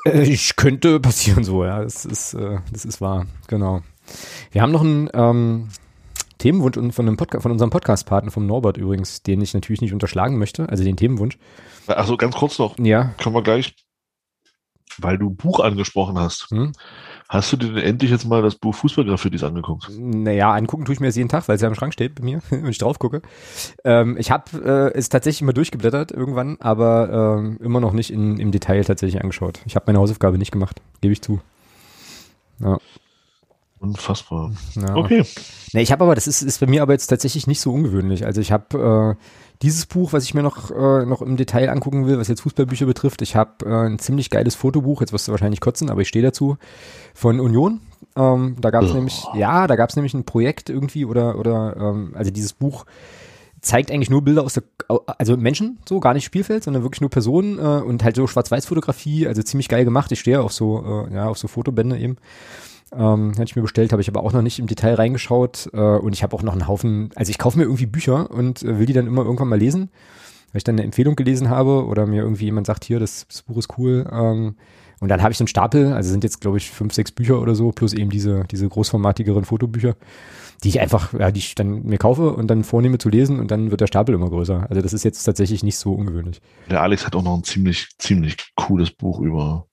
[0.05, 3.83] Äh, ich könnte passieren so, ja, das ist, äh, das ist wahr, genau.
[4.53, 5.69] Wir haben noch ein ähm,
[6.39, 10.39] Themenwunsch von, einem Podca von unserem Podcast-Partner, vom Norbert übrigens, den ich natürlich nicht unterschlagen
[10.39, 11.39] möchte, also den Themenwunsch.
[11.87, 12.79] Achso, ganz kurz noch.
[12.79, 13.15] Ja.
[13.19, 13.75] Können wir gleich,
[14.99, 16.51] weil du Buch angesprochen hast.
[16.51, 16.73] Hm?
[17.29, 19.89] Hast du dir denn endlich jetzt mal das Buch Fußballgraffiti angeguckt?
[19.99, 22.25] Naja, angucken tue ich mir das jeden Tag, weil es ja im Schrank steht bei
[22.25, 23.23] mir und ich drauf gucke.
[23.85, 28.39] Ähm, ich habe äh, es tatsächlich mal durchgeblättert irgendwann, aber ähm, immer noch nicht in,
[28.39, 29.61] im Detail tatsächlich angeschaut.
[29.65, 31.41] Ich habe meine Hausaufgabe nicht gemacht, gebe ich zu.
[32.59, 32.79] Ja.
[33.79, 34.53] Unfassbar.
[34.75, 34.95] Ja.
[34.95, 35.25] Okay.
[35.73, 38.27] Ne, ich habe aber, das ist, ist bei mir aber jetzt tatsächlich nicht so ungewöhnlich.
[38.27, 39.25] Also ich habe äh,
[39.63, 42.87] dieses Buch, was ich mir noch, äh, noch im Detail angucken will, was jetzt Fußballbücher
[42.87, 43.21] betrifft.
[43.21, 46.25] Ich habe äh, ein ziemlich geiles Fotobuch, jetzt wirst du wahrscheinlich kotzen, aber ich stehe
[46.25, 46.57] dazu,
[47.15, 47.81] von Union.
[48.17, 48.95] Ähm, da gab es oh.
[48.95, 52.87] nämlich, ja, da gab es nämlich ein Projekt irgendwie oder, oder ähm, also dieses Buch
[53.61, 54.63] zeigt eigentlich nur Bilder aus der,
[55.19, 59.27] also Menschen, so gar nicht Spielfeld, sondern wirklich nur Personen äh, und halt so Schwarz-Weiß-Fotografie,
[59.27, 60.11] also ziemlich geil gemacht.
[60.13, 62.17] Ich stehe auf so, äh, ja, auf so Fotobände eben.
[62.93, 65.71] Ähm, hatte ich mir bestellt, habe ich aber auch noch nicht im Detail reingeschaut.
[65.73, 68.63] Äh, und ich habe auch noch einen Haufen, also ich kaufe mir irgendwie Bücher und
[68.63, 69.91] äh, will die dann immer irgendwann mal lesen,
[70.53, 73.43] weil ich dann eine Empfehlung gelesen habe oder mir irgendwie jemand sagt, hier, das, das
[73.43, 74.09] Buch ist cool.
[74.13, 74.57] Ähm,
[75.01, 77.41] und dann habe ich so einen Stapel, also sind jetzt, glaube ich, fünf, sechs Bücher
[77.41, 79.97] oder so, plus eben diese, diese großformatigeren Fotobücher,
[80.63, 83.51] die ich einfach, ja, die ich dann mir kaufe und dann vornehme zu lesen und
[83.51, 84.67] dann wird der Stapel immer größer.
[84.69, 86.43] Also das ist jetzt tatsächlich nicht so ungewöhnlich.
[86.69, 89.67] Der Alex hat auch noch ein ziemlich, ziemlich cooles Buch über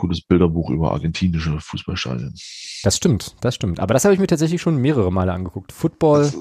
[0.00, 2.34] cooles Bilderbuch über argentinische Fußballstadien.
[2.82, 3.80] Das stimmt, das stimmt.
[3.80, 5.72] Aber das habe ich mir tatsächlich schon mehrere Male angeguckt.
[5.72, 6.36] Football, das,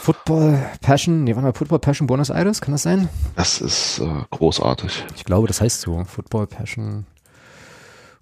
[0.00, 3.08] Football Passion, nee, warte mal, Football Passion Buenos Aires, kann das sein?
[3.34, 5.04] Das ist äh, großartig.
[5.16, 6.04] Ich glaube, das heißt so.
[6.04, 7.06] Football Passion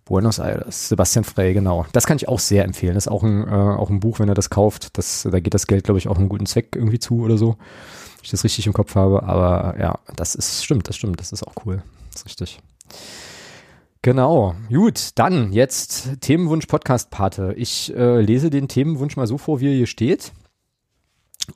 [0.04, 1.86] Buenos Aires, Sebastian Frey, genau.
[1.92, 2.94] Das kann ich auch sehr empfehlen.
[2.94, 4.96] Das ist auch ein, äh, auch ein Buch, wenn er das kauft.
[4.98, 7.56] Das, da geht das Geld, glaube ich, auch einen guten Zweck irgendwie zu oder so.
[7.56, 9.24] Wenn ich das richtig im Kopf habe.
[9.24, 11.20] Aber ja, das ist, stimmt, das stimmt.
[11.20, 11.82] Das ist auch cool.
[12.12, 12.60] Das ist richtig.
[14.04, 17.54] Genau, gut, dann jetzt Themenwunsch Podcast-Pate.
[17.56, 20.32] Ich äh, lese den Themenwunsch mal so vor, wie er hier steht.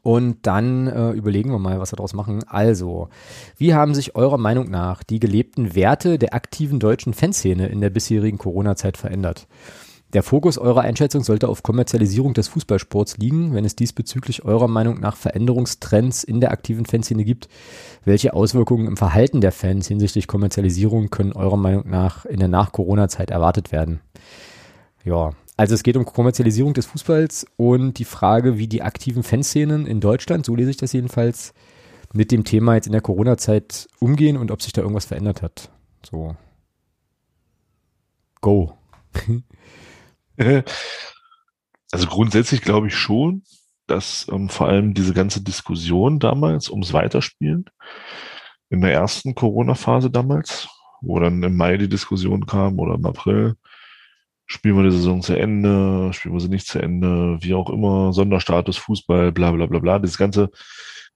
[0.00, 2.42] Und dann äh, überlegen wir mal, was wir daraus machen.
[2.48, 3.10] Also,
[3.58, 7.90] wie haben sich eurer Meinung nach die gelebten Werte der aktiven deutschen Fanszene in der
[7.90, 9.46] bisherigen Corona-Zeit verändert?
[10.14, 15.00] Der Fokus eurer Einschätzung sollte auf Kommerzialisierung des Fußballsports liegen, wenn es diesbezüglich eurer Meinung
[15.00, 17.48] nach Veränderungstrends in der aktiven Fanszene gibt.
[18.06, 23.30] Welche Auswirkungen im Verhalten der Fans hinsichtlich Kommerzialisierung können eurer Meinung nach in der Nach-Corona-Zeit
[23.30, 24.00] erwartet werden?
[25.04, 29.86] Ja, also es geht um Kommerzialisierung des Fußballs und die Frage, wie die aktiven Fanszenen
[29.86, 31.52] in Deutschland, so lese ich das jedenfalls,
[32.14, 35.70] mit dem Thema jetzt in der Corona-Zeit umgehen und ob sich da irgendwas verändert hat.
[36.02, 36.34] So.
[38.40, 38.72] Go.
[41.90, 43.44] Also grundsätzlich glaube ich schon,
[43.86, 47.64] dass ähm, vor allem diese ganze Diskussion damals ums Weiterspielen
[48.68, 50.68] in der ersten Corona-Phase damals,
[51.00, 53.54] wo dann im Mai die Diskussion kam oder im April,
[54.44, 58.12] spielen wir die Saison zu Ende, spielen wir sie nicht zu Ende, wie auch immer,
[58.12, 60.50] Sonderstatus, Fußball, bla bla bla bla, das ganze,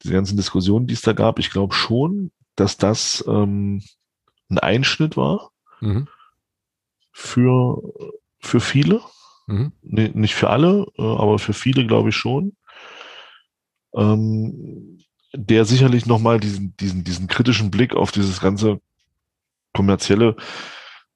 [0.03, 3.83] diese ganzen Diskussionen, die es da gab, ich glaube schon, dass das ähm,
[4.49, 5.51] ein Einschnitt war
[5.81, 6.09] mhm.
[7.13, 7.83] für
[8.43, 9.01] für viele.
[9.47, 9.73] Mhm.
[9.83, 12.57] Nee, nicht für alle, äh, aber für viele glaube ich schon.
[13.95, 14.99] Ähm,
[15.35, 18.81] der sicherlich nochmal diesen, diesen, diesen kritischen Blick auf dieses ganze
[19.73, 20.37] kommerzielle,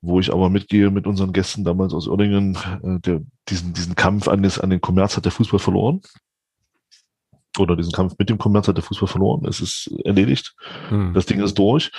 [0.00, 4.28] wo ich aber mitgehe mit unseren Gästen damals aus Oerdingen, äh, der, diesen, diesen Kampf
[4.28, 6.00] an, des, an den Kommerz hat der Fußball verloren.
[7.58, 9.46] Oder diesen Kampf mit dem Kommerz hat der Fußball verloren.
[9.46, 10.54] Es ist erledigt.
[10.90, 11.14] Mhm.
[11.14, 11.90] Das Ding ist durch.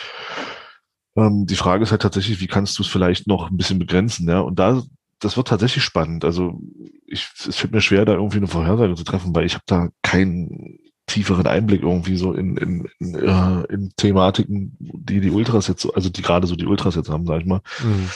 [1.15, 4.30] Ähm, die Frage ist halt tatsächlich, wie kannst du es vielleicht noch ein bisschen begrenzen,
[4.30, 4.39] ja?
[4.39, 4.84] Und da
[5.20, 6.26] das wird tatsächlich spannend.
[6.26, 6.59] Also
[7.05, 9.89] ich, es fällt mir schwer, da irgendwie eine Vorhersage zu treffen, weil ich habe da
[10.01, 15.82] keinen tieferen Einblick irgendwie so in, in, in, äh, in Thematiken, die die Ultras jetzt
[15.82, 17.61] so, also die gerade so die Ultras jetzt haben, sag ich mal.
[17.82, 18.09] Mhm.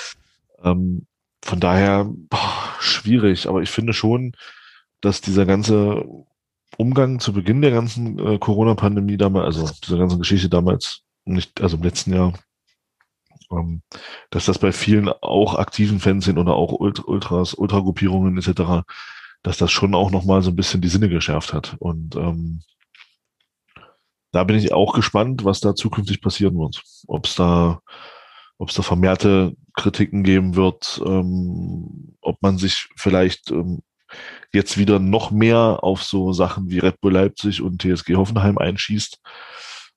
[0.63, 1.07] Ähm,
[1.43, 4.33] von daher boah, schwierig, aber ich finde schon,
[4.99, 6.05] dass dieser ganze
[6.77, 11.77] Umgang zu Beginn der ganzen äh, Corona-Pandemie damals, also dieser ganzen Geschichte damals, nicht, also
[11.77, 12.33] im letzten Jahr,
[14.29, 18.83] dass das bei vielen auch aktiven Fans sind oder auch Ultras, Ultragruppierungen etc.,
[19.43, 21.75] dass das schon auch nochmal so ein bisschen die Sinne geschärft hat.
[21.79, 22.61] Und ähm,
[24.31, 26.81] da bin ich auch gespannt, was da zukünftig passieren wird.
[27.07, 27.81] Ob es da,
[28.57, 33.81] ob da vermehrte Kritiken geben wird, ähm, ob man sich vielleicht ähm,
[34.53, 39.19] jetzt wieder noch mehr auf so Sachen wie Red Bull Leipzig und TSG Hoffenheim einschießt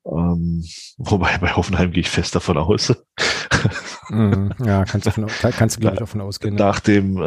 [0.05, 0.65] ähm,
[0.99, 2.95] wobei bei Hoffenheim gehe ich fest davon aus.
[4.11, 6.55] mm, ja, kannst du, davon, kannst du glaube ich davon ausgehen.
[6.55, 7.21] Nach dem, äh,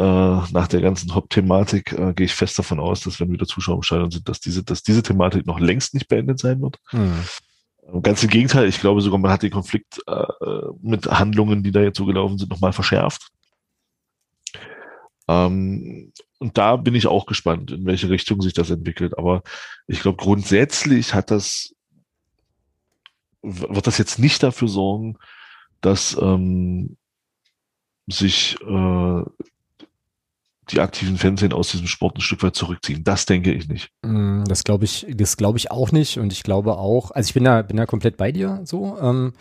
[0.52, 3.82] nach der ganzen Hop-Thematik äh, gehe ich fest davon aus, dass wenn wieder Zuschauer im
[3.82, 6.78] Stadion sind, dass diese, dass diese Thematik noch längst nicht beendet sein wird.
[6.92, 8.00] Mm.
[8.02, 10.24] Ganz im Gegenteil, ich glaube sogar, man hat den Konflikt äh,
[10.82, 13.30] mit Handlungen, die da jetzt so gelaufen sind, nochmal verschärft.
[15.26, 19.16] Ähm, und da bin ich auch gespannt, in welche Richtung sich das entwickelt.
[19.18, 19.42] Aber
[19.86, 21.74] ich glaube, grundsätzlich hat das,
[23.42, 25.18] wird das jetzt nicht dafür sorgen,
[25.80, 26.96] dass ähm,
[28.06, 29.22] sich äh,
[30.70, 33.04] die aktiven Fernsehen aus diesem Sport ein Stück weit zurückziehen.
[33.04, 33.90] Das denke ich nicht.
[34.02, 36.18] Mm, das glaube ich, das glaube ich auch nicht.
[36.18, 38.98] Und ich glaube auch, also ich bin da, bin da komplett bei dir so.
[39.00, 39.32] Ähm,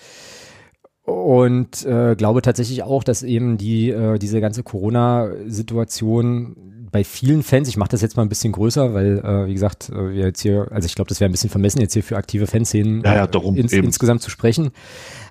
[1.03, 7.67] und äh, glaube tatsächlich auch, dass eben die äh, diese ganze Corona-Situation bei vielen Fans,
[7.67, 10.41] ich mache das jetzt mal ein bisschen größer, weil, äh, wie gesagt, äh, wir jetzt
[10.41, 13.15] hier, also ich glaube, das wäre ein bisschen vermessen, jetzt hier für aktive Fanszenen ja,
[13.15, 14.71] ja, darum ins, insgesamt zu sprechen.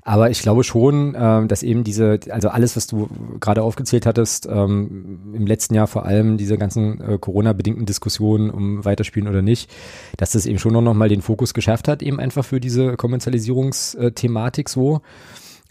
[0.03, 3.09] Aber ich glaube schon, äh, dass eben diese, also alles, was du
[3.41, 8.85] gerade aufgezählt hattest, ähm, im letzten Jahr vor allem diese ganzen äh, Corona-bedingten Diskussionen um
[8.85, 9.71] Weiterspielen oder nicht,
[10.17, 14.69] dass das eben schon noch mal den Fokus geschärft hat, eben einfach für diese Kommerzialisierungsthematik
[14.69, 15.01] so.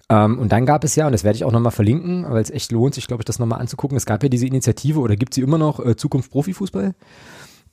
[0.09, 2.51] Ähm, und dann gab es ja, und das werde ich auch nochmal verlinken, weil es
[2.51, 3.97] echt lohnt, sich, glaube ich, das nochmal anzugucken.
[3.97, 6.93] Es gab ja diese Initiative oder gibt sie immer noch, äh, Zukunft Profifußball.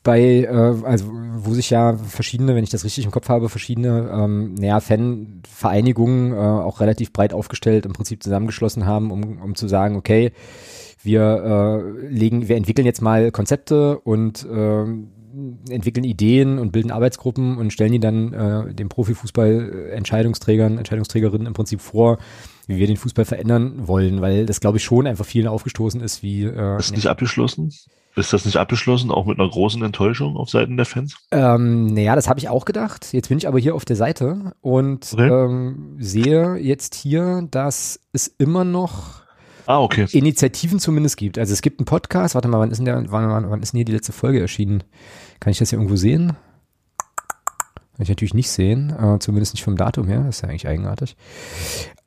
[0.03, 1.07] Bei, äh, also
[1.37, 6.33] wo sich ja verschiedene, wenn ich das richtig im Kopf habe, verschiedene, ähm, naja, Fanvereinigungen
[6.33, 10.33] äh, auch relativ breit aufgestellt im Prinzip zusammengeschlossen haben, um, um zu sagen, okay,
[11.03, 14.85] wir äh, legen, wir entwickeln jetzt mal Konzepte und äh,
[15.69, 21.53] entwickeln Ideen und bilden Arbeitsgruppen und stellen die dann äh, dem Profifußball Entscheidungsträgern, Entscheidungsträgerinnen im
[21.55, 22.19] Prinzip vor,
[22.67, 26.23] wie wir den Fußball verändern wollen, weil das glaube ich schon einfach vielen aufgestoßen ist,
[26.23, 27.73] wie äh, ist nicht abgeschlossen?
[28.15, 31.17] Ist das nicht abgeschlossen, auch mit einer großen Enttäuschung auf Seiten der Fans?
[31.31, 33.13] Ähm, naja, das habe ich auch gedacht.
[33.13, 35.29] Jetzt bin ich aber hier auf der Seite und okay.
[35.29, 39.23] ähm, sehe jetzt hier, dass es immer noch
[39.65, 40.07] ah, okay.
[40.13, 41.39] Initiativen zumindest gibt.
[41.39, 43.73] Also es gibt einen Podcast, warte mal, wann ist denn der, wann, wann, wann ist
[43.73, 44.85] denn hier die letzte Folge erschienen?
[45.43, 46.29] Kann ich das hier irgendwo sehen?
[46.29, 50.69] Kann ich natürlich nicht sehen, äh, zumindest nicht vom Datum her, das ist ja eigentlich
[50.69, 51.17] eigenartig.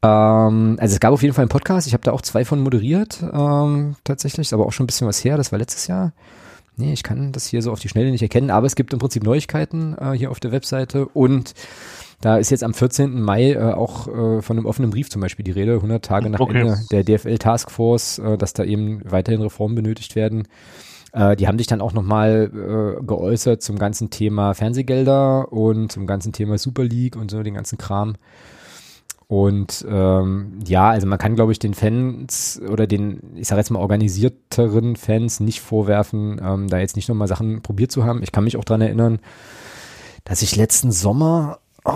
[0.01, 2.61] Ähm, also es gab auf jeden Fall einen Podcast, ich habe da auch zwei von
[2.61, 6.13] moderiert, ähm, tatsächlich, ist aber auch schon ein bisschen was her, das war letztes Jahr.
[6.77, 8.99] Nee, ich kann das hier so auf die Schnelle nicht erkennen, aber es gibt im
[8.99, 11.55] Prinzip Neuigkeiten äh, hier auf der Webseite und
[12.21, 13.21] da ist jetzt am 14.
[13.21, 16.39] Mai äh, auch äh, von einem offenen Brief zum Beispiel die Rede, 100 Tage nach
[16.39, 16.61] okay.
[16.61, 20.47] Ende der DFL Taskforce, äh, dass da eben weiterhin Reformen benötigt werden.
[21.15, 26.05] Äh, die haben sich dann auch nochmal äh, geäußert zum ganzen Thema Fernsehgelder und zum
[26.05, 28.15] ganzen Thema Super League und so den ganzen Kram.
[29.27, 33.71] Und ähm, ja, also man kann, glaube ich, den Fans oder den, ich sage jetzt
[33.71, 38.21] mal, organisierteren Fans nicht vorwerfen, ähm, da jetzt nicht nochmal Sachen probiert zu haben.
[38.21, 39.19] Ich kann mich auch dran erinnern,
[40.25, 41.91] dass ich letzten Sommer, oh,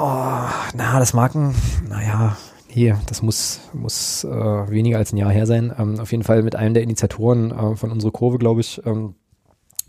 [0.74, 1.54] na, das mag ein,
[1.88, 2.38] naja,
[2.70, 5.74] hier, das muss, muss äh, weniger als ein Jahr her sein.
[5.78, 9.16] Ähm, auf jeden Fall mit einem der Initiatoren äh, von unserer Kurve, glaube ich, ähm,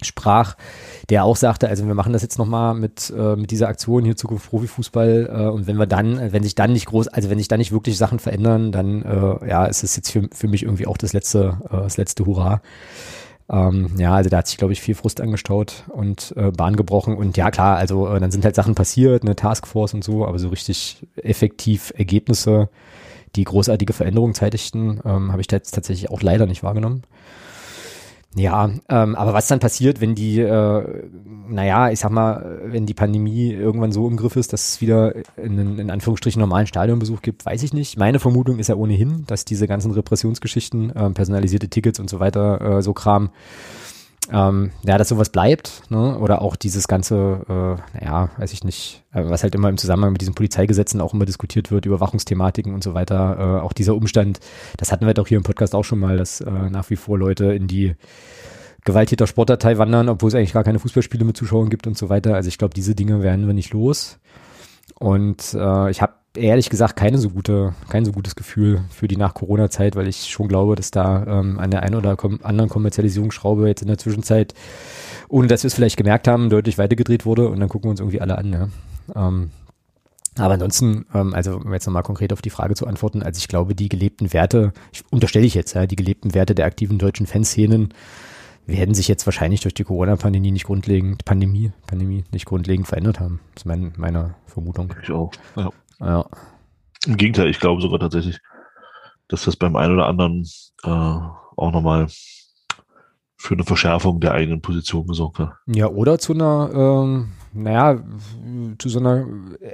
[0.03, 0.57] sprach,
[1.11, 4.17] der auch sagte, also wir machen das jetzt nochmal mit, äh, mit dieser Aktion hier
[4.17, 7.49] Zukunft Profifußball äh, und wenn wir dann, wenn sich dann nicht groß, also wenn sich
[7.49, 10.87] dann nicht wirklich Sachen verändern, dann äh, ja, ist es jetzt für, für mich irgendwie
[10.87, 12.63] auch das letzte, äh, das letzte Hurra.
[13.51, 17.17] Ähm, ja, also da hat sich, glaube ich, viel Frust angestaut und äh, Bahn gebrochen.
[17.17, 20.39] Und ja, klar, also äh, dann sind halt Sachen passiert, eine Taskforce und so, aber
[20.39, 22.69] so richtig effektiv Ergebnisse,
[23.37, 27.03] die großartige Veränderungen zeitigten, ähm, habe ich jetzt tatsächlich auch leider nicht wahrgenommen.
[28.37, 31.03] Ja, ähm, aber was dann passiert, wenn die, äh,
[31.49, 35.15] naja, ich sag mal, wenn die Pandemie irgendwann so im Griff ist, dass es wieder
[35.37, 37.99] einen in Anführungsstrichen normalen Stadionbesuch gibt, weiß ich nicht.
[37.99, 42.61] Meine Vermutung ist ja ohnehin, dass diese ganzen Repressionsgeschichten, äh, personalisierte Tickets und so weiter,
[42.61, 43.31] äh, so Kram,
[44.33, 46.19] ähm, ja, dass sowas bleibt, ne?
[46.19, 50.13] Oder auch dieses ganze, äh, naja, weiß ich nicht, äh, was halt immer im Zusammenhang
[50.13, 53.37] mit diesen Polizeigesetzen auch immer diskutiert wird, Überwachungsthematiken und so weiter.
[53.39, 54.41] Äh, auch dieser Umstand,
[54.77, 57.19] das hatten wir doch hier im Podcast auch schon mal, dass äh, nach wie vor
[57.19, 57.97] Leute in die
[58.85, 62.35] Gewalttäter-Sportdatei wandern, obwohl es eigentlich gar keine Fußballspiele mit Zuschauern gibt und so weiter.
[62.35, 64.19] Also ich glaube, diese Dinge werden wir nicht los.
[64.99, 69.17] Und äh, ich habe ehrlich gesagt keine so gute, kein so gutes Gefühl für die
[69.17, 73.83] Nach-Corona-Zeit, weil ich schon glaube, dass da ähm, an der einen oder anderen Kommerzialisierungsschraube jetzt
[73.83, 74.55] in der Zwischenzeit,
[75.29, 78.01] ohne dass wir es vielleicht gemerkt haben, deutlich weitergedreht wurde und dann gucken wir uns
[78.01, 78.53] irgendwie alle an.
[78.53, 78.69] Ja.
[79.29, 79.51] Ähm,
[80.39, 83.49] aber ansonsten, ähm, also um jetzt nochmal konkret auf die Frage zu antworten, also ich
[83.49, 87.27] glaube, die gelebten Werte, ich unterstelle ich jetzt, ja, die gelebten Werte der aktiven deutschen
[87.27, 87.93] Fanszenen
[88.67, 93.41] werden sich jetzt wahrscheinlich durch die Corona-Pandemie nicht grundlegend, Pandemie, Pandemie nicht grundlegend verändert haben.
[93.55, 94.95] Das ist mein, meine Vermutung.
[95.03, 95.33] Ich auch.
[95.57, 95.71] Ja.
[96.01, 96.27] Ja.
[97.07, 98.41] Im Gegenteil, ich glaube sogar tatsächlich,
[99.29, 100.49] dass das beim einen oder anderen
[100.83, 102.09] äh, auch nochmal
[103.37, 105.53] für eine Verschärfung der eigenen Position gesorgt hat.
[105.67, 108.03] Ja, oder zu einer, ähm, naja,
[108.79, 109.27] zu so einer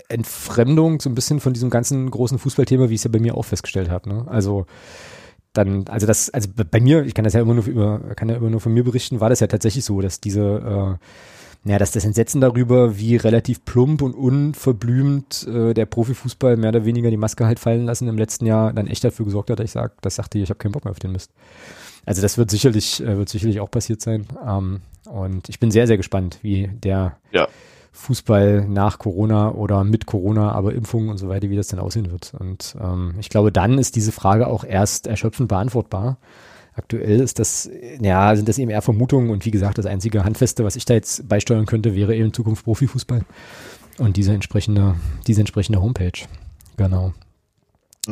[0.09, 3.37] Entfremdung so ein bisschen von diesem ganzen großen Fußballthema, wie ich es ja bei mir
[3.37, 4.09] auch festgestellt habe.
[4.09, 4.25] Ne?
[4.29, 4.67] Also
[5.53, 8.37] dann, also das, also bei mir, ich kann das ja immer nur über, kann ja
[8.37, 11.07] immer nur von mir berichten, war das ja tatsächlich so, dass diese äh,
[11.65, 16.85] ja, dass das Entsetzen darüber, wie relativ plump und unverblümt äh, der Profifußball mehr oder
[16.85, 19.65] weniger die Maske halt fallen lassen im letzten Jahr, dann echt dafür gesorgt hat, dass
[19.65, 21.33] ich sag, das sagte, ich habe keinen Bock mehr auf den Mist.
[22.05, 24.27] Also das wird sicherlich, äh, wird sicherlich auch passiert sein.
[24.47, 24.81] Ähm,
[25.11, 27.49] und ich bin sehr, sehr gespannt, wie der ja.
[27.93, 32.11] Fußball nach Corona oder mit Corona, aber Impfungen und so weiter, wie das dann aussehen
[32.11, 32.33] wird.
[32.39, 36.19] Und ähm, ich glaube, dann ist diese Frage auch erst erschöpfend beantwortbar.
[36.77, 37.71] Aktuell ist das,
[38.01, 40.93] ja, sind das eben eher Vermutungen und wie gesagt, das einzige Handfeste, was ich da
[40.93, 43.25] jetzt beisteuern könnte, wäre eben in Zukunft Profifußball
[43.99, 44.95] und diese entsprechende,
[45.27, 46.27] diese entsprechende Homepage.
[46.77, 47.15] Genau.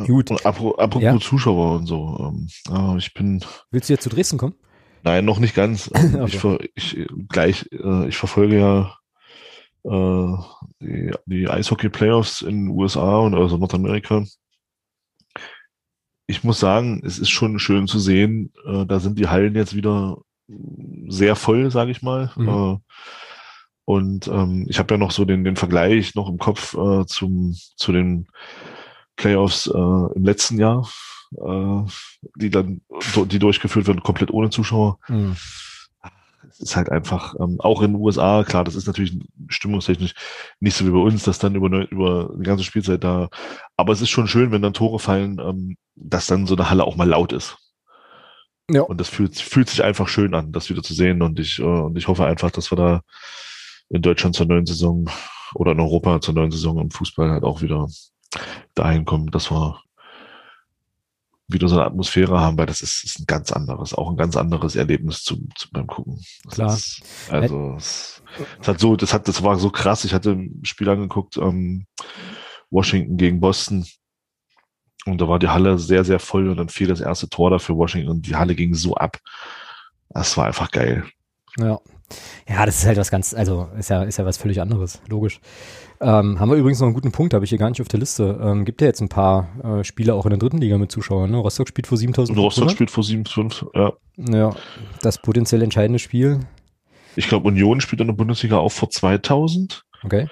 [0.07, 0.31] Gut.
[0.31, 1.17] Und apropos ja.
[1.19, 2.33] Zuschauer und so.
[2.69, 3.41] Ähm, ich bin.
[3.71, 4.55] Willst du jetzt zu Dresden kommen?
[5.03, 5.89] Nein, noch nicht ganz.
[6.19, 6.69] okay.
[6.73, 8.95] ich, ich, gleich, äh, ich verfolge ja
[9.83, 10.37] äh,
[10.81, 14.25] die, die Eishockey-Playoffs in den USA und also Nordamerika
[16.27, 19.75] ich muss sagen, es ist schon schön zu sehen, äh, da sind die Hallen jetzt
[19.75, 20.17] wieder
[21.07, 22.31] sehr voll, sage ich mal.
[22.35, 22.49] Mhm.
[22.49, 22.77] Äh,
[23.85, 27.55] und ähm, ich habe ja noch so den, den Vergleich noch im Kopf äh, zum,
[27.75, 28.27] zu den
[29.15, 30.89] Playoffs äh, im letzten Jahr,
[31.37, 31.81] äh,
[32.35, 32.81] die dann
[33.25, 34.99] die durchgeführt werden, komplett ohne Zuschauer.
[35.07, 35.35] Mhm
[36.59, 39.17] ist halt einfach, ähm, auch in den USA, klar, das ist natürlich
[39.47, 40.13] stimmungstechnisch
[40.59, 43.29] nicht so wie bei uns, dass dann über, über eine ganze Spielzeit da,
[43.77, 46.83] aber es ist schon schön, wenn dann Tore fallen, ähm, dass dann so eine Halle
[46.83, 47.57] auch mal laut ist.
[48.69, 48.81] Ja.
[48.81, 51.63] Und das fühlt, fühlt sich einfach schön an, das wieder zu sehen und ich, äh,
[51.63, 53.01] und ich hoffe einfach, dass wir da
[53.89, 55.09] in Deutschland zur neuen Saison
[55.53, 57.87] oder in Europa zur neuen Saison im Fußball halt auch wieder
[58.73, 59.79] dahin kommen, dass wir
[61.55, 64.35] wieder so eine Atmosphäre haben, weil das ist, ist ein ganz anderes, auch ein ganz
[64.35, 66.21] anderes Erlebnis zum, zum beim Gucken.
[66.43, 66.73] Das Klar.
[66.73, 68.21] Ist, also es,
[68.61, 70.05] es, hat so, das hat, das war so krass.
[70.05, 71.87] Ich hatte ein Spiel angeguckt, ähm,
[72.69, 73.85] Washington gegen Boston.
[75.05, 77.59] Und da war die Halle sehr, sehr voll und dann fiel das erste Tor da
[77.59, 79.17] für Washington und die Halle ging so ab.
[80.09, 81.05] Das war einfach geil.
[81.57, 81.79] Ja.
[82.47, 85.39] Ja, das ist halt was ganz, also ist ja, ist ja was völlig anderes, logisch.
[86.01, 87.99] Ähm, haben wir übrigens noch einen guten Punkt, habe ich hier gar nicht auf der
[87.99, 88.39] Liste.
[88.41, 91.31] Ähm, gibt ja jetzt ein paar äh, Spiele auch in der dritten Liga mit Zuschauern.
[91.31, 91.37] Ne?
[91.37, 92.37] Rostock spielt vor 7000.
[92.37, 93.93] Rostock spielt vor 7,5, ja.
[94.17, 94.55] Ja,
[95.01, 96.41] das potenziell entscheidende Spiel.
[97.15, 99.83] Ich glaube, Union spielt in der Bundesliga auch vor 2000.
[100.03, 100.27] Okay.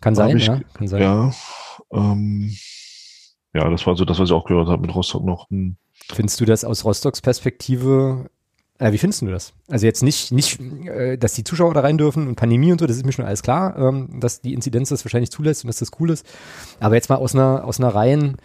[0.00, 0.60] Kann sein, ich, ja.
[0.74, 1.02] Kann sein.
[1.02, 1.32] Ja,
[1.92, 2.54] ähm,
[3.54, 5.50] ja, das war so das, was ich auch gehört habe mit Rostock noch.
[5.50, 5.76] Hm.
[6.12, 8.30] Findest du das aus Rostocks Perspektive
[8.78, 9.52] äh, wie findest du das?
[9.68, 12.86] Also jetzt nicht, nicht, äh, dass die Zuschauer da rein dürfen und Pandemie und so,
[12.86, 15.78] das ist mir schon alles klar, ähm, dass die Inzidenz das wahrscheinlich zulässt und dass
[15.78, 16.26] das cool ist.
[16.80, 18.36] Aber jetzt mal aus einer, aus einer rein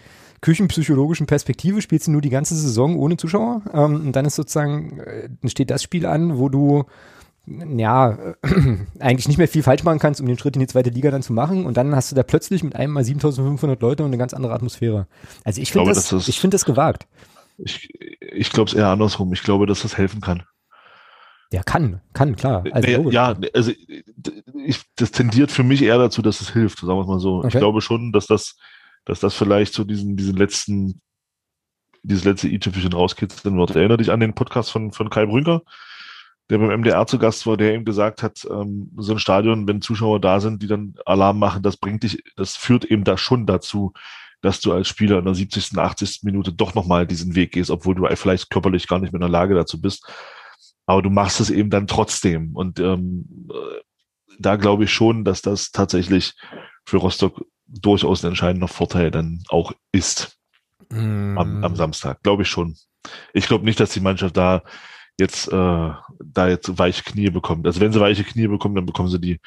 [0.42, 5.00] küchenpsychologischen Perspektive spielst du nur die ganze Saison ohne Zuschauer ähm, und dann ist sozusagen,
[5.00, 6.86] äh, steht das Spiel an, wo du
[7.46, 8.18] ja,
[9.00, 11.24] eigentlich nicht mehr viel falsch machen kannst, um den Schritt in die zweite Liga dann
[11.24, 11.66] zu machen.
[11.66, 14.54] Und dann hast du da plötzlich mit einem mal 7500 Leute und eine ganz andere
[14.54, 15.08] Atmosphäre.
[15.44, 17.08] Also ich finde das, das ich finde das gewagt.
[17.64, 17.90] Ich,
[18.20, 19.32] ich glaube es eher andersrum.
[19.34, 20.44] Ich glaube, dass das helfen kann.
[21.54, 22.64] Ja, kann, kann, klar.
[22.72, 23.72] Also ja, also
[24.66, 27.40] ich, das tendiert für mich eher dazu, dass es hilft, sagen wir mal so.
[27.40, 27.48] Okay.
[27.50, 28.56] Ich glaube schon, dass das,
[29.04, 31.02] dass das vielleicht so diesen, diesen letzten,
[32.04, 33.76] dieses letzte i-Tüpfelchen rauskitzeln wird.
[33.76, 35.62] Erinnere dich an den Podcast von, von Kai Brünker,
[36.50, 39.82] der beim MDR zu Gast war, der eben gesagt hat, ähm, so ein Stadion, wenn
[39.82, 43.46] Zuschauer da sind, die dann Alarm machen, das bringt dich, das führt eben da schon
[43.46, 43.92] dazu,
[44.42, 46.22] dass du als Spieler in der 70., 80.
[46.24, 49.30] Minute doch nochmal diesen Weg gehst, obwohl du vielleicht körperlich gar nicht mehr in der
[49.30, 50.06] Lage dazu bist.
[50.86, 52.56] Aber du machst es eben dann trotzdem.
[52.56, 53.82] Und ähm, äh,
[54.40, 56.34] da glaube ich schon, dass das tatsächlich
[56.86, 60.38] für Rostock durchaus ein entscheidender Vorteil dann auch ist
[60.90, 61.38] mm.
[61.38, 62.22] am, am Samstag.
[62.24, 62.76] Glaube ich schon.
[63.34, 64.64] Ich glaube nicht, dass die Mannschaft da
[65.20, 67.66] jetzt äh, da jetzt weiche Knie bekommt.
[67.68, 69.40] Also wenn sie weiche Knie bekommen, dann bekommen sie die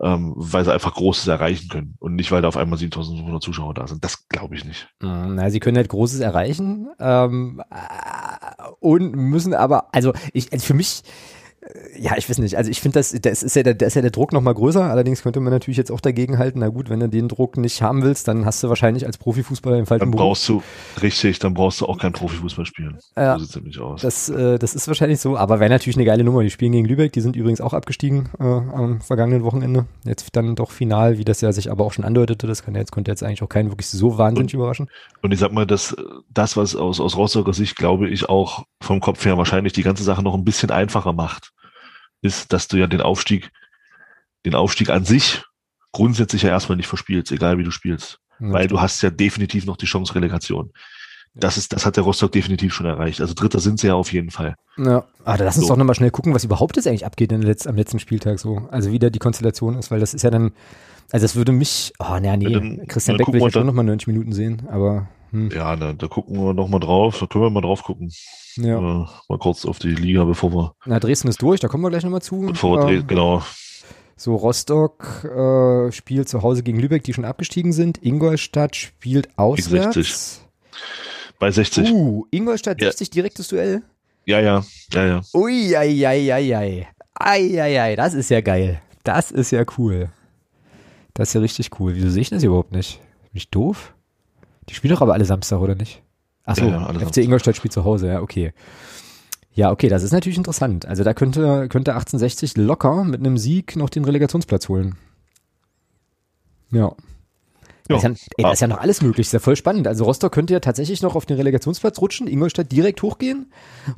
[0.00, 3.74] ähm, weil sie einfach Großes erreichen können und nicht, weil da auf einmal 7500 Zuschauer
[3.74, 4.02] da sind.
[4.02, 4.88] Das glaube ich nicht.
[5.00, 10.74] Na, sie können halt Großes erreichen ähm, äh, und müssen aber, also ich, also für
[10.74, 11.02] mich
[11.96, 12.56] ja, ich weiß nicht.
[12.56, 14.82] Also ich finde, das, das ist ja der, ist ja der Druck noch mal größer.
[14.82, 16.58] Allerdings könnte man natürlich jetzt auch dagegen halten.
[16.58, 19.76] Na gut, wenn du den Druck nicht haben willst, dann hast du wahrscheinlich als Profifußballer
[19.76, 20.64] den falschen Dann brauchst Beruf.
[20.96, 22.98] du, richtig, dann brauchst du auch kein Profifußball spielen.
[23.16, 24.02] Ja, so sieht's nämlich aus.
[24.02, 25.36] Das, äh, das ist wahrscheinlich so.
[25.36, 26.42] Aber wäre natürlich eine geile Nummer.
[26.42, 27.12] Die spielen gegen Lübeck.
[27.12, 29.86] Die sind übrigens auch abgestiegen äh, am vergangenen Wochenende.
[30.04, 32.48] Jetzt dann doch final, wie das ja sich aber auch schon andeutete.
[32.48, 34.88] Das kann jetzt, konnte jetzt eigentlich auch keinen wirklich so wahnsinnig und, überraschen.
[35.22, 35.94] Und ich sag mal, dass
[36.28, 40.02] das, was aus, aus Rostocker Sicht, glaube ich, auch vom Kopf her wahrscheinlich die ganze
[40.02, 41.51] Sache noch ein bisschen einfacher macht
[42.22, 43.50] ist, dass du ja den Aufstieg,
[44.46, 45.42] den Aufstieg an sich
[45.92, 48.18] grundsätzlich ja erstmal nicht verspielst, egal wie du spielst.
[48.40, 50.72] Ja, weil du hast ja definitiv noch die Chance Relegation.
[51.34, 53.20] Das ist, das hat der Rostock definitiv schon erreicht.
[53.20, 54.54] Also Dritter sind sie ja auf jeden Fall.
[54.76, 55.72] Ja, aber ah, lass uns so.
[55.72, 58.68] doch nochmal schnell gucken, was überhaupt jetzt eigentlich abgeht Letz-, am letzten Spieltag so.
[58.70, 60.52] Also wie da die Konstellation ist, weil das ist ja dann,
[61.10, 63.84] also das würde mich, oh nee, nee, dann, Christian Beck will ich ja schon nochmal
[63.84, 65.08] 90 Minuten sehen, aber.
[65.32, 65.50] Hm.
[65.50, 68.12] Ja, da, da gucken wir nochmal drauf, da können wir mal drauf gucken.
[68.56, 68.78] Ja.
[68.78, 70.74] Äh, mal kurz auf die Liga, bevor wir.
[70.84, 72.40] Na, Dresden ist durch, da kommen wir gleich nochmal zu.
[72.40, 73.42] Bevor wir, ähm, genau.
[74.16, 78.04] So, Rostock äh, spielt zu Hause gegen Lübeck, die schon abgestiegen sind.
[78.04, 79.94] Ingolstadt spielt auswärts.
[79.94, 80.40] 60.
[81.38, 81.90] Bei 60.
[81.90, 82.88] Uh, Ingolstadt ja.
[82.88, 83.82] 60, direktes Duell.
[84.26, 85.20] Ja, ja, ja, ja.
[85.34, 86.88] Ui, ei, ei, ei, ei.
[87.14, 88.80] Ei, ei, ei, das ist ja geil.
[89.02, 90.10] Das ist ja cool.
[91.14, 91.96] Das ist ja richtig cool.
[91.96, 93.00] Wieso sehe ich das überhaupt nicht?
[93.32, 93.94] Bin ich doof?
[94.72, 96.02] Die spielen doch aber alle Samstag, oder nicht?
[96.44, 98.54] Achso, ja, FC Ingolstadt spielt zu Hause, ja, okay.
[99.52, 100.86] Ja, okay, das ist natürlich interessant.
[100.86, 104.96] Also da könnte, könnte 1860 locker mit einem Sieg noch den Relegationsplatz holen.
[106.70, 106.94] Ja.
[107.90, 107.96] Ja.
[107.96, 109.86] Das, ist ja, ey, das ist ja noch alles möglich, ist ja voll spannend.
[109.86, 113.52] Also Rostock könnte ja tatsächlich noch auf den Relegationsplatz rutschen, Ingolstadt direkt hochgehen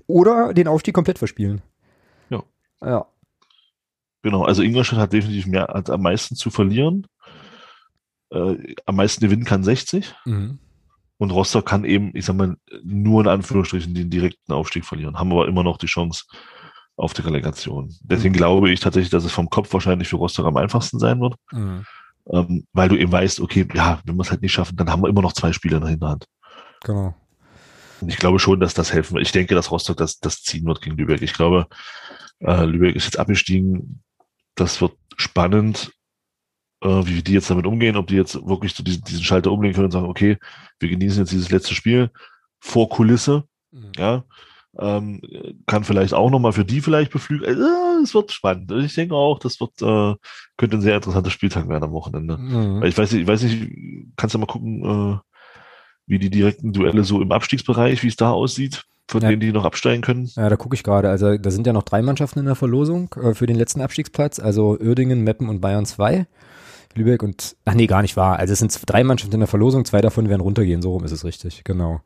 [0.09, 1.63] oder den Aufstieg komplett verspielen.
[2.31, 2.43] Ja.
[2.83, 3.07] Ja.
[4.23, 7.07] Genau, also Ingolstadt hat definitiv mehr, hat am meisten zu verlieren.
[8.33, 10.13] Äh, am meisten gewinnen kann 60.
[10.25, 10.59] Mhm.
[11.19, 15.33] Und Rostock kann eben, ich sag mal, nur in Anführungsstrichen den direkten Aufstieg verlieren, haben
[15.33, 16.25] aber immer noch die Chance
[16.97, 17.95] auf die Relegation.
[18.03, 18.39] Deswegen mhm.
[18.39, 21.35] glaube ich tatsächlich, dass es vom Kopf wahrscheinlich für Rostock am einfachsten sein wird.
[21.53, 21.87] Mhm
[22.31, 25.03] ähm, weil du eben weißt, okay, ja, wenn wir es halt nicht schaffen, dann haben
[25.03, 26.27] wir immer noch zwei Spieler in der Hinterhand.
[26.83, 27.15] Genau.
[28.01, 29.27] Und ich glaube schon, dass das helfen wird.
[29.27, 31.23] Ich denke, dass Rostock das, das ziehen wird gegen Lübeck.
[31.23, 31.67] Ich glaube,
[32.41, 34.03] äh, Lübeck ist jetzt abgestiegen.
[34.55, 35.93] Das wird spannend,
[36.85, 39.87] wie die jetzt damit umgehen, ob die jetzt wirklich so diesen, diesen Schalter umlegen können
[39.87, 40.39] und sagen, okay,
[40.79, 42.11] wir genießen jetzt dieses letzte Spiel
[42.61, 43.45] vor Kulisse.
[43.73, 43.93] Mhm.
[43.97, 44.25] Ja,
[44.79, 45.21] ähm,
[45.67, 47.59] kann vielleicht auch nochmal für die vielleicht beflügeln.
[47.59, 48.73] Äh, es wird spannend.
[48.73, 50.17] Ich denke auch, das wird, äh,
[50.57, 52.37] könnte ein sehr interessanter Spieltag werden am Wochenende.
[52.37, 52.83] Mhm.
[52.85, 53.71] ich weiß nicht, ich weiß nicht,
[54.17, 55.19] kannst du mal gucken, äh,
[56.07, 59.29] wie die direkten Duelle so im Abstiegsbereich, wie es da aussieht, von ja.
[59.29, 60.29] denen die noch absteigen können.
[60.35, 61.09] Ja, da gucke ich gerade.
[61.09, 64.39] Also da sind ja noch drei Mannschaften in der Verlosung äh, für den letzten Abstiegsplatz,
[64.39, 66.27] also Uerdingen, Meppen und Bayern 2.
[66.97, 68.39] Lübeck und, ach nee, gar nicht wahr.
[68.39, 71.13] Also es sind drei Mannschaften in der Verlosung, zwei davon werden runtergehen, so rum ist
[71.13, 72.01] es richtig, genau.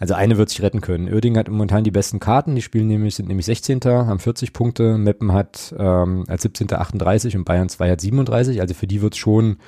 [0.00, 1.12] Also eine wird sich retten können.
[1.12, 3.80] Oerding hat momentan die besten Karten, die spielen nämlich, sind nämlich 16.
[3.84, 6.72] haben 40 Punkte, Meppen hat ähm, als 17.
[6.72, 9.58] 38 und Bayern 2 hat 37, also für die wird schon,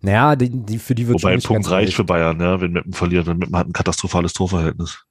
[0.00, 2.72] naja, die, die, für die wird Wobei schon ein Punkt reicht für Bayern, ja, wenn
[2.72, 5.04] Meppen verliert, wenn Meppen hat ein katastrophales Torverhältnis.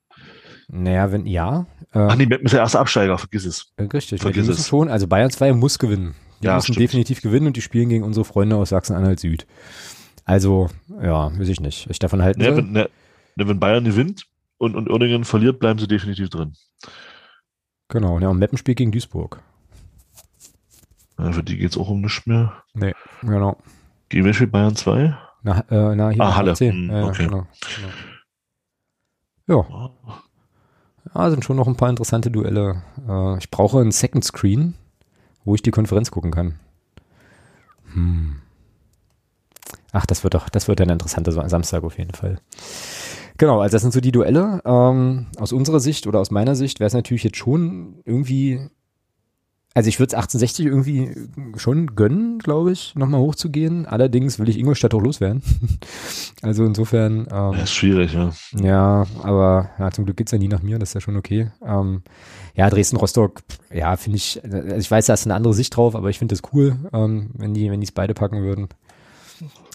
[0.70, 1.66] Naja, wenn, ja.
[1.94, 3.74] Äh, Ach nee, Meppen ist der erste Absteiger, vergiss es.
[3.78, 4.68] Richtig, vergiss es.
[4.68, 6.16] schon, also Bayern 2 muss gewinnen.
[6.44, 6.84] Die ja, müssen stimmt.
[6.84, 9.48] definitiv gewinnen und die spielen gegen unsere Freunde aus Sachsen-Anhalt Süd.
[10.26, 10.70] Also,
[11.02, 11.90] ja, weiß ich nicht.
[11.90, 12.90] Ich davon halten ne, wenn, ne,
[13.36, 14.26] wenn Bayern gewinnt
[14.58, 16.54] und, und Oerdingen verliert, bleiben sie definitiv drin.
[17.88, 19.42] Genau, ja, und Meppen spielt gegen Duisburg.
[21.18, 22.52] Ja, für die geht es auch um nichts mehr.
[22.74, 23.58] Nee, genau.
[24.10, 25.18] Gegen wer spielt Bayern 2?
[25.44, 26.56] Na, äh, na, hier ah, Halle.
[26.56, 27.26] Hm, ja, okay.
[27.26, 27.48] Genau,
[29.48, 29.64] genau.
[29.64, 29.90] Ja.
[31.16, 32.82] Ja, sind schon noch ein paar interessante Duelle.
[33.08, 34.74] Äh, ich brauche einen Second Screen
[35.46, 36.60] wo ich die Konferenz gucken kann.
[37.94, 38.36] Hm.
[39.92, 42.40] Ach, das wird doch, das wird ein interessanter Samstag auf jeden Fall.
[43.38, 44.62] Genau, also das sind so die Duelle.
[44.66, 48.70] Ähm, aus unserer Sicht oder aus meiner Sicht wäre es natürlich jetzt schon irgendwie
[49.76, 51.16] also ich würde es 1860 irgendwie
[51.58, 53.88] schon gönnen, glaube ich, nochmal hochzugehen.
[53.88, 55.42] Allerdings will ich Ingolstadt auch loswerden.
[56.44, 57.28] also insofern.
[57.32, 58.32] Ähm, das ist schwierig, ja.
[58.62, 61.50] Ja, aber ja, zum Glück geht's ja nie nach mir, das ist ja schon okay.
[61.66, 62.04] Ähm,
[62.56, 63.42] ja, Dresden-Rostock,
[63.74, 66.36] ja, finde ich, also ich weiß, da ist eine andere Sicht drauf, aber ich finde
[66.36, 68.68] das cool, ähm, wenn die, wenn die es beide packen würden.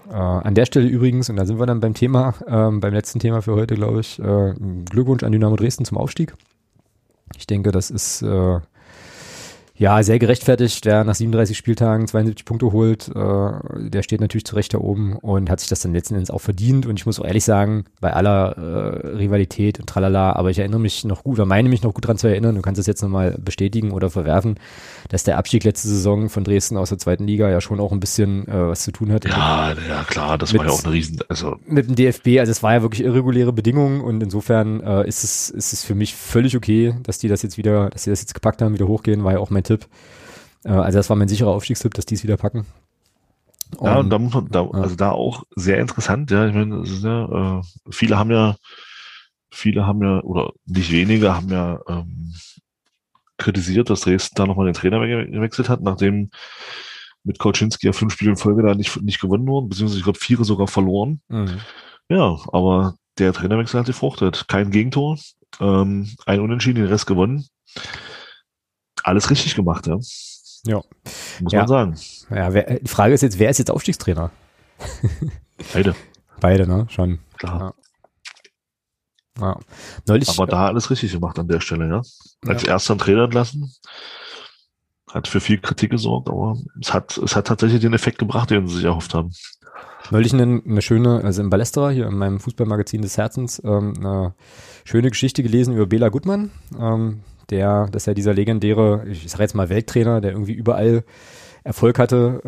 [0.09, 3.19] Äh, an der Stelle übrigens, und da sind wir dann beim Thema, ähm, beim letzten
[3.19, 4.55] Thema für heute, glaube ich, äh,
[4.89, 6.35] Glückwunsch an Dynamo Dresden zum Aufstieg.
[7.37, 8.61] Ich denke, das ist äh,
[9.79, 14.57] ja, sehr gerechtfertigt, der nach 37 Spieltagen 72 Punkte holt, äh, der steht natürlich zu
[14.57, 16.85] Recht da oben und hat sich das dann letzten Endes auch verdient.
[16.85, 20.81] Und ich muss auch ehrlich sagen, bei aller äh, Rivalität und tralala, aber ich erinnere
[20.81, 23.03] mich noch gut, oder meine mich noch gut dran zu erinnern, du kannst das jetzt
[23.03, 24.59] nochmal bestätigen oder verwerfen,
[25.11, 28.01] dass der Abstieg letzte Saison von Dresden aus der zweiten Liga ja schon auch ein
[28.01, 29.27] bisschen äh, was zu tun hat.
[29.27, 31.55] Ja, ja klar, das mit, war ja auch eine Riesen, also.
[31.67, 35.51] Mit dem DFB, also es war ja wirklich irreguläre Bedingungen und insofern äh, ist es,
[35.51, 38.35] ist es für mich völlig okay, dass die das jetzt wieder, dass sie das jetzt
[38.35, 39.87] gepackt haben, wieder hochgehen, war ja auch mein Tipp.
[40.65, 42.67] Äh, also das war mein sicherer Aufstiegstipp, dass die es wieder packen.
[43.77, 46.83] Und, ja, und da muss man, da, also da auch sehr interessant, ja, ich meine,
[46.85, 48.57] ja, äh, viele haben ja,
[49.51, 52.33] viele haben ja, oder nicht wenige haben ja ähm,
[53.37, 56.31] kritisiert, dass Dresden da nochmal den Trainer gewechselt hat, nachdem
[57.25, 60.19] mit Koczynski ja fünf Spiele in Folge da nicht, nicht gewonnen wurden, beziehungsweise ich glaube
[60.19, 61.21] vier sogar verloren.
[61.29, 61.61] Mhm.
[62.09, 64.47] Ja, aber der Trainerwechsel hat gefruchtet.
[64.49, 65.19] Kein Gegentor,
[65.61, 67.47] ähm, ein Unentschieden, den Rest gewonnen
[69.09, 69.99] alles richtig gemacht, ja.
[70.65, 70.83] Ja.
[71.41, 71.61] Muss ja.
[71.61, 71.97] man sagen.
[72.31, 74.31] Ja, wer, die Frage ist jetzt, wer ist jetzt Aufstiegstrainer?
[75.73, 75.95] Beide.
[76.41, 76.87] Beide, ne?
[76.89, 77.19] Schon.
[77.39, 77.75] Klar.
[79.39, 79.47] Ja.
[79.47, 79.59] ja.
[80.07, 82.03] Neulich, Aber da alles richtig gemacht an der Stelle, ja.
[82.47, 82.69] Als ja.
[82.69, 83.73] erster Trainer entlassen.
[85.11, 88.69] Hat für viel Kritik gesorgt, aber es hat, es hat tatsächlich den Effekt gebracht, den
[88.69, 89.33] sie sich erhofft haben.
[90.11, 94.35] Neulich eine, eine schöne, also im Ballesterer, hier in meinem Fußballmagazin des Herzens, ähm, eine
[94.85, 96.51] schöne Geschichte gelesen über Bela Gutmann.
[96.79, 97.21] Ähm,
[97.51, 101.05] der, das ist ja dieser legendäre, ich sage jetzt mal Welttrainer, der irgendwie überall
[101.65, 102.41] Erfolg hatte,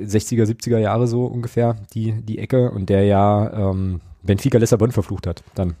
[0.00, 4.92] äh, 60er, 70er Jahre so ungefähr, die, die Ecke, und der ja ähm, Benfica Lissabon
[4.92, 5.76] verflucht hat, dann.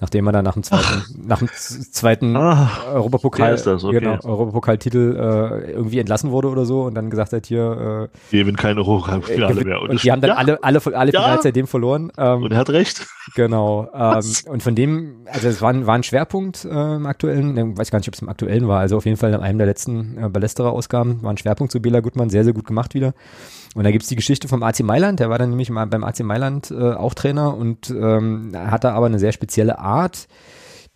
[0.00, 4.00] Nachdem er dann nach dem zweiten, nach dem zweiten ah, Europapokal, das, okay.
[4.00, 8.40] genau, Europapokaltitel äh, irgendwie entlassen wurde oder so und dann gesagt hat, hier äh, wir
[8.40, 9.82] gewinnen keine Europapokalfinale mehr.
[9.82, 10.36] Und, und die haben dann ja.
[10.36, 11.22] alle, alle, alle ja.
[11.22, 12.12] Finals seitdem verloren.
[12.16, 13.06] Ähm, und er hat recht.
[13.34, 13.88] Genau.
[13.92, 17.78] Ähm, und von dem, also es war, ein, war ein Schwerpunkt äh, im aktuellen, ich
[17.78, 19.66] weiß gar nicht, ob es im aktuellen war, also auf jeden Fall in einem der
[19.66, 23.14] letzten äh, Ballesterer-Ausgaben war ein Schwerpunkt zu Bela Gutmann, sehr, sehr gut gemacht wieder.
[23.74, 26.20] Und da gibt's die Geschichte vom AC Mailand, der war dann nämlich mal beim AC
[26.20, 29.87] Mailand äh, auch Trainer und ähm, hatte aber eine sehr spezielle Art,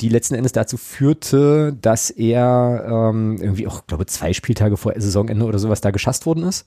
[0.01, 5.44] die letzten Endes dazu führte, dass er ähm, irgendwie auch, glaube zwei Spieltage vor Saisonende
[5.44, 6.66] oder sowas da geschasst worden ist.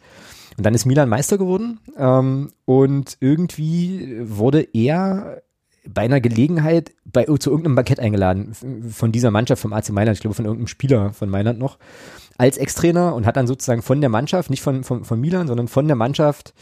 [0.58, 5.42] Und dann ist Milan Meister geworden ähm, und irgendwie wurde er
[5.88, 8.54] bei einer Gelegenheit bei, zu irgendeinem Bankett eingeladen
[8.90, 11.78] von dieser Mannschaft vom AC Mailand, ich glaube von irgendeinem Spieler von Mailand noch,
[12.38, 15.68] als Ex-Trainer und hat dann sozusagen von der Mannschaft, nicht von, von, von Milan, sondern
[15.68, 16.54] von der Mannschaft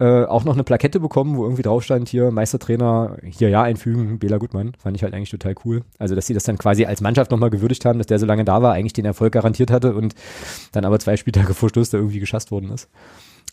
[0.00, 4.18] äh, auch noch eine Plakette bekommen, wo irgendwie drauf stand, hier Meistertrainer, hier ja einfügen,
[4.18, 4.72] Bela Gutmann.
[4.78, 5.82] Fand ich halt eigentlich total cool.
[5.98, 8.44] Also, dass sie das dann quasi als Mannschaft nochmal gewürdigt haben, dass der so lange
[8.44, 10.14] da war, eigentlich den Erfolg garantiert hatte und
[10.72, 12.88] dann aber zwei Spieltage vor Schluss da irgendwie geschasst worden ist.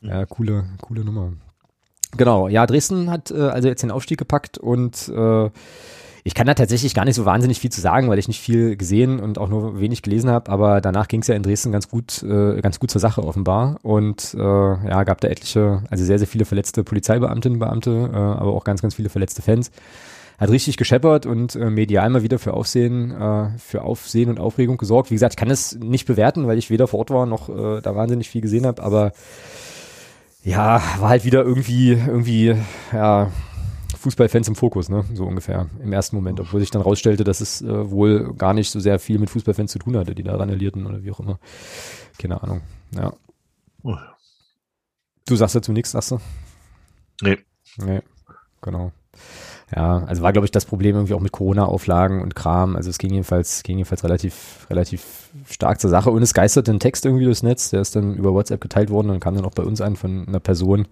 [0.01, 1.33] Ja, coole, coole Nummer.
[2.15, 5.49] Genau, ja, Dresden hat äh, also jetzt den Aufstieg gepackt und äh,
[6.27, 8.75] ich kann da tatsächlich gar nicht so wahnsinnig viel zu sagen, weil ich nicht viel
[8.77, 11.87] gesehen und auch nur wenig gelesen habe, aber danach ging es ja in Dresden ganz
[11.87, 13.77] gut, äh, ganz gut zur Sache offenbar.
[13.83, 18.53] Und äh, ja, gab da etliche, also sehr, sehr viele verletzte Polizeibeamtinnen, Beamte, äh, aber
[18.53, 19.69] auch ganz, ganz viele verletzte Fans.
[20.39, 24.77] Hat richtig gescheppert und äh, medial mal wieder für Aufsehen, äh, für Aufsehen und Aufregung
[24.77, 25.11] gesorgt.
[25.11, 27.81] Wie gesagt, ich kann es nicht bewerten, weil ich weder vor Ort war noch äh,
[27.81, 29.11] da wahnsinnig viel gesehen habe, aber
[30.43, 32.55] ja, war halt wieder irgendwie, irgendwie,
[32.91, 33.29] ja,
[34.05, 35.03] Fußballfans im Fokus, ne?
[35.15, 38.69] So ungefähr im ersten Moment, obwohl sich dann rausstellte, dass es äh, wohl gar nicht
[38.69, 41.39] so sehr viel mit Fußballfans zu tun hatte, die da randalierten oder wie auch immer.
[42.19, 42.61] Keine Ahnung.
[42.91, 43.13] Ja.
[43.81, 43.95] Oh.
[45.25, 46.19] Du sagst dazu nichts, sagst du?
[47.23, 47.39] Nee.
[47.77, 48.01] Nee,
[48.61, 48.91] genau.
[49.75, 52.75] Ja, also war, glaube ich, das Problem irgendwie auch mit Corona-Auflagen und Kram.
[52.75, 56.11] Also es ging jedenfalls, ging jedenfalls relativ, relativ stark zur Sache.
[56.11, 59.09] Und es geisterte ein Text irgendwie durchs Netz, der ist dann über WhatsApp geteilt worden
[59.09, 60.87] und kam dann auch bei uns ein von einer Person,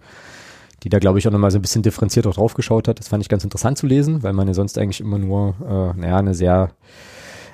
[0.84, 2.98] die da, glaube ich, auch nochmal so ein bisschen differenziert auch drauf geschaut hat.
[2.98, 5.98] Das fand ich ganz interessant zu lesen, weil man ja sonst eigentlich immer nur, äh,
[5.98, 6.70] naja, eine sehr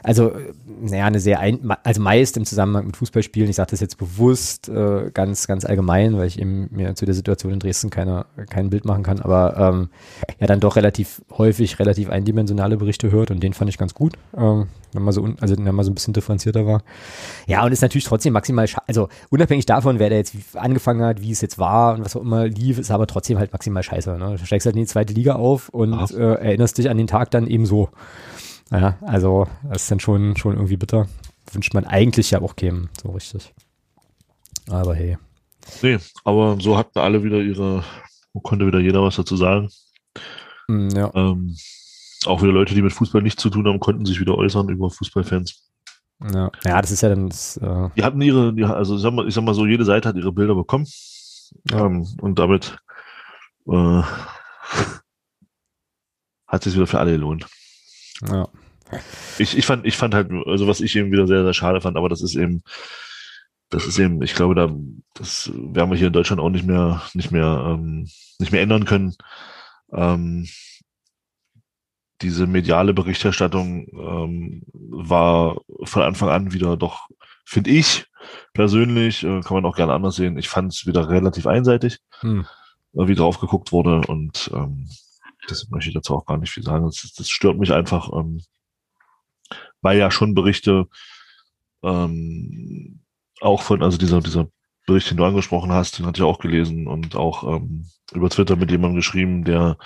[0.03, 0.33] also,
[0.81, 4.69] naja, eine sehr, ein, also meist im Zusammenhang mit Fußballspielen, ich sage das jetzt bewusst,
[4.69, 8.71] äh, ganz, ganz allgemein, weil ich eben mir zu der Situation in Dresden keine, kein
[8.71, 9.91] Bild machen kann, aber ähm,
[10.39, 14.15] ja dann doch relativ häufig relativ eindimensionale Berichte hört und den fand ich ganz gut,
[14.37, 16.83] ähm, wenn man so, also wenn man so ein bisschen differenzierter war.
[17.47, 21.31] Ja, und ist natürlich trotzdem maximal, also unabhängig davon, wer da jetzt angefangen hat, wie
[21.31, 24.17] es jetzt war und was auch immer lief, ist aber trotzdem halt maximal scheiße.
[24.19, 24.37] Ne?
[24.39, 27.31] Du steigst halt in die zweite Liga auf und äh, erinnerst dich an den Tag
[27.31, 27.91] dann eben so.
[28.71, 31.09] Ja, also das ist dann schon, schon irgendwie bitter.
[31.53, 33.53] Wünscht man eigentlich ja auch kämen, so richtig.
[34.69, 35.19] Aber hey.
[35.83, 37.85] Nee, aber so hatten alle wieder ihre,
[38.43, 39.69] konnte wieder jeder was dazu sagen.
[40.69, 41.11] Mm, ja.
[41.15, 41.57] Ähm,
[42.27, 44.91] auch wieder Leute, die mit Fußball nichts zu tun haben, konnten sich wieder äußern über
[44.91, 45.71] Fußballfans.
[46.33, 47.29] Ja, ja das ist ja dann.
[47.29, 49.85] Das, äh die hatten ihre, die, also ich sag, mal, ich sag mal so, jede
[49.85, 50.87] Seite hat ihre Bilder bekommen.
[51.71, 51.87] Ja.
[51.87, 52.79] Ähm, und damit
[53.67, 54.03] äh,
[56.47, 57.47] hat es sich wieder für alle gelohnt.
[58.29, 58.49] Ja.
[59.39, 61.97] Ich, ich fand, ich fand halt, also was ich eben wieder sehr, sehr schade fand,
[61.97, 62.63] aber das ist eben,
[63.69, 64.71] das ist eben, ich glaube, da,
[65.15, 68.85] das werden wir hier in Deutschland auch nicht mehr, nicht mehr, ähm, nicht mehr ändern
[68.85, 69.15] können.
[69.93, 70.49] Ähm,
[72.21, 77.09] diese mediale Berichterstattung ähm, war von Anfang an wieder doch,
[77.45, 78.07] finde ich
[78.53, 82.47] persönlich, äh, kann man auch gerne anders sehen, ich fand es wieder relativ einseitig, hm.
[82.95, 84.89] äh, wie drauf geguckt wurde und ähm,
[85.49, 86.87] das möchte ich dazu auch gar nicht viel sagen.
[86.87, 88.43] Das, das stört mich einfach, ähm,
[89.81, 90.87] weil ja schon Berichte
[91.83, 93.01] ähm,
[93.41, 94.49] auch von, also dieser, dieser
[94.87, 98.57] Bericht, den du angesprochen hast, den hatte ich auch gelesen und auch ähm, über Twitter
[98.57, 99.79] mit jemandem geschrieben, der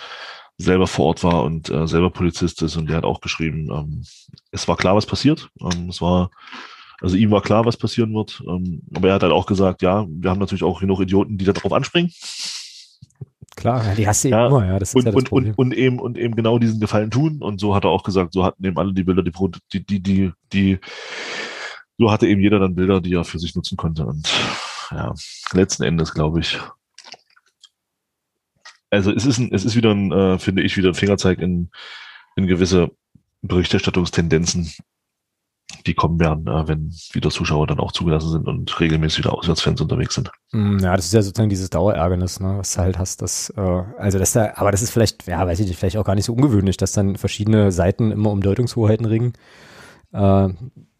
[0.57, 4.05] selber vor Ort war und äh, selber Polizist ist und der hat auch geschrieben, ähm,
[4.51, 5.51] es war klar, was passiert.
[5.61, 6.31] Ähm, es war,
[7.01, 8.43] also ihm war klar, was passieren wird.
[8.47, 11.45] Ähm, aber er hat halt auch gesagt, ja, wir haben natürlich auch genug Idioten, die
[11.45, 12.13] darauf anspringen.
[13.57, 14.79] Klar, die hast du ja, immer, ja.
[14.79, 15.55] Das ist und, ja das und, Problem.
[15.57, 17.43] Und, und, eben, und eben genau diesen Gefallen tun.
[17.43, 20.33] Und so hat er auch gesagt, so hatten eben alle die Bilder, die, die, die,
[20.53, 20.79] die,
[21.99, 24.07] so hatte eben jeder dann Bilder, die er für sich nutzen konnte.
[24.07, 24.29] Und
[24.91, 25.15] ja,
[25.53, 26.59] letzten Endes glaube ich.
[28.91, 31.71] Also es ist ein, es ist wieder ein, äh, finde ich, wieder ein Fingerzeig in,
[32.37, 32.91] in gewisse
[33.43, 34.73] Berichterstattungstendenzen,
[35.87, 39.81] die kommen werden, äh, wenn wieder Zuschauer dann auch zugelassen sind und regelmäßig wieder Auswärtsfans
[39.81, 40.31] unterwegs sind.
[40.53, 43.61] Mm, ja, das ist ja sozusagen dieses Dauerärgernis, ne, was du halt hast, dass, äh,
[43.99, 46.25] also das da, aber das ist vielleicht, ja, weiß ich nicht, vielleicht auch gar nicht
[46.25, 49.35] so ungewöhnlich, dass dann verschiedene Seiten immer um Deutungshoheiten ringen.
[50.13, 50.49] Äh,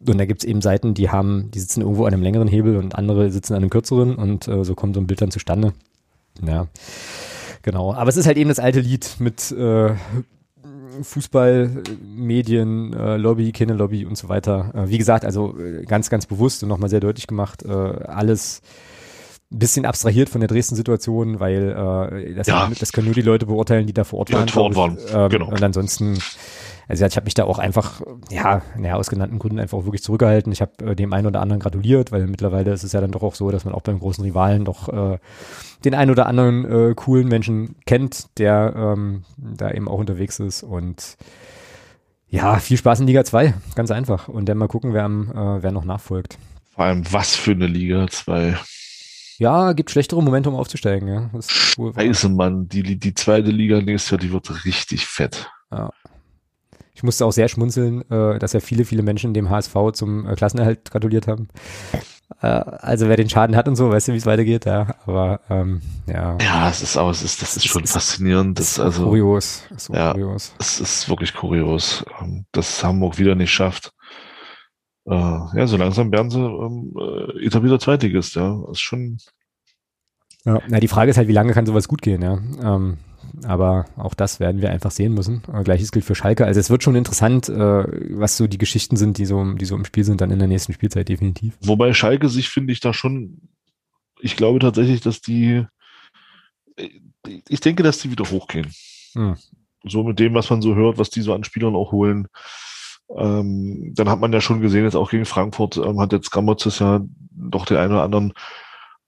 [0.07, 2.95] und da gibt's eben Seiten, die haben, die sitzen irgendwo an einem längeren Hebel und
[2.95, 5.73] andere sitzen an einem kürzeren und äh, so kommt so ein Bild dann zustande.
[6.45, 6.67] Ja.
[7.63, 9.95] Genau, aber es ist halt eben das alte Lied mit äh,
[11.03, 14.71] Fußball, Medien, äh, Lobby, Kinderlobby und so weiter.
[14.73, 18.61] Äh, wie gesagt, also äh, ganz, ganz bewusst und nochmal sehr deutlich gemacht, äh, alles
[19.51, 22.69] ein bisschen abstrahiert von der Dresden-Situation, weil äh, das, ja.
[22.79, 24.47] das können nur die Leute beurteilen, die da vor Ort waren.
[24.47, 24.97] Vor Ort waren.
[25.13, 25.47] Ähm, genau.
[25.47, 26.17] Und ansonsten
[26.87, 30.03] also ich habe mich da auch einfach, ja, naja, aus genannten Gründen einfach auch wirklich
[30.03, 30.51] zurückgehalten.
[30.51, 33.23] Ich habe äh, dem einen oder anderen gratuliert, weil mittlerweile ist es ja dann doch
[33.23, 35.17] auch so, dass man auch beim großen Rivalen doch äh,
[35.85, 40.63] den einen oder anderen äh, coolen Menschen kennt, der ähm, da eben auch unterwegs ist
[40.63, 41.17] und
[42.27, 44.27] ja, viel Spaß in Liga 2, ganz einfach.
[44.27, 46.37] Und dann mal gucken, wer, am, äh, wer noch nachfolgt.
[46.73, 48.57] Vor allem, was für eine Liga 2.
[49.37, 51.29] Ja, gibt schlechtere Momente, um aufzusteigen, ja.
[51.33, 55.49] Das ist Scheiße, Mann, die, die zweite Liga nächstes Jahr, die wird richtig fett.
[55.71, 55.91] Ja.
[56.93, 60.35] Ich musste auch sehr schmunzeln, äh, dass ja viele, viele Menschen dem HSV zum äh,
[60.35, 61.49] Klassenerhalt gratuliert haben.
[62.41, 64.95] Äh, also wer den Schaden hat und so, weißt du, wie es weitergeht, ja.
[65.05, 66.37] Aber ähm, ja.
[66.41, 68.59] Ja, es ist auch, es ist, das ist schon es faszinierend.
[68.59, 69.63] Das ist also kurios.
[69.75, 70.53] Ist ja, kurios.
[70.59, 73.93] Es ist wirklich kurios, ähm, dass Hamburg wieder nicht schafft.
[75.07, 78.63] Äh, ja, so langsam werden sie ähm, äh, etablierter Zweitligist, ja.
[78.71, 79.17] Ist schon.
[80.43, 82.37] Ja, na, die Frage ist halt, wie lange kann sowas gut gehen, ja.
[82.63, 82.97] Ähm,
[83.43, 85.43] aber auch das werden wir einfach sehen müssen.
[85.51, 86.45] Äh, gleiches gilt für Schalke.
[86.45, 87.85] Also es wird schon interessant, äh,
[88.17, 90.47] was so die Geschichten sind, die so, die so im Spiel sind, dann in der
[90.47, 91.57] nächsten Spielzeit definitiv.
[91.61, 93.41] Wobei Schalke sich, finde ich, da schon,
[94.19, 95.65] ich glaube tatsächlich, dass die,
[97.49, 98.71] ich denke, dass die wieder hochgehen.
[99.13, 99.35] Hm.
[99.83, 102.27] So mit dem, was man so hört, was die so an Spielern auch holen.
[103.15, 106.79] Ähm, dann hat man ja schon gesehen, jetzt auch gegen Frankfurt ähm, hat jetzt Gramozis
[106.79, 107.01] ja
[107.31, 108.33] doch den einen oder anderen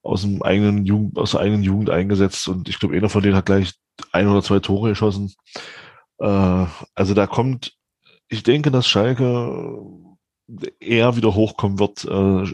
[0.03, 3.35] aus dem eigenen Jugend, aus der eigenen Jugend eingesetzt und ich glaube, einer von denen
[3.35, 3.73] hat gleich
[4.11, 5.33] ein oder zwei Tore geschossen.
[6.19, 6.65] Äh,
[6.95, 7.77] also da kommt,
[8.29, 9.79] ich denke, dass Schalke
[10.79, 12.53] eher wieder hochkommen wird, äh,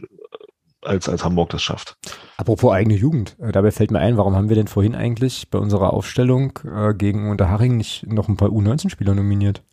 [0.82, 1.98] als, als Hamburg das schafft.
[2.38, 5.60] Apropos eigene Jugend, äh, dabei fällt mir ein, warum haben wir denn vorhin eigentlich bei
[5.60, 9.64] unserer Aufstellung äh, gegen Unterhaching nicht noch ein paar U19-Spieler nominiert?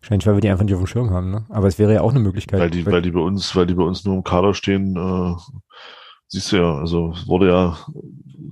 [0.00, 1.46] Wahrscheinlich, weil wir die einfach nicht auf dem Schirm haben, ne?
[1.48, 2.60] Aber es wäre ja auch eine Möglichkeit.
[2.60, 5.34] Weil die, weil die bei uns, weil die bei uns nur im Kader stehen, äh,
[6.34, 7.78] siehst du ja, also wurde ja,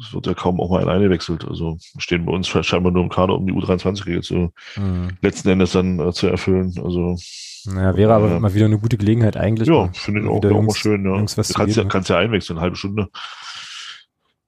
[0.00, 1.44] es wird ja kaum auch mal alleine gewechselt.
[1.44, 5.18] Also stehen bei uns scheinbar nur im Kader, um die U23-Regel zu mhm.
[5.20, 6.72] letzten Endes dann äh, zu erfüllen.
[6.82, 7.16] Also
[7.64, 9.68] naja, wäre aber äh, mal wieder eine gute Gelegenheit eigentlich.
[9.68, 11.16] Ja, finde ich auch, auch mal schön, ja.
[11.16, 13.08] Jungs, du kannst ja, kannst ja einwechseln, eine halbe Stunde.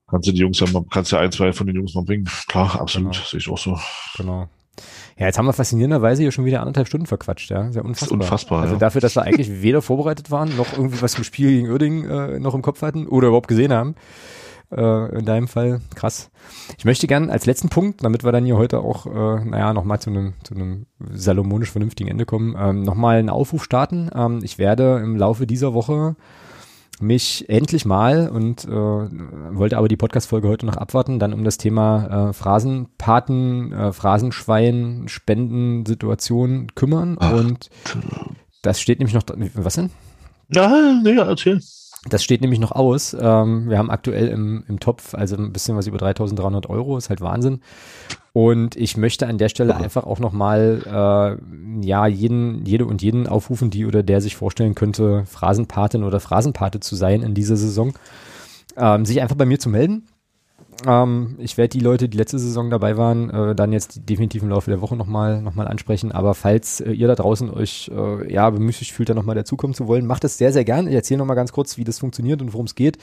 [0.07, 2.29] Kannst du die Jungs ja mal, kannst ja ein, zwei von den Jungs mal bringen.
[2.47, 3.25] Klar, absolut, genau.
[3.25, 3.77] sehe ich auch so.
[4.17, 4.47] Genau.
[5.17, 7.71] Ja, jetzt haben wir faszinierenderweise hier schon wieder anderthalb Stunden verquatscht, ja.
[7.71, 8.19] Sehr unfassbar.
[8.19, 8.79] unfassbar also ja.
[8.79, 12.39] dafür, dass wir eigentlich weder vorbereitet waren, noch irgendwie was zum Spiel gegen Uerdingen äh,
[12.39, 13.95] noch im Kopf hatten oder überhaupt gesehen haben.
[14.71, 16.31] Äh, in deinem Fall krass.
[16.77, 19.99] Ich möchte gern als letzten Punkt, damit wir dann hier heute auch, äh, naja, nochmal
[19.99, 24.09] zu einem zu einem salomonisch vernünftigen Ende kommen, ähm, nochmal einen Aufruf starten.
[24.13, 26.15] Ähm, ich werde im Laufe dieser Woche
[26.99, 31.57] mich endlich mal und äh, wollte aber die Podcast-Folge heute noch abwarten, dann um das
[31.57, 37.17] Thema äh, Phrasenpaten, äh, Phrasenschwein, Spendensituation kümmern.
[37.19, 37.33] Ach.
[37.33, 37.69] Und
[38.61, 39.23] das steht nämlich noch,
[39.55, 39.89] was denn?
[40.49, 41.61] Ja, nee, erzähl.
[42.07, 43.15] Das steht nämlich noch aus.
[43.19, 47.09] Ähm, wir haben aktuell im, im Topf, also ein bisschen was über 3300 Euro, ist
[47.09, 47.61] halt Wahnsinn.
[48.31, 53.27] Und ich möchte an der Stelle einfach auch nochmal, äh, ja, jeden, jede und jeden
[53.27, 57.93] aufrufen, die oder der sich vorstellen könnte, Phrasenpatin oder Phrasenpate zu sein in dieser Saison,
[58.77, 60.03] ähm, sich einfach bei mir zu melden.
[60.85, 64.49] Ähm, ich werde die Leute, die letzte Saison dabei waren, äh, dann jetzt definitiv im
[64.49, 66.11] Laufe der Woche nochmal noch mal ansprechen.
[66.11, 69.87] Aber falls äh, ihr da draußen euch äh, ja bemüßigt fühlt, da nochmal dazukommen zu
[69.87, 70.87] wollen, macht das sehr, sehr gern.
[70.87, 72.97] Ich erzähle nochmal ganz kurz, wie das funktioniert und worum es geht.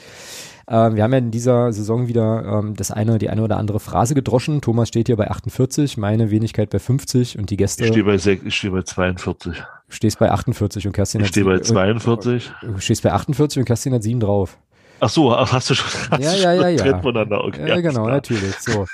[0.67, 3.79] Ähm, wir haben ja in dieser Saison wieder ähm, das eine, die eine oder andere
[3.79, 4.61] Phrase gedroschen.
[4.61, 7.83] Thomas steht hier bei 48, meine Wenigkeit bei 50 und die Gäste.
[7.83, 9.57] Ich stehe bei, ich stehe bei 42.
[9.57, 12.51] Du stehst bei 48 und Kerstin ich hat Ich stehe bei 42.
[12.61, 14.57] Du stehst bei 48 und Kerstin hat 7 drauf.
[15.03, 17.01] Ach so, hast du schon, hast ja, du ja, ja, ja.
[17.01, 17.43] voneinander.
[17.43, 18.55] Okay, ja, genau, natürlich.
[18.55, 18.85] So.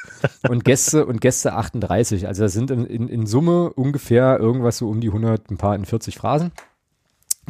[0.49, 2.27] Und Gäste und Gäste 38.
[2.27, 5.76] Also das sind in, in, in Summe ungefähr irgendwas so um die 100, ein paar
[5.76, 6.52] in 40 Phrasen.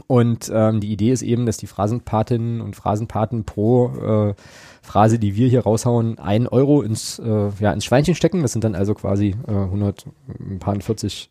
[0.07, 4.33] Und ähm, die Idee ist eben, dass die Phrasenpatinnen und Phrasenpaten pro äh,
[4.81, 8.41] Phrase, die wir hier raushauen, ein Euro ins, äh, ja, ins Schweinchen stecken.
[8.41, 10.05] Das sind dann also quasi äh, 100,
[10.37, 11.29] ein paar 40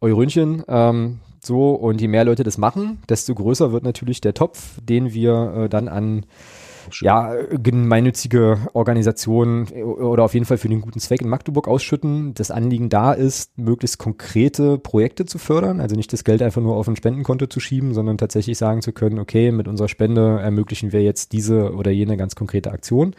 [0.00, 0.62] Eurönchen.
[0.68, 5.12] Ähm, so, und je mehr Leute das machen, desto größer wird natürlich der Topf, den
[5.12, 6.26] wir äh, dann an
[7.00, 12.34] ja, gemeinnützige Organisationen oder auf jeden Fall für den guten Zweck in Magdeburg ausschütten.
[12.34, 16.76] Das Anliegen da ist, möglichst konkrete Projekte zu fördern, also nicht das Geld einfach nur
[16.76, 20.92] auf ein Spendenkonto zu schieben, sondern tatsächlich sagen zu können, okay, mit unserer Spende ermöglichen
[20.92, 23.14] wir jetzt diese oder jene ganz konkrete Aktion.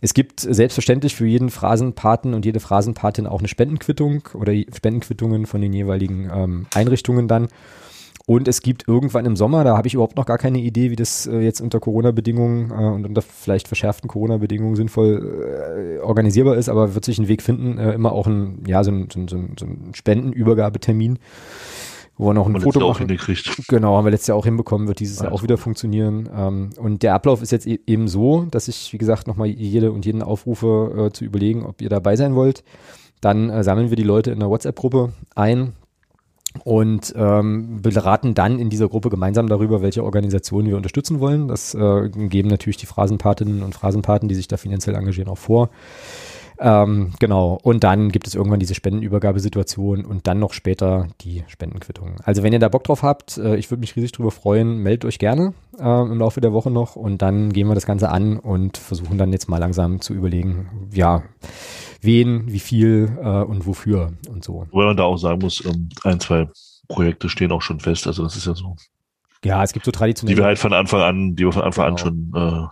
[0.00, 5.60] Es gibt selbstverständlich für jeden Phrasenpaten und jede Phrasenpatin auch eine Spendenquittung oder Spendenquittungen von
[5.60, 7.48] den jeweiligen ähm, Einrichtungen dann.
[8.28, 10.96] Und es gibt irgendwann im Sommer, da habe ich überhaupt noch gar keine Idee, wie
[10.96, 16.68] das äh, jetzt unter Corona-Bedingungen äh, und unter vielleicht verschärften Corona-Bedingungen sinnvoll äh, organisierbar ist,
[16.68, 19.28] aber wird sich einen Weg finden, äh, immer auch ein, ja, so ein, so ein,
[19.28, 21.18] so ein Spendenübergabetermin,
[22.18, 23.08] wo wir noch ein Foto machen.
[23.66, 26.28] Genau, haben wir letztes Jahr auch hinbekommen, wird dieses Jahr auch wieder funktionieren.
[26.36, 29.90] Ähm, und der Ablauf ist jetzt e eben so, dass ich, wie gesagt, nochmal jede
[29.90, 32.62] und jeden aufrufe, äh, zu überlegen, ob ihr dabei sein wollt.
[33.22, 35.72] Dann äh, sammeln wir die Leute in der WhatsApp-Gruppe ein,
[36.64, 41.48] und ähm, beraten dann in dieser Gruppe gemeinsam darüber, welche Organisationen wir unterstützen wollen.
[41.48, 45.70] Das äh, geben natürlich die Phrasenpatinnen und Phrasenpaten, die sich da finanziell engagieren, auch vor.
[46.60, 47.58] Ähm, genau.
[47.62, 52.16] Und dann gibt es irgendwann diese Spendenübergabesituation und dann noch später die Spendenquittung.
[52.24, 55.04] Also wenn ihr da Bock drauf habt, äh, ich würde mich riesig drüber freuen, meldet
[55.04, 58.38] euch gerne äh, im Laufe der Woche noch und dann gehen wir das Ganze an
[58.38, 61.22] und versuchen dann jetzt mal langsam zu überlegen, ja,
[62.00, 64.66] wen, wie viel äh, und wofür und so.
[64.70, 66.48] Wobei man da auch sagen muss, ähm, ein, zwei
[66.88, 68.06] Projekte stehen auch schon fest.
[68.06, 68.76] Also das ist ja so.
[69.44, 70.34] Ja, es gibt so traditionelle.
[70.34, 71.92] Die wir halt von Anfang an, die wir von Anfang genau.
[71.92, 72.66] an schon äh,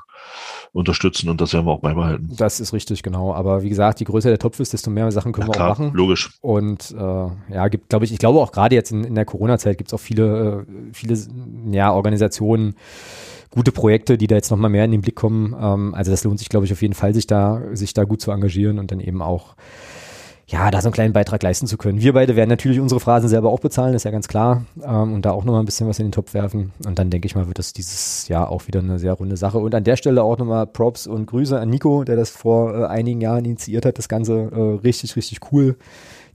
[0.73, 2.29] unterstützen und das werden wir auch beibehalten.
[2.37, 3.33] Das ist richtig, genau.
[3.33, 5.73] Aber wie gesagt, je größer der Topf ist, desto mehr Sachen können ja, wir klar,
[5.73, 5.93] auch machen.
[5.95, 6.31] Logisch.
[6.41, 9.79] Und äh, ja, gibt, glaube ich, ich glaube auch gerade jetzt in, in der Corona-Zeit
[9.79, 11.19] gibt es auch viele, äh, viele
[11.71, 12.75] ja, Organisationen,
[13.57, 15.57] gute Projekte, die da jetzt nochmal mehr in den Blick kommen.
[15.59, 18.21] Ähm, also das lohnt sich, glaube ich, auf jeden Fall, sich da, sich da gut
[18.21, 19.57] zu engagieren und dann eben auch
[20.47, 22.01] ja, da so einen kleinen Beitrag leisten zu können.
[22.01, 24.67] Wir beide werden natürlich unsere Phrasen selber auch bezahlen, ist ja ganz klar.
[24.81, 26.73] Ähm, und da auch nochmal ein bisschen was in den Topf werfen.
[26.85, 29.59] Und dann denke ich mal, wird das dieses Jahr auch wieder eine sehr runde Sache.
[29.59, 32.85] Und an der Stelle auch nochmal Props und Grüße an Nico, der das vor äh,
[32.85, 33.97] einigen Jahren initiiert hat.
[33.97, 35.77] Das Ganze äh, richtig, richtig cool.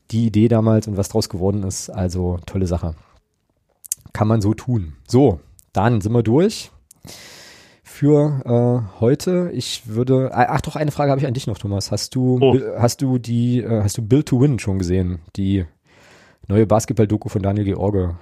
[0.09, 1.91] Die Idee damals und was draus geworden ist.
[1.91, 2.95] Also tolle Sache.
[4.11, 4.93] Kann man so tun.
[5.07, 5.39] So,
[5.71, 6.71] dann sind wir durch
[7.83, 9.51] für äh, heute.
[9.53, 11.91] Ich würde, äh, ach doch, eine Frage habe ich an dich noch, Thomas.
[11.91, 12.59] Hast du, oh.
[12.77, 15.19] hast du die, äh, hast du Build to Win schon gesehen?
[15.35, 15.65] Die
[16.47, 18.15] neue Basketball-Doku von Daniel George?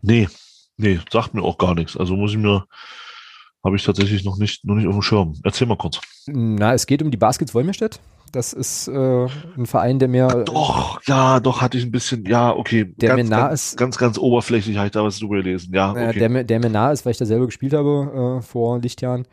[0.00, 0.28] Nee,
[0.76, 1.96] nee, sagt mir auch gar nichts.
[1.96, 2.64] Also muss ich mir,
[3.62, 5.34] habe ich tatsächlich noch nicht, noch nicht auf dem Schirm.
[5.44, 6.00] Erzähl mal kurz.
[6.26, 8.00] Na, es geht um die Baskets Wolmirstedt.
[8.32, 9.26] Das ist äh,
[9.56, 10.26] ein Verein, der mir.
[10.26, 12.94] Ach, doch, ja, doch, hatte ich ein bisschen, ja, okay.
[12.96, 13.76] Der ganz, mir nah ganz, ist.
[13.76, 15.90] Ganz, ganz oberflächlich habe ich da was drüber gelesen, ja.
[15.90, 16.18] Okay.
[16.18, 19.26] der, mir, der mir nah ist, weil ich da selber gespielt habe äh, vor Lichtjahren.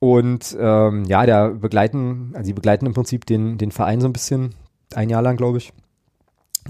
[0.00, 4.12] Und ähm, ja, der begleiten, also die begleiten im Prinzip den, den Verein so ein
[4.12, 4.54] bisschen,
[4.94, 5.72] ein Jahr lang, glaube ich.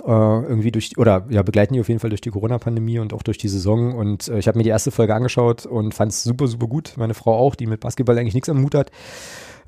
[0.05, 3.23] Äh, irgendwie durch, oder ja, begleiten die auf jeden Fall durch die Corona-Pandemie und auch
[3.23, 3.95] durch die Saison.
[3.95, 6.95] Und äh, ich habe mir die erste Folge angeschaut und fand es super, super gut.
[6.97, 8.91] Meine Frau auch, die mit Basketball eigentlich nichts am Hut hat.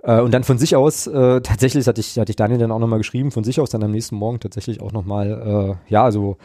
[0.03, 2.79] Äh, und dann von sich aus, äh, tatsächlich hatte ich, hatte ich Daniel dann auch
[2.79, 6.37] nochmal geschrieben, von sich aus dann am nächsten Morgen tatsächlich auch nochmal, äh, ja, also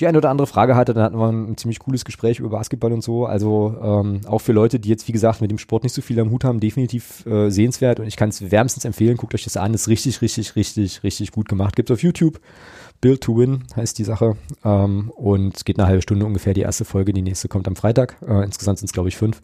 [0.00, 2.92] die eine oder andere Frage hatte, dann hatten wir ein, ziemlich cooles Gespräch über Basketball
[2.92, 3.26] und so.
[3.26, 6.20] Also ähm, auch für Leute, die jetzt, wie gesagt, mit dem Sport nicht so viel
[6.20, 9.16] am Hut haben, definitiv äh, sehenswert und ich kann es wärmstens empfehlen.
[9.16, 11.76] Guckt euch das an, ist richtig, richtig, richtig, richtig gut gemacht.
[11.76, 12.40] Gibt's auf YouTube.
[13.00, 14.36] Build to Win heißt die Sache.
[14.64, 18.16] Ähm, und geht eine halbe Stunde ungefähr die erste Folge, die nächste kommt am Freitag.
[18.26, 19.40] Äh, insgesamt sind es, glaube ich, fünf.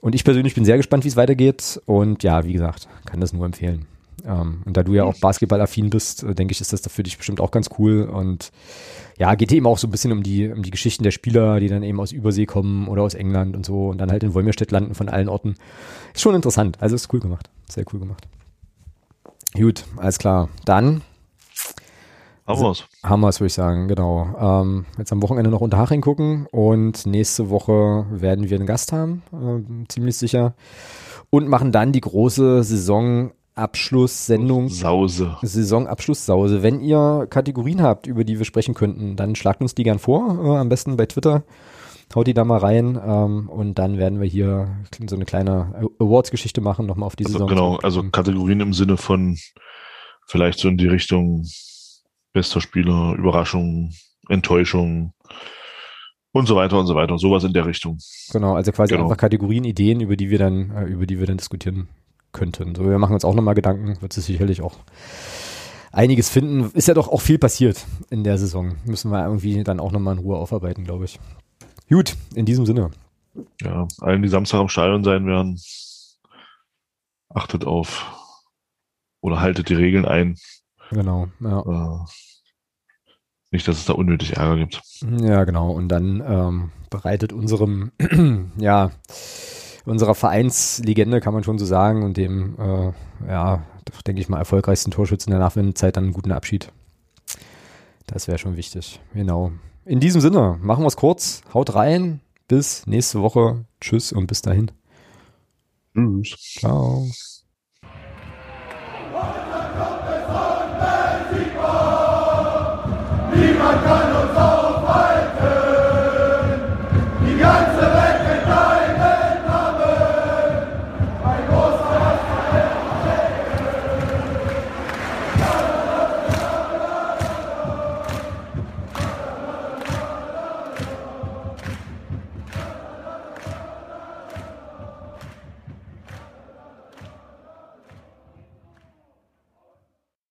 [0.00, 1.80] Und ich persönlich bin sehr gespannt, wie es weitergeht.
[1.86, 3.86] Und ja, wie gesagt, kann das nur empfehlen.
[4.24, 7.16] Ähm, und da du ja auch basketballaffin bist, äh, denke ich, ist das für dich
[7.16, 8.04] bestimmt auch ganz cool.
[8.04, 8.50] Und
[9.18, 11.68] ja, geht eben auch so ein bisschen um die, um die Geschichten der Spieler, die
[11.68, 14.70] dann eben aus Übersee kommen oder aus England und so und dann halt in Wolmirstedt
[14.70, 15.56] landen von allen Orten.
[16.14, 16.78] Ist schon interessant.
[16.80, 17.50] Also ist cool gemacht.
[17.68, 18.26] Sehr cool gemacht.
[19.54, 20.48] Gut, alles klar.
[20.64, 21.02] Dann
[22.46, 22.84] haben wir es.
[23.02, 24.28] Haben wir es, würde ich sagen, genau.
[24.38, 28.92] Ähm, jetzt am Wochenende noch unter Haching gucken und nächste Woche werden wir einen Gast
[28.92, 30.54] haben, äh, ziemlich sicher.
[31.28, 32.62] Und machen dann die große
[33.56, 34.68] Saisonabschlusssendung.
[34.68, 35.36] Sause.
[35.40, 36.62] Saisonabschlusssause.
[36.62, 40.44] Wenn ihr Kategorien habt, über die wir sprechen könnten, dann schlagt uns die gern vor,
[40.44, 41.42] äh, am besten bei Twitter.
[42.14, 44.76] Haut die da mal rein ähm, und dann werden wir hier
[45.08, 47.48] so eine kleine Awards-Geschichte machen, nochmal auf die also Saison.
[47.48, 49.36] Genau, also Kategorien im Sinne von
[50.26, 51.44] vielleicht so in die Richtung
[52.32, 53.92] bester Spieler, Überraschung,
[54.28, 55.14] Enttäuschung
[56.30, 57.18] und so weiter und so weiter.
[57.18, 57.98] Sowas in der Richtung.
[58.30, 59.06] Genau, also quasi genau.
[59.06, 61.88] einfach Kategorien, Ideen, über die wir dann, äh, über die wir dann diskutieren
[62.36, 62.74] könnten.
[62.74, 64.76] So, wir machen uns auch nochmal Gedanken, wird es sicherlich auch
[65.90, 66.70] einiges finden.
[66.74, 68.76] Ist ja doch auch viel passiert in der Saison.
[68.84, 71.18] Müssen wir irgendwie dann auch nochmal in Ruhe aufarbeiten, glaube ich.
[71.88, 72.90] Gut, in diesem Sinne.
[73.62, 75.60] Ja, allen, die Samstag am Stadion sein werden,
[77.28, 78.06] achtet auf
[79.20, 80.36] oder haltet die Regeln ein.
[80.90, 81.60] Genau, ja.
[81.60, 82.04] Äh,
[83.50, 84.82] nicht, dass es da unnötig Ärger gibt.
[85.20, 85.70] Ja, genau.
[85.70, 87.92] Und dann ähm, bereitet unserem,
[88.58, 88.90] ja,
[89.86, 93.62] unserer Vereinslegende, kann man schon so sagen, und dem, äh, ja,
[94.06, 96.72] denke ich mal, erfolgreichsten Torschützen der Nachwendezeit dann einen guten Abschied.
[98.06, 99.00] Das wäre schon wichtig.
[99.14, 99.52] Genau.
[99.84, 101.42] In diesem Sinne, machen wir es kurz.
[101.54, 102.20] Haut rein.
[102.48, 103.64] Bis nächste Woche.
[103.80, 104.70] Tschüss und bis dahin.
[105.94, 106.56] Tschüss.
[106.58, 107.06] Ciao.
[113.34, 114.15] Niemand kann